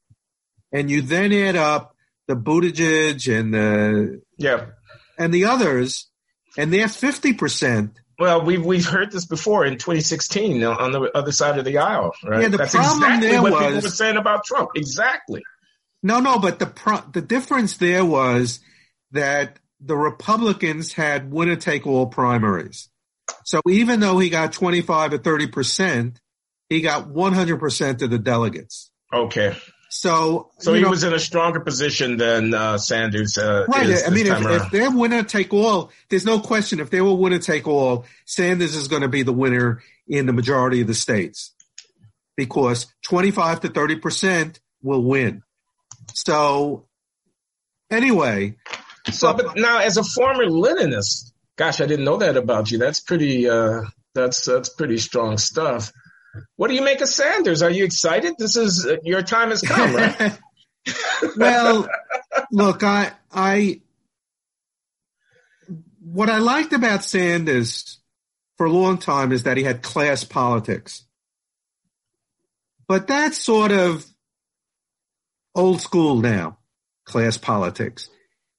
and 0.72 0.90
you 0.90 1.02
then 1.02 1.32
add 1.32 1.56
up 1.56 1.94
the 2.28 2.34
Buttigieg 2.34 3.32
and 3.32 3.52
the 3.52 4.22
yeah 4.38 4.66
and 5.18 5.32
the 5.32 5.44
others, 5.44 6.08
and 6.56 6.72
they're 6.72 6.88
fifty 6.88 7.34
percent. 7.34 8.00
Well, 8.18 8.44
we've 8.44 8.64
we've 8.64 8.86
heard 8.86 9.10
this 9.10 9.26
before 9.26 9.64
in 9.64 9.74
2016 9.74 10.62
on 10.64 10.92
the 10.92 11.10
other 11.16 11.32
side 11.32 11.58
of 11.58 11.64
the 11.64 11.78
aisle, 11.78 12.12
right? 12.24 12.42
Yeah, 12.42 12.48
the 12.48 12.58
That's 12.58 12.74
problem 12.74 13.02
exactly 13.02 13.28
there 13.28 13.42
what 13.42 13.52
was 13.52 13.60
people 13.62 13.82
were 13.82 13.88
saying 13.88 14.16
about 14.16 14.44
Trump. 14.44 14.70
Exactly. 14.76 15.42
No, 16.02 16.20
no, 16.20 16.38
but 16.38 16.58
the 16.58 16.66
pro- 16.66 17.04
the 17.12 17.22
difference 17.22 17.76
there 17.76 18.04
was 18.04 18.60
that 19.12 19.58
the 19.84 19.96
Republicans 19.96 20.92
had 20.92 21.30
winner 21.32 21.56
take 21.56 21.86
all 21.86 22.06
primaries. 22.06 22.88
So 23.44 23.60
even 23.68 24.00
though 24.00 24.18
he 24.18 24.30
got 24.30 24.52
25 24.52 25.14
or 25.14 25.18
30 25.18 25.46
percent, 25.48 26.20
he 26.68 26.80
got 26.80 27.08
100 27.08 27.58
percent 27.58 28.02
of 28.02 28.10
the 28.10 28.18
delegates. 28.18 28.90
Okay. 29.12 29.56
So, 29.94 30.50
so 30.58 30.72
he 30.72 30.80
know, 30.80 30.88
was 30.88 31.04
in 31.04 31.12
a 31.12 31.18
stronger 31.18 31.60
position 31.60 32.16
than 32.16 32.54
uh, 32.54 32.78
Sanders. 32.78 33.36
Uh, 33.36 33.66
right. 33.68 34.02
I 34.06 34.08
mean, 34.08 34.26
if, 34.26 34.40
if, 34.40 34.70
they're 34.70 34.90
winner 34.90 35.22
take 35.22 35.52
all, 35.52 35.90
there's 36.08 36.24
no 36.24 36.40
question. 36.40 36.80
If 36.80 36.88
they 36.88 37.02
were 37.02 37.12
winner 37.12 37.38
take 37.38 37.68
all, 37.68 38.06
Sanders 38.24 38.74
is 38.74 38.88
going 38.88 39.02
to 39.02 39.08
be 39.08 39.22
the 39.22 39.34
winner 39.34 39.82
in 40.08 40.24
the 40.24 40.32
majority 40.32 40.80
of 40.80 40.86
the 40.86 40.94
states 40.94 41.52
because 42.38 42.86
25 43.04 43.60
to 43.60 43.68
30 43.68 43.96
percent 43.96 44.60
will 44.82 45.02
win. 45.02 45.42
So, 46.14 46.86
anyway. 47.90 48.56
So, 49.10 49.32
but 49.34 49.56
now 49.56 49.78
as 49.78 49.96
a 49.96 50.04
former 50.04 50.44
Leninist, 50.44 51.32
gosh, 51.56 51.80
I 51.80 51.86
didn't 51.86 52.04
know 52.04 52.18
that 52.18 52.36
about 52.36 52.70
you. 52.70 52.78
That's 52.78 53.00
pretty. 53.00 53.48
Uh, 53.48 53.82
that's 54.14 54.44
that's 54.44 54.68
pretty 54.68 54.98
strong 54.98 55.38
stuff. 55.38 55.92
What 56.56 56.68
do 56.68 56.74
you 56.74 56.82
make 56.82 57.00
of 57.00 57.08
Sanders? 57.08 57.62
Are 57.62 57.70
you 57.70 57.84
excited? 57.84 58.34
This 58.38 58.56
is 58.56 58.86
uh, 58.86 58.96
your 59.02 59.22
time 59.22 59.50
has 59.50 59.62
come, 59.62 59.94
right? 59.94 60.38
well, 61.36 61.88
look, 62.50 62.82
I, 62.82 63.12
I, 63.30 63.80
what 66.00 66.28
I 66.28 66.38
liked 66.38 66.72
about 66.72 67.04
Sanders 67.04 68.00
for 68.56 68.66
a 68.66 68.72
long 68.72 68.98
time 68.98 69.32
is 69.32 69.44
that 69.44 69.56
he 69.56 69.62
had 69.62 69.82
class 69.82 70.24
politics. 70.24 71.04
But 72.88 73.06
that's 73.06 73.38
sort 73.38 73.72
of 73.72 74.04
old 75.54 75.80
school 75.80 76.16
now, 76.16 76.58
class 77.04 77.38
politics. 77.38 78.08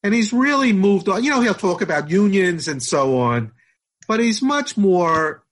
And 0.04 0.14
he's 0.14 0.34
really 0.34 0.74
moved 0.74 1.08
on. 1.08 1.24
You 1.24 1.30
know, 1.30 1.42
he'll 1.42 1.54
talk 1.54 1.82
about 1.82 2.10
unions 2.10 2.68
and 2.68 2.84
so 2.84 3.20
on, 3.20 3.54
but 4.08 4.20
he's 4.20 4.42
much 4.42 4.76
more 4.76 5.44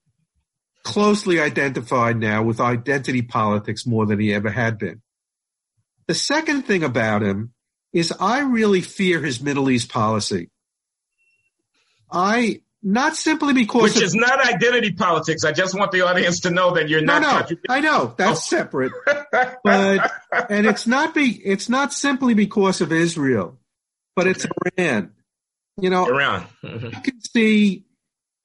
closely 0.84 1.40
identified 1.40 2.18
now 2.18 2.44
with 2.44 2.60
identity 2.60 3.22
politics 3.22 3.86
more 3.86 4.06
than 4.06 4.20
he 4.20 4.34
ever 4.34 4.50
had 4.50 4.78
been. 4.78 5.02
The 6.08 6.16
second 6.16 6.64
thing 6.64 6.84
about 6.84 7.22
him 7.22 7.54
is 7.94 8.14
I 8.20 8.40
really 8.40 8.82
fear 8.82 9.22
his 9.22 9.42
Middle 9.42 9.70
East 9.70 9.90
policy. 9.90 10.50
I 12.12 12.62
not 12.84 13.16
simply 13.16 13.54
because 13.54 13.84
which 13.84 13.98
of, 13.98 14.04
is 14.04 14.16
not 14.16 14.44
identity 14.46 14.92
politics. 14.92 15.44
I 15.46 15.52
just 15.52 15.78
want 15.78 15.92
the 15.92 16.02
audience 16.02 16.42
to 16.42 16.52
know 16.52 16.74
that 16.76 16.90
you're 16.90 17.02
not. 17.02 17.22
No, 17.22 17.40
no, 17.50 17.58
I 17.70 17.80
know 17.80 18.14
that's 18.18 18.50
separate, 18.50 18.92
but 19.64 20.12
and 20.50 20.66
it's 20.66 20.88
not 20.88 21.14
be 21.14 21.30
it's 21.30 21.70
not 21.70 21.94
simply 21.94 22.34
because 22.34 22.82
of 22.82 22.92
Israel, 22.92 23.60
but 24.16 24.28
it's. 24.28 24.46
Iran. 24.78 25.12
You 25.78 25.90
know, 25.90 26.06
Iran. 26.06 26.46
Mm-hmm. 26.64 26.86
you 26.86 27.02
can 27.02 27.22
see 27.22 27.86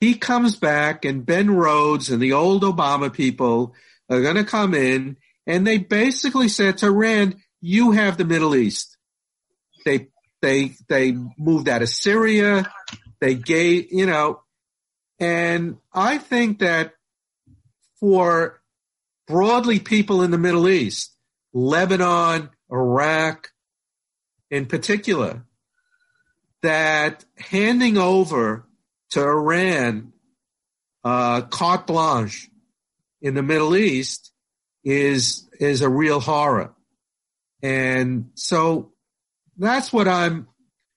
he 0.00 0.14
comes 0.14 0.56
back 0.56 1.04
and 1.04 1.24
Ben 1.24 1.50
Rhodes 1.50 2.10
and 2.10 2.20
the 2.20 2.32
old 2.32 2.62
Obama 2.62 3.12
people 3.12 3.74
are 4.08 4.22
going 4.22 4.36
to 4.36 4.44
come 4.44 4.74
in 4.74 5.16
and 5.46 5.66
they 5.66 5.78
basically 5.78 6.48
said 6.48 6.78
to 6.78 6.86
Iran, 6.86 7.42
you 7.60 7.92
have 7.92 8.16
the 8.16 8.24
Middle 8.24 8.54
East. 8.54 8.96
They, 9.84 10.08
they, 10.42 10.74
they 10.88 11.16
moved 11.38 11.68
out 11.68 11.82
of 11.82 11.88
Syria. 11.88 12.70
They 13.20 13.34
gave, 13.34 13.88
you 13.90 14.06
know, 14.06 14.42
and 15.18 15.76
I 15.92 16.18
think 16.18 16.58
that 16.58 16.92
for 18.00 18.60
broadly 19.26 19.80
people 19.80 20.22
in 20.22 20.30
the 20.30 20.38
Middle 20.38 20.68
East, 20.68 21.16
Lebanon, 21.54 22.50
Iraq 22.70 23.50
in 24.50 24.66
particular, 24.66 25.44
that 26.62 27.24
handing 27.38 27.98
over 27.98 28.66
to 29.10 29.22
Iran 29.22 30.12
uh, 31.04 31.42
carte 31.42 31.86
blanche 31.86 32.50
in 33.20 33.34
the 33.34 33.42
Middle 33.42 33.76
East 33.76 34.32
is 34.84 35.48
is 35.58 35.82
a 35.82 35.88
real 35.88 36.20
horror, 36.20 36.74
and 37.62 38.30
so 38.34 38.92
that's 39.56 39.92
what 39.92 40.08
I'm. 40.08 40.48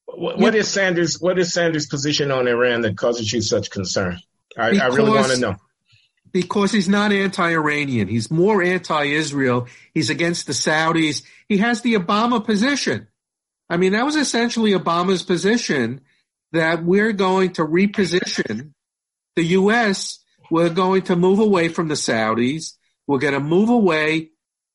What, 0.05 0.39
what 0.39 0.55
is 0.55 0.68
Sanders? 0.68 1.22
What 1.22 1.38
is 1.38 1.53
Sanders' 1.53 1.86
position 1.86 2.32
on 2.32 2.47
Iran 2.47 2.82
that 2.82 2.97
causes 2.97 3.32
you 3.32 3.41
such 3.41 3.70
concern? 3.70 4.20
I, 4.57 4.72
because, 4.72 4.93
I 4.93 4.95
really 4.95 5.12
want 5.12 5.32
to 5.32 5.39
know. 5.39 5.55
Because 6.32 6.72
he's 6.72 6.89
not 6.89 7.12
anti-Iranian. 7.12 8.07
He's 8.07 8.30
more 8.30 8.62
anti-Israel. 8.62 9.68
He's 9.93 10.10
against 10.12 10.45
the 10.45 10.53
Saudis. 10.53 11.24
He 11.47 11.57
has 11.57 11.82
the 11.82 11.95
Obama 11.95 12.43
position. 12.43 13.07
I 13.70 13.78
mean, 13.78 13.91
that 13.93 14.05
was 14.05 14.15
essentially 14.15 14.72
Obama's 14.72 15.24
position 15.24 16.01
that 16.51 16.84
we're 16.84 17.13
going 17.13 17.53
to 17.53 17.63
reposition 17.63 18.74
the 19.36 19.43
U.S. 19.43 20.20
We're 20.49 20.70
going 20.70 21.03
to 21.03 21.15
move 21.15 21.39
away 21.39 21.70
from 21.70 21.88
the 21.88 21.95
Saudis. 21.95 22.74
We're 23.05 23.20
going 23.20 23.34
to 23.34 23.39
move 23.39 23.70
away, 23.70 24.32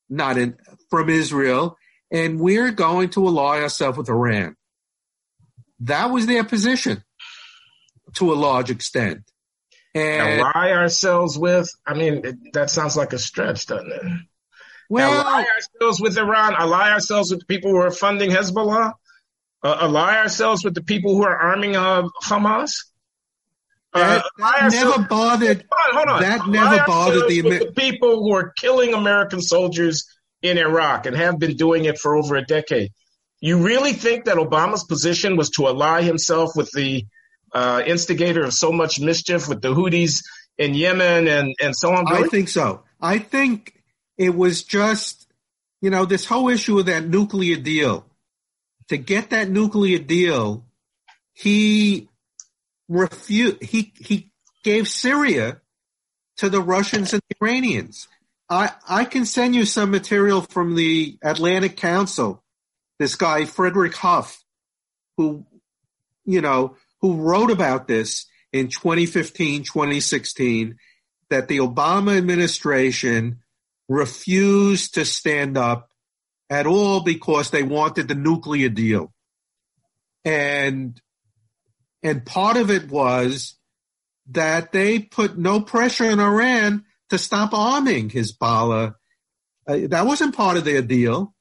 not 0.09 0.37
in, 0.37 0.57
from 0.89 1.09
Israel, 1.09 1.77
and 2.11 2.39
we're 2.39 2.71
going 2.71 3.09
to 3.11 3.27
ally 3.27 3.61
ourselves 3.61 3.97
with 3.97 4.09
Iran. 4.09 4.55
That 5.81 6.11
was 6.11 6.25
their 6.25 6.43
position 6.43 7.03
to 8.15 8.31
a 8.31 8.35
large 8.35 8.71
extent. 8.71 9.23
And 9.93 10.41
ally 10.41 10.71
ourselves 10.71 11.37
with, 11.37 11.69
I 11.85 11.93
mean, 11.93 12.51
that 12.53 12.69
sounds 12.69 12.97
like 12.97 13.13
a 13.13 13.19
stretch, 13.19 13.65
doesn't 13.65 13.91
it? 13.91 14.03
Well, 14.89 15.11
ally 15.11 15.45
ourselves 15.45 16.01
with 16.01 16.17
Iran, 16.17 16.53
ally 16.53 16.91
ourselves 16.91 17.31
with 17.31 17.39
the 17.39 17.45
people 17.45 17.71
who 17.71 17.77
are 17.77 17.91
funding 17.91 18.29
Hezbollah 18.29 18.93
uh, 19.65 19.77
ally 19.81 20.17
ourselves 20.17 20.63
with 20.63 20.75
the 20.75 20.83
people 20.83 21.15
who 21.15 21.23
are 21.23 21.35
arming 21.35 21.75
uh, 21.75 22.03
Hamas? 22.23 22.85
Uh, 23.91 24.21
that, 24.37 24.71
never 24.71 25.07
bothered. 25.07 25.65
Hold 25.71 25.97
on, 25.97 26.07
hold 26.07 26.09
on. 26.09 26.21
That 26.21 26.47
never 26.47 26.83
bothered 26.85 27.27
the, 27.29 27.41
the 27.41 27.73
people 27.75 28.21
who 28.21 28.35
are 28.35 28.51
killing 28.51 28.93
American 28.93 29.41
soldiers 29.41 30.05
in 30.41 30.57
Iraq 30.59 31.07
and 31.07 31.15
have 31.15 31.39
been 31.39 31.55
doing 31.55 31.85
it 31.85 31.97
for 31.97 32.15
over 32.15 32.35
a 32.35 32.45
decade. 32.45 32.91
You 33.39 33.63
really 33.63 33.93
think 33.93 34.25
that 34.25 34.37
Obama's 34.37 34.83
position 34.83 35.35
was 35.35 35.49
to 35.51 35.67
ally 35.67 36.03
himself 36.03 36.51
with 36.55 36.69
the 36.71 37.05
uh, 37.53 37.81
instigator 37.87 38.43
of 38.43 38.53
so 38.53 38.71
much 38.71 38.99
mischief 38.99 39.47
with 39.47 39.61
the 39.61 39.73
Houthis 39.73 40.23
in 40.57 40.75
Yemen 40.75 41.27
and, 41.27 41.55
and 41.59 41.75
so 41.75 41.91
on? 41.91 42.05
I 42.07 42.27
think 42.27 42.49
so. 42.49 42.83
I 43.01 43.17
think 43.17 43.73
it 44.17 44.35
was 44.35 44.63
just, 44.63 45.27
you 45.81 45.89
know, 45.89 46.05
this 46.05 46.25
whole 46.25 46.49
issue 46.49 46.79
of 46.79 46.85
that 46.87 47.07
nuclear 47.07 47.57
deal. 47.57 48.05
To 48.89 48.97
get 48.97 49.31
that 49.31 49.49
nuclear 49.49 49.99
deal, 49.99 50.65
he 51.33 52.07
refused, 52.87 53.63
he, 53.63 53.91
he 53.99 54.31
gave 54.63 54.87
Syria 54.87 55.61
to 56.37 56.49
the 56.49 56.61
Russians 56.61 57.13
and 57.13 57.21
the 57.29 57.35
Iranians. 57.41 58.07
I, 58.49 58.71
I 58.87 59.05
can 59.05 59.25
send 59.25 59.55
you 59.55 59.65
some 59.65 59.91
material 59.91 60.41
from 60.41 60.75
the 60.75 61.17
Atlantic 61.23 61.77
Council. 61.77 62.43
This 62.99 63.15
guy, 63.15 63.45
Frederic 63.45 63.95
Hof, 63.95 64.43
who, 65.17 65.45
you 66.25 66.41
know, 66.41 66.77
who 67.01 67.15
wrote 67.15 67.51
about 67.51 67.87
this 67.87 68.27
in 68.53 68.67
2015, 68.67 69.63
2016, 69.63 70.77
that 71.29 71.47
the 71.47 71.57
Obama 71.57 72.17
administration 72.17 73.39
refused 73.87 74.95
to 74.95 75.05
stand 75.05 75.57
up 75.57 75.89
at 76.49 76.67
all 76.67 77.01
because 77.01 77.49
they 77.49 77.63
wanted 77.63 78.07
the 78.07 78.15
nuclear 78.15 78.69
deal. 78.69 79.13
And, 80.23 80.99
and 82.03 82.25
part 82.25 82.57
of 82.57 82.71
it 82.71 82.89
was 82.89 83.55
that 84.31 84.71
they 84.71 84.99
put 84.99 85.37
no 85.37 85.61
pressure 85.61 86.09
on 86.09 86.19
Iran 86.19 86.85
to 87.09 87.17
stop 87.17 87.53
arming 87.53 88.09
Hezbollah. 88.09 88.95
Uh, 89.67 89.77
that 89.89 90.05
wasn't 90.05 90.35
part 90.35 90.57
of 90.57 90.65
their 90.65 90.81
deal. 90.81 91.33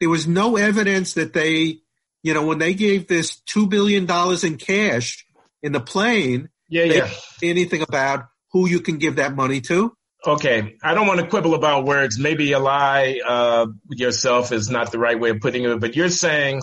There 0.00 0.10
was 0.10 0.28
no 0.28 0.56
evidence 0.56 1.14
that 1.14 1.32
they, 1.32 1.78
you 2.22 2.34
know, 2.34 2.46
when 2.46 2.58
they 2.58 2.74
gave 2.74 3.08
this 3.08 3.40
$2 3.52 3.68
billion 3.68 4.08
in 4.44 4.58
cash 4.58 5.26
in 5.62 5.72
the 5.72 5.80
plane, 5.80 6.48
yeah, 6.68 6.84
yeah. 6.84 7.10
anything 7.42 7.82
about 7.82 8.26
who 8.52 8.68
you 8.68 8.80
can 8.80 8.98
give 8.98 9.16
that 9.16 9.34
money 9.34 9.60
to. 9.62 9.96
Okay, 10.26 10.76
I 10.82 10.94
don't 10.94 11.06
want 11.06 11.20
to 11.20 11.26
quibble 11.26 11.54
about 11.54 11.84
words. 11.84 12.18
Maybe 12.18 12.52
a 12.52 12.58
lie 12.58 13.20
uh, 13.26 13.66
yourself 13.90 14.50
is 14.50 14.68
not 14.68 14.90
the 14.90 14.98
right 14.98 15.18
way 15.18 15.30
of 15.30 15.40
putting 15.40 15.64
it, 15.64 15.80
but 15.80 15.94
you're 15.94 16.08
saying 16.08 16.62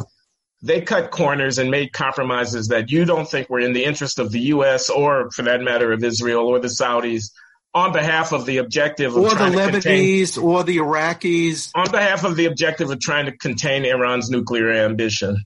they 0.62 0.82
cut 0.82 1.12
corners 1.12 1.58
and 1.58 1.72
made 1.72 1.94
compromises 1.94 2.70
that 2.70 2.92
you 2.92 3.06
don't 3.06 3.30
think 3.30 3.50
were 3.50 3.60
in 3.60 3.74
the 3.74 3.86
interest 3.86 4.20
of 4.20 4.32
the 4.32 4.40
U.S. 4.40 4.90
or, 4.90 5.30
for 5.32 5.44
that 5.44 5.62
matter, 5.62 5.94
of 5.94 6.04
Israel 6.04 6.48
or 6.48 6.60
the 6.60 6.68
Saudis 6.68 7.32
on 7.74 7.92
behalf 7.92 8.32
of 8.32 8.46
the 8.46 8.58
objective 8.58 9.16
of 9.16 9.24
or 9.24 9.30
the 9.30 9.36
Lebanese 9.36 10.36
contain, 10.36 10.44
or 10.44 10.64
the 10.64 10.78
Iraqis 10.78 11.72
on 11.76 11.92
behalf 11.92 12.24
of 12.24 12.36
the 12.36 12.46
objective 12.46 12.90
of 12.90 13.00
trying 13.00 13.26
to 13.26 13.38
contain 13.38 13.86
Iran's 13.86 14.30
nuclear 14.30 14.72
ambition. 14.72 15.44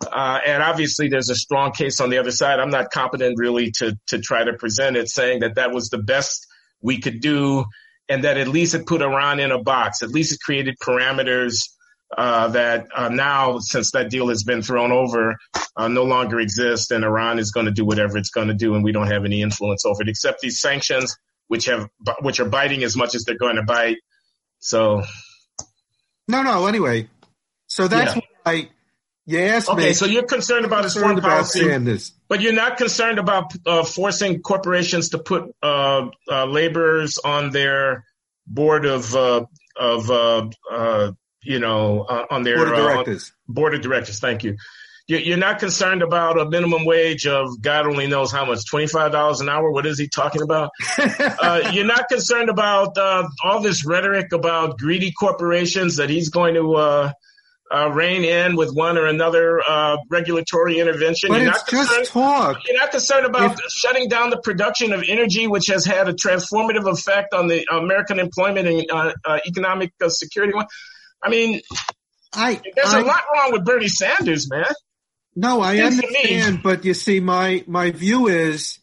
Uh, 0.00 0.38
and 0.46 0.62
obviously, 0.62 1.08
there's 1.08 1.30
a 1.30 1.34
strong 1.34 1.72
case 1.72 2.00
on 2.00 2.10
the 2.10 2.18
other 2.18 2.30
side. 2.30 2.60
I'm 2.60 2.70
not 2.70 2.90
competent 2.90 3.38
really 3.38 3.70
to 3.78 3.98
to 4.08 4.18
try 4.18 4.44
to 4.44 4.52
present 4.52 4.96
it, 4.96 5.08
saying 5.08 5.40
that 5.40 5.54
that 5.54 5.72
was 5.72 5.88
the 5.88 5.98
best 5.98 6.45
we 6.80 7.00
could 7.00 7.20
do, 7.20 7.64
and 8.08 8.24
that 8.24 8.36
at 8.36 8.48
least 8.48 8.74
it 8.74 8.86
put 8.86 9.02
Iran 9.02 9.40
in 9.40 9.50
a 9.50 9.62
box. 9.62 10.02
At 10.02 10.10
least 10.10 10.32
it 10.32 10.40
created 10.40 10.76
parameters 10.82 11.70
uh, 12.16 12.48
that 12.48 12.86
uh, 12.94 13.08
now, 13.08 13.58
since 13.58 13.90
that 13.92 14.10
deal 14.10 14.28
has 14.28 14.44
been 14.44 14.62
thrown 14.62 14.92
over, 14.92 15.36
uh, 15.76 15.88
no 15.88 16.04
longer 16.04 16.38
exist, 16.40 16.92
and 16.92 17.04
Iran 17.04 17.38
is 17.38 17.50
going 17.50 17.66
to 17.66 17.72
do 17.72 17.84
whatever 17.84 18.16
it's 18.16 18.30
going 18.30 18.48
to 18.48 18.54
do, 18.54 18.74
and 18.74 18.84
we 18.84 18.92
don't 18.92 19.08
have 19.08 19.24
any 19.24 19.42
influence 19.42 19.84
over 19.84 20.02
it, 20.02 20.08
except 20.08 20.40
these 20.40 20.60
sanctions 20.60 21.16
which 21.48 21.66
have 21.66 21.88
which 22.22 22.40
are 22.40 22.48
biting 22.48 22.82
as 22.84 22.96
much 22.96 23.14
as 23.14 23.24
they're 23.24 23.38
going 23.38 23.56
to 23.56 23.62
bite. 23.62 23.98
So, 24.58 25.02
no, 26.28 26.42
no. 26.42 26.66
Anyway, 26.66 27.08
so 27.66 27.88
that's 27.88 28.14
yeah. 28.14 28.22
why 28.42 28.68
asked 29.34 29.68
okay, 29.68 29.92
so 29.92 30.06
you're 30.06 30.22
concerned 30.22 30.64
about 30.64 30.84
his 30.84 30.94
foreign 30.94 31.20
policy, 31.20 32.08
but 32.28 32.40
you're 32.40 32.52
not 32.52 32.76
concerned 32.76 33.18
about 33.18 33.52
uh, 33.66 33.82
forcing 33.82 34.40
corporations 34.40 35.10
to 35.10 35.18
put 35.18 35.54
uh, 35.62 36.08
uh, 36.30 36.44
laborers 36.44 37.18
on 37.18 37.50
their 37.50 38.04
board 38.46 38.86
of 38.86 39.14
uh, 39.14 39.44
of 39.76 40.10
uh, 40.10 40.48
uh, 40.70 41.12
you 41.42 41.58
know 41.58 42.06
on 42.30 42.44
their 42.44 42.56
board 42.56 42.68
of 42.68 42.76
directors. 42.76 43.32
board 43.48 43.74
of 43.74 43.80
directors. 43.80 44.20
Thank 44.20 44.44
you 44.44 44.56
you're 45.08 45.36
not 45.36 45.60
concerned 45.60 46.02
about 46.02 46.38
a 46.38 46.50
minimum 46.50 46.84
wage 46.84 47.28
of 47.28 47.60
God 47.60 47.86
only 47.86 48.08
knows 48.08 48.32
how 48.32 48.44
much, 48.44 48.58
$25 48.70 49.40
an 49.40 49.48
hour. 49.48 49.70
What 49.70 49.86
is 49.86 49.98
he 49.98 50.08
talking 50.08 50.42
about? 50.42 50.70
uh, 50.98 51.70
you're 51.72 51.86
not 51.86 52.08
concerned 52.08 52.50
about 52.50 52.98
uh, 52.98 53.28
all 53.44 53.60
this 53.60 53.86
rhetoric 53.86 54.32
about 54.32 54.78
greedy 54.78 55.12
corporations 55.12 55.96
that 55.96 56.10
he's 56.10 56.28
going 56.30 56.54
to 56.54 57.12
uh, 57.70 57.76
uh 57.76 57.88
rein 57.88 58.24
in 58.24 58.56
with 58.56 58.74
one 58.74 58.98
or 58.98 59.06
another 59.06 59.60
uh, 59.66 59.96
regulatory 60.10 60.78
intervention. 60.78 61.30
But 61.30 61.42
you're 61.42 61.50
it's 61.50 61.70
just 61.70 62.12
talk. 62.12 62.58
You're 62.66 62.78
not 62.78 62.90
concerned 62.90 63.26
about 63.26 63.58
shutting 63.70 64.08
down 64.08 64.30
the 64.30 64.38
production 64.38 64.92
of 64.92 65.04
energy, 65.06 65.46
which 65.46 65.66
has 65.68 65.84
had 65.84 66.08
a 66.08 66.12
transformative 66.12 66.90
effect 66.90 67.34
on 67.34 67.46
the 67.46 67.66
American 67.70 68.18
employment 68.18 68.68
and 68.68 69.14
uh, 69.24 69.38
economic 69.46 69.92
security. 70.08 70.54
One 70.54 70.66
I 71.22 71.28
mean, 71.28 71.60
I, 72.32 72.60
there's 72.74 72.94
I, 72.94 73.00
a 73.00 73.04
lot 73.04 73.22
wrong 73.32 73.52
with 73.52 73.64
Bernie 73.64 73.88
Sanders, 73.88 74.48
man. 74.50 74.64
No, 75.34 75.60
I 75.60 75.78
understand, 75.78 76.62
but 76.62 76.84
you 76.84 76.94
see, 76.94 77.20
my 77.20 77.62
my 77.66 77.90
view 77.90 78.26
is 78.28 78.78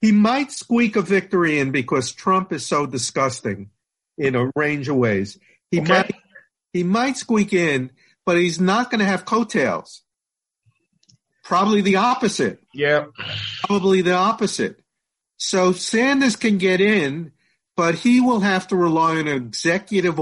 he 0.00 0.10
might 0.10 0.50
squeak 0.50 0.96
a 0.96 1.02
victory 1.02 1.58
in 1.58 1.70
because 1.70 2.12
Trump 2.12 2.52
is 2.52 2.64
so 2.64 2.86
disgusting 2.86 3.70
in 4.16 4.34
a 4.34 4.50
range 4.56 4.88
of 4.88 4.96
ways. 4.96 5.38
He 5.70 5.80
okay. 5.80 5.92
might 5.92 6.14
he 6.72 6.82
might 6.82 7.16
squeak 7.18 7.52
in, 7.52 7.90
but 8.24 8.36
he's 8.36 8.60
not 8.60 8.90
going 8.90 9.00
to 9.00 9.04
have 9.04 9.24
coattails. 9.24 10.02
Probably 11.44 11.80
the 11.80 11.96
opposite. 11.96 12.60
Yeah. 12.72 13.06
Probably 13.64 14.02
the 14.02 14.14
opposite. 14.14 14.80
So 15.36 15.72
Sanders 15.72 16.36
can 16.36 16.58
get 16.58 16.80
in, 16.80 17.32
but 17.76 17.96
he 17.96 18.20
will 18.20 18.40
have 18.40 18.68
to 18.68 18.76
rely 18.76 19.16
on 19.16 19.28
executive 19.28 20.20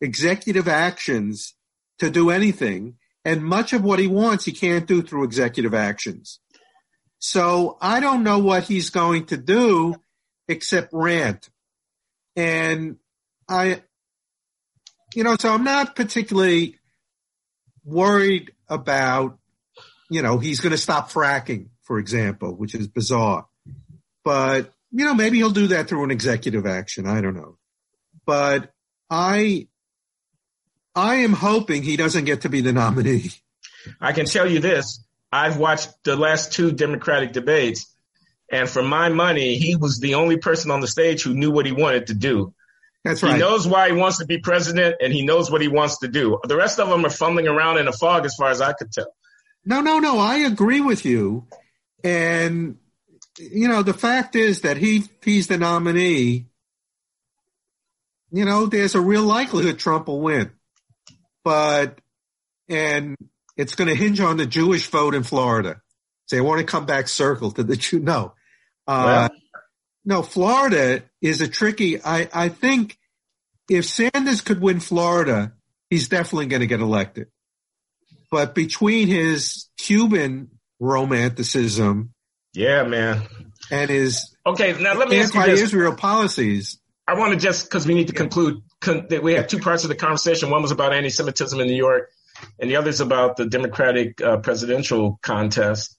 executive 0.00 0.68
actions 0.68 1.54
to 1.98 2.10
do 2.10 2.28
anything 2.28 2.96
and 3.26 3.42
much 3.42 3.72
of 3.72 3.82
what 3.82 3.98
he 3.98 4.06
wants, 4.06 4.44
he 4.44 4.52
can't 4.52 4.86
do 4.86 5.02
through 5.02 5.24
executive 5.24 5.74
actions. 5.74 6.38
So 7.18 7.76
I 7.80 7.98
don't 7.98 8.22
know 8.22 8.38
what 8.38 8.62
he's 8.62 8.90
going 8.90 9.26
to 9.26 9.36
do 9.36 9.96
except 10.46 10.90
rant. 10.92 11.50
And 12.36 12.98
I, 13.48 13.82
you 15.12 15.24
know, 15.24 15.34
so 15.40 15.52
I'm 15.52 15.64
not 15.64 15.96
particularly 15.96 16.78
worried 17.86 18.52
about, 18.68 19.38
you 20.10 20.20
know, 20.20 20.38
he's 20.38 20.60
going 20.60 20.72
to 20.72 20.78
stop 20.78 21.10
fracking, 21.10 21.68
for 21.82 21.98
example, 21.98 22.54
which 22.54 22.74
is 22.74 22.88
bizarre. 22.88 23.46
But, 24.24 24.72
you 24.90 25.04
know, 25.04 25.14
maybe 25.14 25.38
he'll 25.38 25.50
do 25.50 25.68
that 25.68 25.88
through 25.88 26.04
an 26.04 26.10
executive 26.10 26.66
action. 26.66 27.06
I 27.06 27.20
don't 27.20 27.36
know. 27.36 27.56
But 28.26 28.72
I, 29.08 29.68
I 30.94 31.16
am 31.16 31.32
hoping 31.32 31.82
he 31.82 31.96
doesn't 31.96 32.24
get 32.24 32.42
to 32.42 32.48
be 32.48 32.60
the 32.60 32.72
nominee. 32.72 33.30
I 34.00 34.12
can 34.12 34.26
tell 34.26 34.50
you 34.50 34.58
this. 34.58 35.04
I've 35.30 35.58
watched 35.58 35.90
the 36.02 36.16
last 36.16 36.52
two 36.52 36.72
Democratic 36.72 37.32
debates, 37.32 37.92
and 38.50 38.68
for 38.68 38.82
my 38.82 39.08
money, 39.08 39.56
he 39.56 39.76
was 39.76 39.98
the 39.98 40.14
only 40.14 40.38
person 40.38 40.70
on 40.70 40.80
the 40.80 40.88
stage 40.88 41.22
who 41.22 41.34
knew 41.34 41.50
what 41.50 41.66
he 41.66 41.72
wanted 41.72 42.08
to 42.08 42.14
do. 42.14 42.54
That's 43.06 43.22
right. 43.22 43.34
He 43.34 43.38
knows 43.38 43.66
why 43.66 43.88
he 43.88 43.94
wants 43.94 44.18
to 44.18 44.26
be 44.26 44.38
president, 44.38 44.96
and 45.00 45.12
he 45.12 45.24
knows 45.24 45.50
what 45.50 45.60
he 45.60 45.68
wants 45.68 45.98
to 45.98 46.08
do. 46.08 46.38
The 46.44 46.56
rest 46.56 46.78
of 46.78 46.88
them 46.88 47.04
are 47.06 47.10
fumbling 47.10 47.48
around 47.48 47.78
in 47.78 47.88
a 47.88 47.92
fog, 47.92 48.24
as 48.24 48.34
far 48.34 48.50
as 48.50 48.60
I 48.60 48.72
could 48.72 48.92
tell. 48.92 49.12
No, 49.64 49.80
no, 49.80 49.98
no. 49.98 50.18
I 50.18 50.38
agree 50.38 50.80
with 50.80 51.04
you. 51.04 51.46
And, 52.04 52.78
you 53.38 53.68
know, 53.68 53.82
the 53.82 53.94
fact 53.94 54.36
is 54.36 54.62
that 54.62 54.76
he 54.76 55.04
he's 55.22 55.46
the 55.46 55.58
nominee. 55.58 56.46
You 58.30 58.44
know, 58.44 58.66
there's 58.66 58.94
a 58.94 59.00
real 59.00 59.22
likelihood 59.22 59.78
Trump 59.78 60.08
will 60.08 60.20
win 60.20 60.50
but 61.46 62.00
and 62.68 63.16
it's 63.56 63.76
going 63.76 63.86
to 63.86 63.94
hinge 63.94 64.18
on 64.18 64.36
the 64.36 64.46
Jewish 64.46 64.88
vote 64.88 65.14
in 65.14 65.22
Florida. 65.22 65.80
Say, 66.26 66.38
I 66.38 66.40
want 66.40 66.58
to 66.58 66.66
come 66.66 66.86
back 66.86 67.06
circle 67.06 67.52
to 67.52 67.62
the 67.62 67.76
Jew. 67.76 68.00
No, 68.00 68.34
uh, 68.88 69.28
well, 69.30 69.30
no, 70.06 70.22
Florida 70.22 71.02
is 71.20 71.40
a 71.40 71.48
tricky. 71.48 72.00
I 72.02 72.28
I 72.32 72.48
think 72.48 72.96
if 73.68 73.84
Sanders 73.84 74.40
could 74.40 74.60
win 74.60 74.78
Florida, 74.78 75.52
he's 75.90 76.08
definitely 76.08 76.46
going 76.46 76.60
to 76.60 76.68
get 76.68 76.80
elected. 76.80 77.26
But 78.30 78.54
between 78.54 79.08
his 79.08 79.68
Cuban 79.76 80.50
romanticism, 80.78 82.14
yeah, 82.54 82.84
man, 82.84 83.22
and 83.70 83.90
his 83.90 84.34
okay, 84.46 84.80
now 84.80 84.94
let 84.94 85.08
me 85.08 85.18
anti-Israel 85.18 85.96
policies, 85.96 86.78
I 87.08 87.14
want 87.14 87.32
to 87.32 87.38
just 87.38 87.64
because 87.64 87.84
we 87.84 87.94
need 87.94 88.08
to 88.08 88.14
yeah. 88.14 88.20
conclude 88.20 88.62
we 89.22 89.34
have 89.34 89.48
two 89.48 89.58
parts 89.58 89.82
of 89.82 89.88
the 89.88 89.96
conversation. 89.96 90.50
One 90.50 90.62
was 90.62 90.70
about 90.70 90.92
anti-Semitism 90.92 91.58
in 91.58 91.66
New 91.66 91.74
York, 91.74 92.10
and 92.60 92.70
the 92.70 92.76
other 92.76 92.90
is 92.90 93.00
about 93.00 93.36
the 93.36 93.46
Democratic 93.46 94.20
uh, 94.20 94.36
presidential 94.38 95.18
contest. 95.22 95.96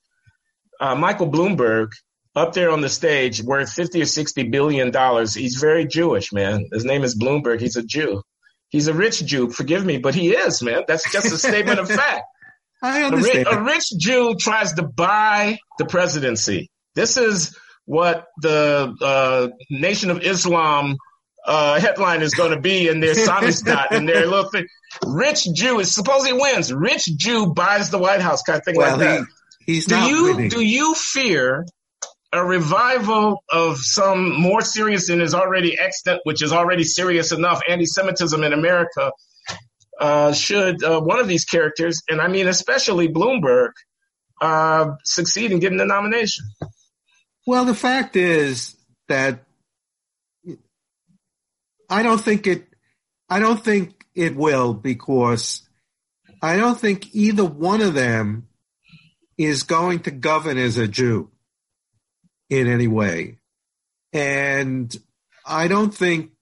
Uh, 0.80 0.94
Michael 0.94 1.30
Bloomberg, 1.30 1.90
up 2.38 2.52
there 2.52 2.70
on 2.70 2.80
the 2.80 2.88
stage, 2.88 3.42
worth 3.42 3.70
fifty 3.72 4.00
or 4.02 4.06
sixty 4.06 4.44
billion 4.44 4.90
dollars. 4.90 5.34
He's 5.34 5.56
very 5.56 5.86
Jewish, 5.86 6.32
man. 6.32 6.66
His 6.72 6.84
name 6.84 7.02
is 7.04 7.18
Bloomberg. 7.18 7.60
He's 7.60 7.76
a 7.76 7.82
Jew. 7.82 8.22
He's 8.70 8.88
a 8.88 8.94
rich 8.94 9.24
Jew. 9.24 9.50
Forgive 9.50 9.84
me, 9.84 9.98
but 9.98 10.14
he 10.14 10.30
is, 10.30 10.62
man. 10.62 10.84
That's 10.86 11.10
just 11.10 11.26
a 11.32 11.38
statement 11.48 11.80
of 11.80 11.88
fact. 11.88 12.24
I 12.82 13.00
A, 13.00 13.06
understand. 13.06 13.46
ri- 13.46 13.52
a 13.52 13.62
rich 13.62 13.86
Jew 13.98 14.36
tries 14.38 14.74
to 14.74 14.82
buy 14.84 15.58
the 15.78 15.84
presidency. 15.84 16.70
This 16.94 17.16
is 17.16 17.56
what 17.86 18.26
the 18.40 18.94
uh, 19.00 19.48
Nation 19.70 20.10
of 20.10 20.22
Islam 20.22 20.96
uh, 21.44 21.80
headline 21.80 22.20
is 22.22 22.34
going 22.34 22.52
to 22.52 22.60
be 22.60 22.88
in 22.88 23.00
their 23.00 23.14
Samizdat 23.14 23.86
and 23.90 24.08
their 24.08 24.26
little 24.32 24.50
thing. 24.50 24.66
Rich 25.06 25.48
Jew 25.54 25.80
is 25.80 25.94
suppose 25.94 26.26
he 26.26 26.32
wins. 26.32 26.72
Rich 26.72 27.06
Jew 27.16 27.52
buys 27.54 27.90
the 27.90 27.98
White 27.98 28.20
House 28.20 28.42
kind 28.42 28.58
of 28.58 28.64
thing 28.64 28.76
well, 28.76 28.96
like 28.96 29.00
that. 29.00 29.26
he, 29.66 29.74
he's 29.74 29.86
do 29.86 29.96
you 29.96 30.24
winning. 30.24 30.48
do 30.50 30.60
you 30.60 30.94
fear 30.94 31.64
a 32.32 32.44
revival 32.44 33.42
of 33.50 33.78
some 33.78 34.38
more 34.38 34.60
serious 34.60 35.08
and 35.08 35.22
is 35.22 35.34
already 35.34 35.78
extant, 35.78 36.20
which 36.24 36.42
is 36.42 36.52
already 36.52 36.84
serious 36.84 37.32
enough, 37.32 37.60
anti-Semitism 37.68 38.42
in 38.42 38.52
America? 38.52 39.12
Uh, 39.98 40.32
should 40.32 40.82
uh, 40.84 41.00
one 41.00 41.18
of 41.18 41.26
these 41.26 41.44
characters, 41.44 42.02
and 42.08 42.20
I 42.20 42.28
mean 42.28 42.46
especially 42.46 43.08
Bloomberg, 43.08 43.70
uh, 44.40 44.92
succeed 45.04 45.50
in 45.50 45.58
getting 45.58 45.78
the 45.78 45.86
nomination? 45.86 46.44
Well, 47.46 47.64
the 47.64 47.74
fact 47.74 48.14
is 48.14 48.76
that 49.08 49.44
I 51.90 52.02
don't 52.02 52.20
think 52.20 52.46
it. 52.46 52.66
I 53.28 53.40
don't 53.40 53.62
think 53.62 54.04
it 54.14 54.36
will 54.36 54.72
because 54.74 55.68
I 56.40 56.56
don't 56.56 56.78
think 56.78 57.14
either 57.14 57.44
one 57.44 57.80
of 57.80 57.94
them 57.94 58.48
is 59.36 59.64
going 59.64 60.00
to 60.00 60.10
govern 60.10 60.58
as 60.58 60.76
a 60.76 60.86
Jew 60.86 61.30
in 62.50 62.66
any 62.66 62.88
way, 62.88 63.38
and 64.12 64.94
I 65.46 65.68
don't 65.68 65.94
think 65.94 66.32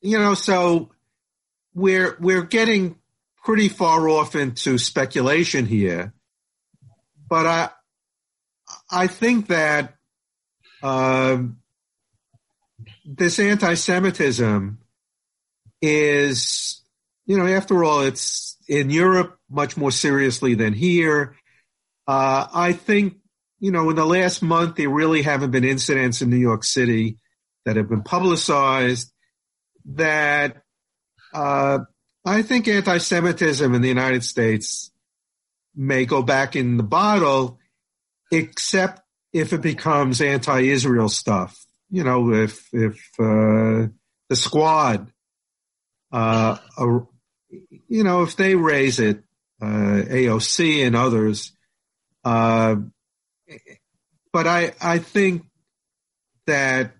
you 0.00 0.18
know. 0.18 0.34
So 0.34 0.90
we're 1.74 2.16
we're 2.20 2.42
getting 2.44 2.96
pretty 3.44 3.68
far 3.68 4.08
off 4.08 4.34
into 4.34 4.78
speculation 4.78 5.66
here, 5.66 6.12
but 7.28 7.46
I 7.46 7.70
I 8.90 9.06
think 9.06 9.48
that 9.48 9.94
um, 10.82 11.58
this 13.04 13.38
anti-Semitism 13.38 14.78
is, 15.82 16.82
you 17.26 17.38
know, 17.38 17.46
after 17.46 17.84
all, 17.84 18.00
it's 18.00 18.56
in 18.68 18.90
Europe 18.90 19.38
much 19.48 19.76
more 19.76 19.90
seriously 19.90 20.54
than 20.54 20.72
here. 20.72 21.36
Uh, 22.06 22.46
I 22.52 22.72
think, 22.72 23.16
you 23.60 23.70
know, 23.70 23.90
in 23.90 23.96
the 23.96 24.06
last 24.06 24.42
month, 24.42 24.76
there 24.76 24.88
really 24.88 25.22
haven't 25.22 25.50
been 25.50 25.64
incidents 25.64 26.22
in 26.22 26.30
New 26.30 26.36
York 26.36 26.64
City 26.64 27.18
that 27.66 27.76
have 27.76 27.90
been 27.90 28.02
publicized 28.02 29.12
that 29.84 30.62
uh, 31.34 31.80
I 32.24 32.42
think 32.42 32.68
anti-Semitism 32.68 33.74
in 33.74 33.82
the 33.82 33.88
United 33.88 34.24
States 34.24 34.90
may 35.76 36.06
go 36.06 36.22
back 36.22 36.56
in 36.56 36.78
the 36.78 36.82
bottle 36.82 37.58
except 38.32 39.02
if 39.32 39.52
it 39.52 39.60
becomes 39.60 40.20
anti-Israel 40.20 41.08
stuff. 41.08 41.64
You 41.90 42.04
know, 42.04 42.32
if 42.32 42.72
if 42.72 42.98
uh, 43.18 43.88
the 44.28 44.36
squad, 44.36 45.12
uh, 46.12 46.56
uh, 46.78 47.00
you 47.88 48.04
know, 48.04 48.22
if 48.22 48.36
they 48.36 48.54
raise 48.54 49.00
it, 49.00 49.22
uh, 49.60 49.66
AOC 49.66 50.86
and 50.86 50.96
others. 50.96 51.52
But 54.32 54.46
I 54.46 54.72
I 54.80 54.98
think 54.98 55.44
that 56.46 56.92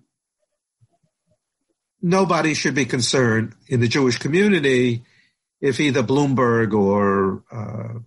nobody 2.01 2.53
should 2.53 2.75
be 2.75 2.85
concerned 2.85 3.53
in 3.67 3.79
the 3.79 3.87
Jewish 3.87 4.17
community 4.17 5.03
if 5.61 5.79
either 5.79 6.03
Bloomberg 6.03 6.73
or 6.73 7.43
uh, 7.51 7.99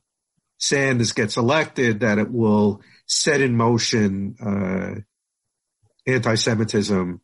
Sanders 0.58 1.12
gets 1.12 1.36
elected 1.36 2.00
that 2.00 2.18
it 2.18 2.30
will 2.30 2.80
set 3.06 3.40
in 3.40 3.56
motion 3.56 4.36
uh, 4.40 6.10
anti-Semitism 6.10 7.20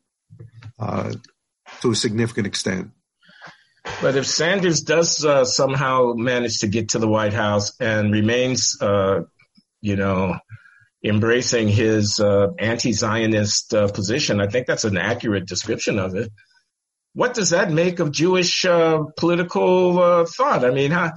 uh, 0.78 1.12
to 1.80 1.90
a 1.90 1.96
significant 1.96 2.46
extent. 2.46 2.90
But 4.02 4.16
if 4.16 4.26
Sanders 4.26 4.82
does 4.82 5.24
uh, 5.24 5.44
somehow 5.44 6.12
manage 6.14 6.58
to 6.58 6.68
get 6.68 6.90
to 6.90 6.98
the 6.98 7.08
White 7.08 7.32
House 7.32 7.72
and 7.80 8.12
remains, 8.12 8.80
uh, 8.80 9.22
you 9.80 9.96
know, 9.96 10.38
embracing 11.04 11.68
his 11.68 12.20
uh, 12.20 12.48
anti-Zionist 12.58 13.74
uh, 13.74 13.88
position, 13.88 14.40
I 14.40 14.46
think 14.48 14.66
that's 14.66 14.84
an 14.84 14.96
accurate 14.98 15.46
description 15.46 15.98
of 15.98 16.14
it. 16.14 16.30
What 17.14 17.34
does 17.34 17.50
that 17.50 17.72
make 17.72 17.98
of 17.98 18.12
Jewish 18.12 18.64
uh, 18.64 19.04
political 19.16 19.98
uh, 19.98 20.26
thought? 20.26 20.64
I 20.64 20.70
mean, 20.70 20.90
how, 20.92 21.12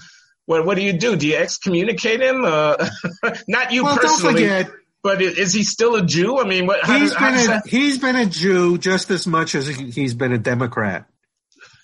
what 0.45 0.65
what 0.65 0.75
do 0.75 0.83
you 0.83 0.93
do? 0.93 1.15
Do 1.15 1.27
you 1.27 1.35
excommunicate 1.37 2.21
him? 2.21 2.43
Uh, 2.45 2.89
not 3.47 3.71
you 3.71 3.83
well, 3.83 3.97
personally, 3.97 4.45
don't 4.47 4.63
forget, 4.65 4.75
but 5.03 5.19
i- 5.19 5.25
is 5.25 5.53
he 5.53 5.63
still 5.63 5.95
a 5.95 6.03
Jew? 6.05 6.39
I 6.39 6.45
mean, 6.45 6.65
what, 6.65 6.83
he's 6.85 7.11
does, 7.11 7.15
been 7.15 7.35
a, 7.35 7.47
that? 7.47 7.67
he's 7.67 7.97
been 7.99 8.15
a 8.15 8.25
Jew 8.25 8.77
just 8.79 9.11
as 9.11 9.27
much 9.27 9.53
as 9.53 9.67
he- 9.67 9.91
he's 9.91 10.13
been 10.15 10.31
a 10.33 10.37
Democrat. 10.39 11.05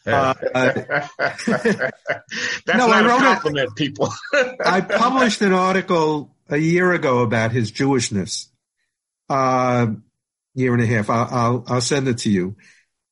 Uh, 0.07 0.33
uh, 0.55 0.71
That's 1.19 1.47
No, 1.47 2.89
I 2.89 3.01
not 3.01 3.05
a 3.05 3.07
wrote 3.07 3.17
it- 3.17 3.23
compliment, 3.23 3.75
people. 3.75 4.11
I 4.65 4.81
published 4.81 5.41
an 5.41 5.53
article 5.53 6.33
a 6.49 6.57
year 6.57 6.91
ago 6.91 7.19
about 7.19 7.51
his 7.51 7.71
Jewishness. 7.71 8.47
Uh, 9.29 9.87
year 10.55 10.73
and 10.73 10.83
a 10.83 10.85
half. 10.85 11.09
I'll, 11.09 11.27
I'll, 11.31 11.63
I'll 11.67 11.81
send 11.81 12.07
it 12.07 12.19
to 12.19 12.29
you. 12.29 12.55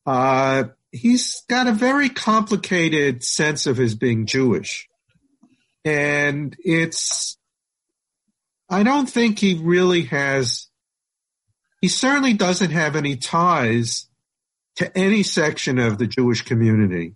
Uh, 0.04 0.64
he's 0.90 1.42
got 1.48 1.66
a 1.66 1.72
very 1.72 2.08
complicated 2.08 3.22
sense 3.24 3.66
of 3.66 3.76
his 3.76 3.94
being 3.94 4.26
Jewish. 4.26 4.88
And 5.84 6.56
it's, 6.64 7.38
I 8.68 8.82
don't 8.82 9.08
think 9.08 9.38
he 9.38 9.54
really 9.54 10.02
has, 10.04 10.68
he 11.80 11.88
certainly 11.88 12.34
doesn't 12.34 12.70
have 12.70 12.96
any 12.96 13.16
ties 13.16 14.06
to 14.76 14.96
any 14.96 15.22
section 15.22 15.78
of 15.78 15.98
the 15.98 16.06
Jewish 16.06 16.42
community 16.42 17.14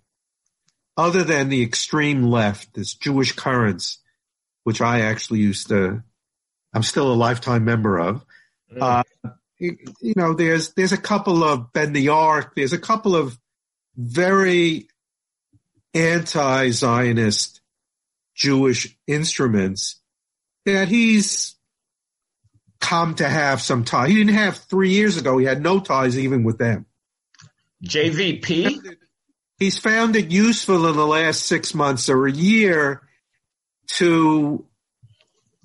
other 0.95 1.23
than 1.23 1.49
the 1.49 1.63
extreme 1.63 2.23
left, 2.23 2.73
this 2.73 2.93
Jewish 2.93 3.33
currents, 3.33 3.99
which 4.63 4.81
I 4.81 5.01
actually 5.01 5.39
used 5.39 5.69
to, 5.69 6.03
I'm 6.73 6.83
still 6.83 7.11
a 7.11 7.13
lifetime 7.13 7.65
member 7.65 7.99
of. 7.99 8.25
Uh, 8.79 9.03
you, 9.59 9.77
you 10.01 10.13
know, 10.15 10.33
there's, 10.33 10.73
there's 10.73 10.91
a 10.91 10.97
couple 10.97 11.43
of 11.43 11.71
Bend 11.73 11.95
the 11.95 12.09
Arc, 12.09 12.55
there's 12.55 12.73
a 12.73 12.79
couple 12.79 13.15
of 13.15 13.37
very 13.95 14.87
anti-Zionist 15.93 17.61
Jewish 18.35 18.97
instruments 19.07 20.01
that 20.65 20.87
he's 20.87 21.55
come 22.79 23.15
to 23.15 23.29
have 23.29 23.61
some 23.61 23.83
tie. 23.83 24.09
He 24.09 24.15
didn't 24.15 24.33
have 24.33 24.57
three 24.57 24.91
years 24.91 25.17
ago. 25.17 25.37
He 25.37 25.45
had 25.45 25.61
no 25.61 25.79
ties 25.79 26.17
even 26.17 26.43
with 26.43 26.57
them. 26.57 26.85
JVP? 27.85 28.97
He's 29.59 29.77
found 29.77 30.15
it 30.15 30.31
useful 30.31 30.87
in 30.87 30.95
the 30.95 31.07
last 31.07 31.45
six 31.45 31.73
months 31.73 32.09
or 32.09 32.25
a 32.25 32.31
year 32.31 33.01
to 33.87 34.65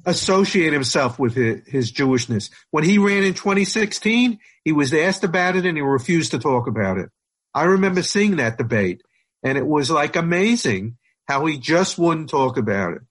associate 0.08 0.72
himself 0.72 1.18
with 1.18 1.34
his, 1.34 1.60
his 1.66 1.92
Jewishness. 1.92 2.50
When 2.70 2.82
he 2.82 2.98
ran 2.98 3.24
in 3.24 3.34
2016, 3.34 4.38
he 4.64 4.72
was 4.72 4.94
asked 4.94 5.22
about 5.22 5.56
it 5.56 5.66
and 5.66 5.76
he 5.76 5.82
refused 5.82 6.30
to 6.30 6.38
talk 6.38 6.66
about 6.66 6.96
it. 6.96 7.10
I 7.54 7.64
remember 7.64 8.02
seeing 8.02 8.36
that 8.36 8.58
debate 8.58 9.02
and 9.42 9.58
it 9.58 9.66
was 9.66 9.90
like 9.90 10.16
amazing 10.16 10.96
how 11.26 11.44
he 11.44 11.58
just 11.58 11.98
wouldn't 11.98 12.30
talk 12.30 12.56
about 12.56 12.94
it. 12.94 13.02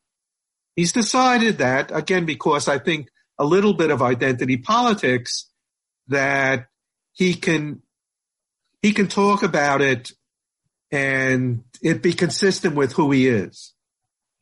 He's 0.76 0.92
decided 0.92 1.60
that 1.60 1.96
again, 1.96 2.26
because 2.26 2.68
I 2.68 2.80
think 2.80 3.10
a 3.38 3.46
little 3.46 3.74
bit 3.74 3.92
of 3.92 4.02
identity 4.02 4.58
politics 4.58 5.48
that 6.08 6.68
he 7.14 7.36
can, 7.36 7.84
he 8.82 8.92
can 8.92 9.08
talk 9.08 9.44
about 9.44 9.82
it 9.82 10.12
and 10.92 11.64
it 11.82 12.02
be 12.02 12.14
consistent 12.14 12.76
with 12.76 12.94
who 12.94 13.12
he 13.12 13.28
is. 13.28 13.74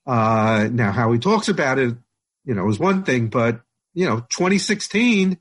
Uh, 0.05 0.69
now 0.71 0.91
how 0.91 1.11
he 1.11 1.19
talks 1.19 1.49
about 1.49 1.79
it, 1.79 1.95
you 2.45 2.53
know, 2.53 2.67
is 2.69 2.79
one 2.79 3.03
thing, 3.03 3.27
but 3.27 3.61
you 3.93 4.05
know, 4.05 4.17
2016, 4.29 5.37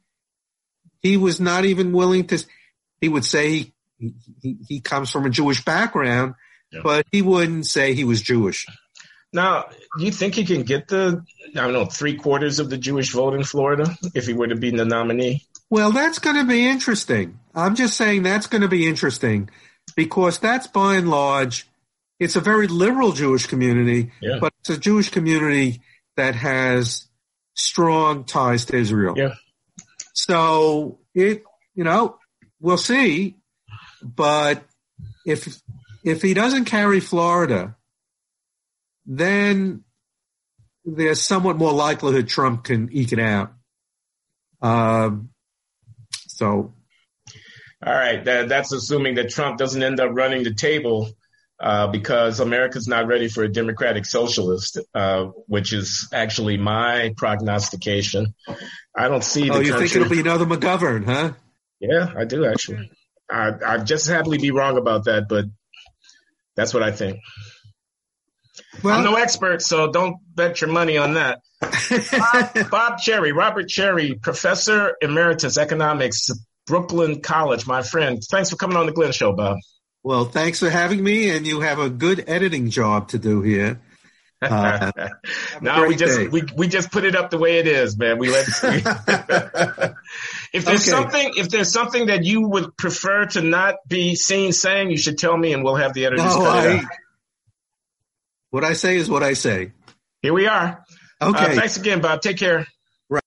he 1.03 1.17
was 1.17 1.41
not 1.41 1.65
even 1.65 1.93
willing 1.93 2.27
to, 2.29 2.45
he 3.01 3.09
would 3.09 3.25
say 3.25 3.73
he, 3.99 4.15
he, 4.41 4.57
he 4.69 4.81
comes 4.81 5.11
from 5.11 5.27
a 5.27 5.31
Jewish 5.31 5.65
background, 5.65 6.35
Yeah. 6.73 6.81
but 6.83 7.07
he 7.13 7.21
wouldn't 7.23 7.67
say 7.67 7.95
he 7.95 8.05
was 8.05 8.23
Jewish. 8.23 8.67
Now, 9.33 9.65
do 9.99 10.05
you 10.05 10.13
think 10.13 10.37
he 10.37 10.45
can 10.45 10.63
get 10.63 10.87
the, 10.89 11.25
I 11.57 11.61
don't 11.61 11.73
know, 11.73 11.87
three 11.87 12.15
quarters 12.15 12.61
of 12.61 12.71
the 12.71 12.79
Jewish 12.79 13.11
vote 13.11 13.35
in 13.35 13.43
Florida 13.43 13.97
if 14.15 14.27
he 14.27 14.33
were 14.33 14.47
to 14.47 14.55
be 14.57 14.71
the 14.71 14.85
nominee? 14.85 15.43
Well, 15.71 15.91
that's 15.91 16.21
going 16.21 16.37
to 16.37 16.45
be 16.45 16.65
interesting. 16.67 17.41
I'm 17.55 17.75
just 17.75 17.97
saying 17.97 18.23
that's 18.23 18.47
going 18.47 18.63
to 18.63 18.69
be 18.69 18.89
interesting 18.89 19.51
because 19.97 20.39
that's 20.39 20.69
by 20.69 20.95
and 20.95 21.11
large, 21.11 21.67
it's 22.21 22.37
a 22.37 22.41
very 22.41 22.69
liberal 22.69 23.11
Jewish 23.11 23.47
community, 23.47 24.13
Yeah. 24.23 24.39
but 24.41 24.53
it's 24.61 24.71
a 24.71 24.79
Jewish 24.79 25.11
community 25.11 25.83
that 26.17 26.35
has 26.35 27.07
strong 27.55 28.25
ties 28.25 28.67
to 28.67 28.77
Israel. 28.77 29.15
Yeah. 29.17 29.35
So 30.13 30.99
it, 31.15 31.45
you 31.75 31.85
know, 31.85 32.19
we'll 32.61 32.79
see. 32.79 33.37
But 34.03 34.65
if 35.27 35.61
if 36.05 36.23
he 36.23 36.35
doesn't 36.35 36.67
carry 36.67 37.01
Florida, 37.01 37.77
then 39.07 39.85
there's 40.85 41.23
somewhat 41.23 41.57
more 41.57 41.73
likelihood 41.73 42.29
Trump 42.29 42.65
can 42.65 42.91
eke 42.93 43.13
it 43.13 43.19
out. 43.19 43.53
Um, 44.61 45.31
so, 46.29 46.75
all 47.85 47.93
right, 47.93 48.25
that, 48.25 48.49
that's 48.49 48.73
assuming 48.73 49.15
that 49.17 49.31
Trump 49.31 49.59
doesn't 49.59 49.83
end 49.83 50.01
up 50.01 50.11
running 50.13 50.45
the 50.45 50.55
table 50.55 51.11
uh, 51.61 51.87
because 51.89 52.41
America's 52.41 52.89
not 52.89 53.07
ready 53.07 53.29
for 53.29 53.45
a 53.45 53.49
democratic 53.49 54.05
socialist, 54.05 54.79
uh, 54.95 55.27
which 55.47 55.73
is 55.73 56.09
actually 56.13 56.57
my 56.57 57.15
prognostication. 57.17 58.35
I 58.97 59.09
don't 59.09 59.25
see. 59.25 59.51
oh, 59.51 59.61
you 59.61 59.71
country... 59.71 59.89
think 59.89 59.97
it'll 59.97 60.15
be 60.15 60.21
another 60.21 60.47
McGovern, 60.47 61.05
huh? 61.05 61.33
Yeah, 61.81 62.13
I 62.17 62.25
do 62.25 62.47
actually. 62.47 62.91
I, 63.31 63.53
I 63.67 63.79
just 63.79 64.09
happily 64.09 64.39
be 64.39 64.51
wrong 64.51 64.79
about 64.79 65.05
that, 65.05 65.29
but 65.29 65.47
that's 66.57 66.75
what 66.75 66.83
I 66.83 66.93
think. 66.93 67.19
Well, 68.83 68.99
I'm 68.99 69.05
no 69.05 69.17
expert, 69.17 69.63
so 69.63 69.91
don't 69.91 70.17
bet 70.35 70.61
your 70.61 70.71
money 70.71 70.97
on 70.97 71.15
that. 71.15 71.41
Bob, 71.61 72.71
Bob 72.71 72.99
Cherry, 72.99 73.33
Robert 73.33 73.69
Cherry, 73.69 74.15
Professor 74.15 74.97
Emeritus 75.01 75.57
Economics, 75.59 76.31
Brooklyn 76.67 77.21
College, 77.21 77.67
my 77.67 77.83
friend. 77.83 78.23
Thanks 78.31 78.51
for 78.51 78.57
coming 78.57 78.77
on 78.77 78.87
the 78.87 78.93
Glenn 78.93 79.13
Show, 79.13 79.33
Bob. 79.33 79.59
Well, 80.05 80.27
thanks 80.27 80.61
for 80.61 80.69
having 80.69 81.03
me, 81.03 81.31
and 81.31 81.47
you 81.47 81.61
have 81.61 81.79
a 81.79 81.89
good 81.89 82.25
editing 82.29 82.69
job 82.69 83.09
to 83.09 83.19
do 83.19 83.43
here. 83.43 83.81
Uh, 84.43 84.91
no, 85.63 85.87
we 85.87 85.97
just 85.97 86.31
we, 86.31 86.43
we 86.55 86.69
just 86.69 86.93
put 86.93 87.05
it 87.05 87.17
up 87.17 87.31
the 87.31 87.39
way 87.39 87.61
it 87.61 87.67
is, 87.67 87.97
man. 87.97 88.19
We 88.19 88.29
let. 88.29 88.47
if 90.53 90.67
there's 90.67 90.87
okay. 90.87 90.91
something, 90.91 91.33
if 91.39 91.49
there's 91.49 91.73
something 91.73 92.09
that 92.09 92.25
you 92.25 92.47
would 92.47 92.77
prefer 92.77 93.25
to 93.25 93.41
not 93.41 93.77
be 93.89 94.17
seen 94.17 94.53
saying, 94.53 94.91
you 94.91 94.99
should 94.99 95.17
tell 95.17 95.35
me, 95.35 95.55
and 95.55 95.65
we'll 95.65 95.77
have 95.77 95.95
the 95.95 96.05
editors 96.05 96.27
no, 96.27 96.43
cut 96.43 96.59
I, 96.59 96.75
it. 96.75 96.85
What 98.51 98.65
I 98.65 98.75
say 98.75 98.97
is 98.97 99.09
what 99.09 99.23
I 99.23 99.33
say. 99.33 99.73
Here 100.21 100.35
we 100.35 100.47
are. 100.47 100.85
Okay. 101.23 101.53
Uh, 101.53 101.55
thanks 101.55 101.79
again, 101.79 102.03
Bob. 102.03 102.21
Take 102.21 102.37
care. 102.37 102.67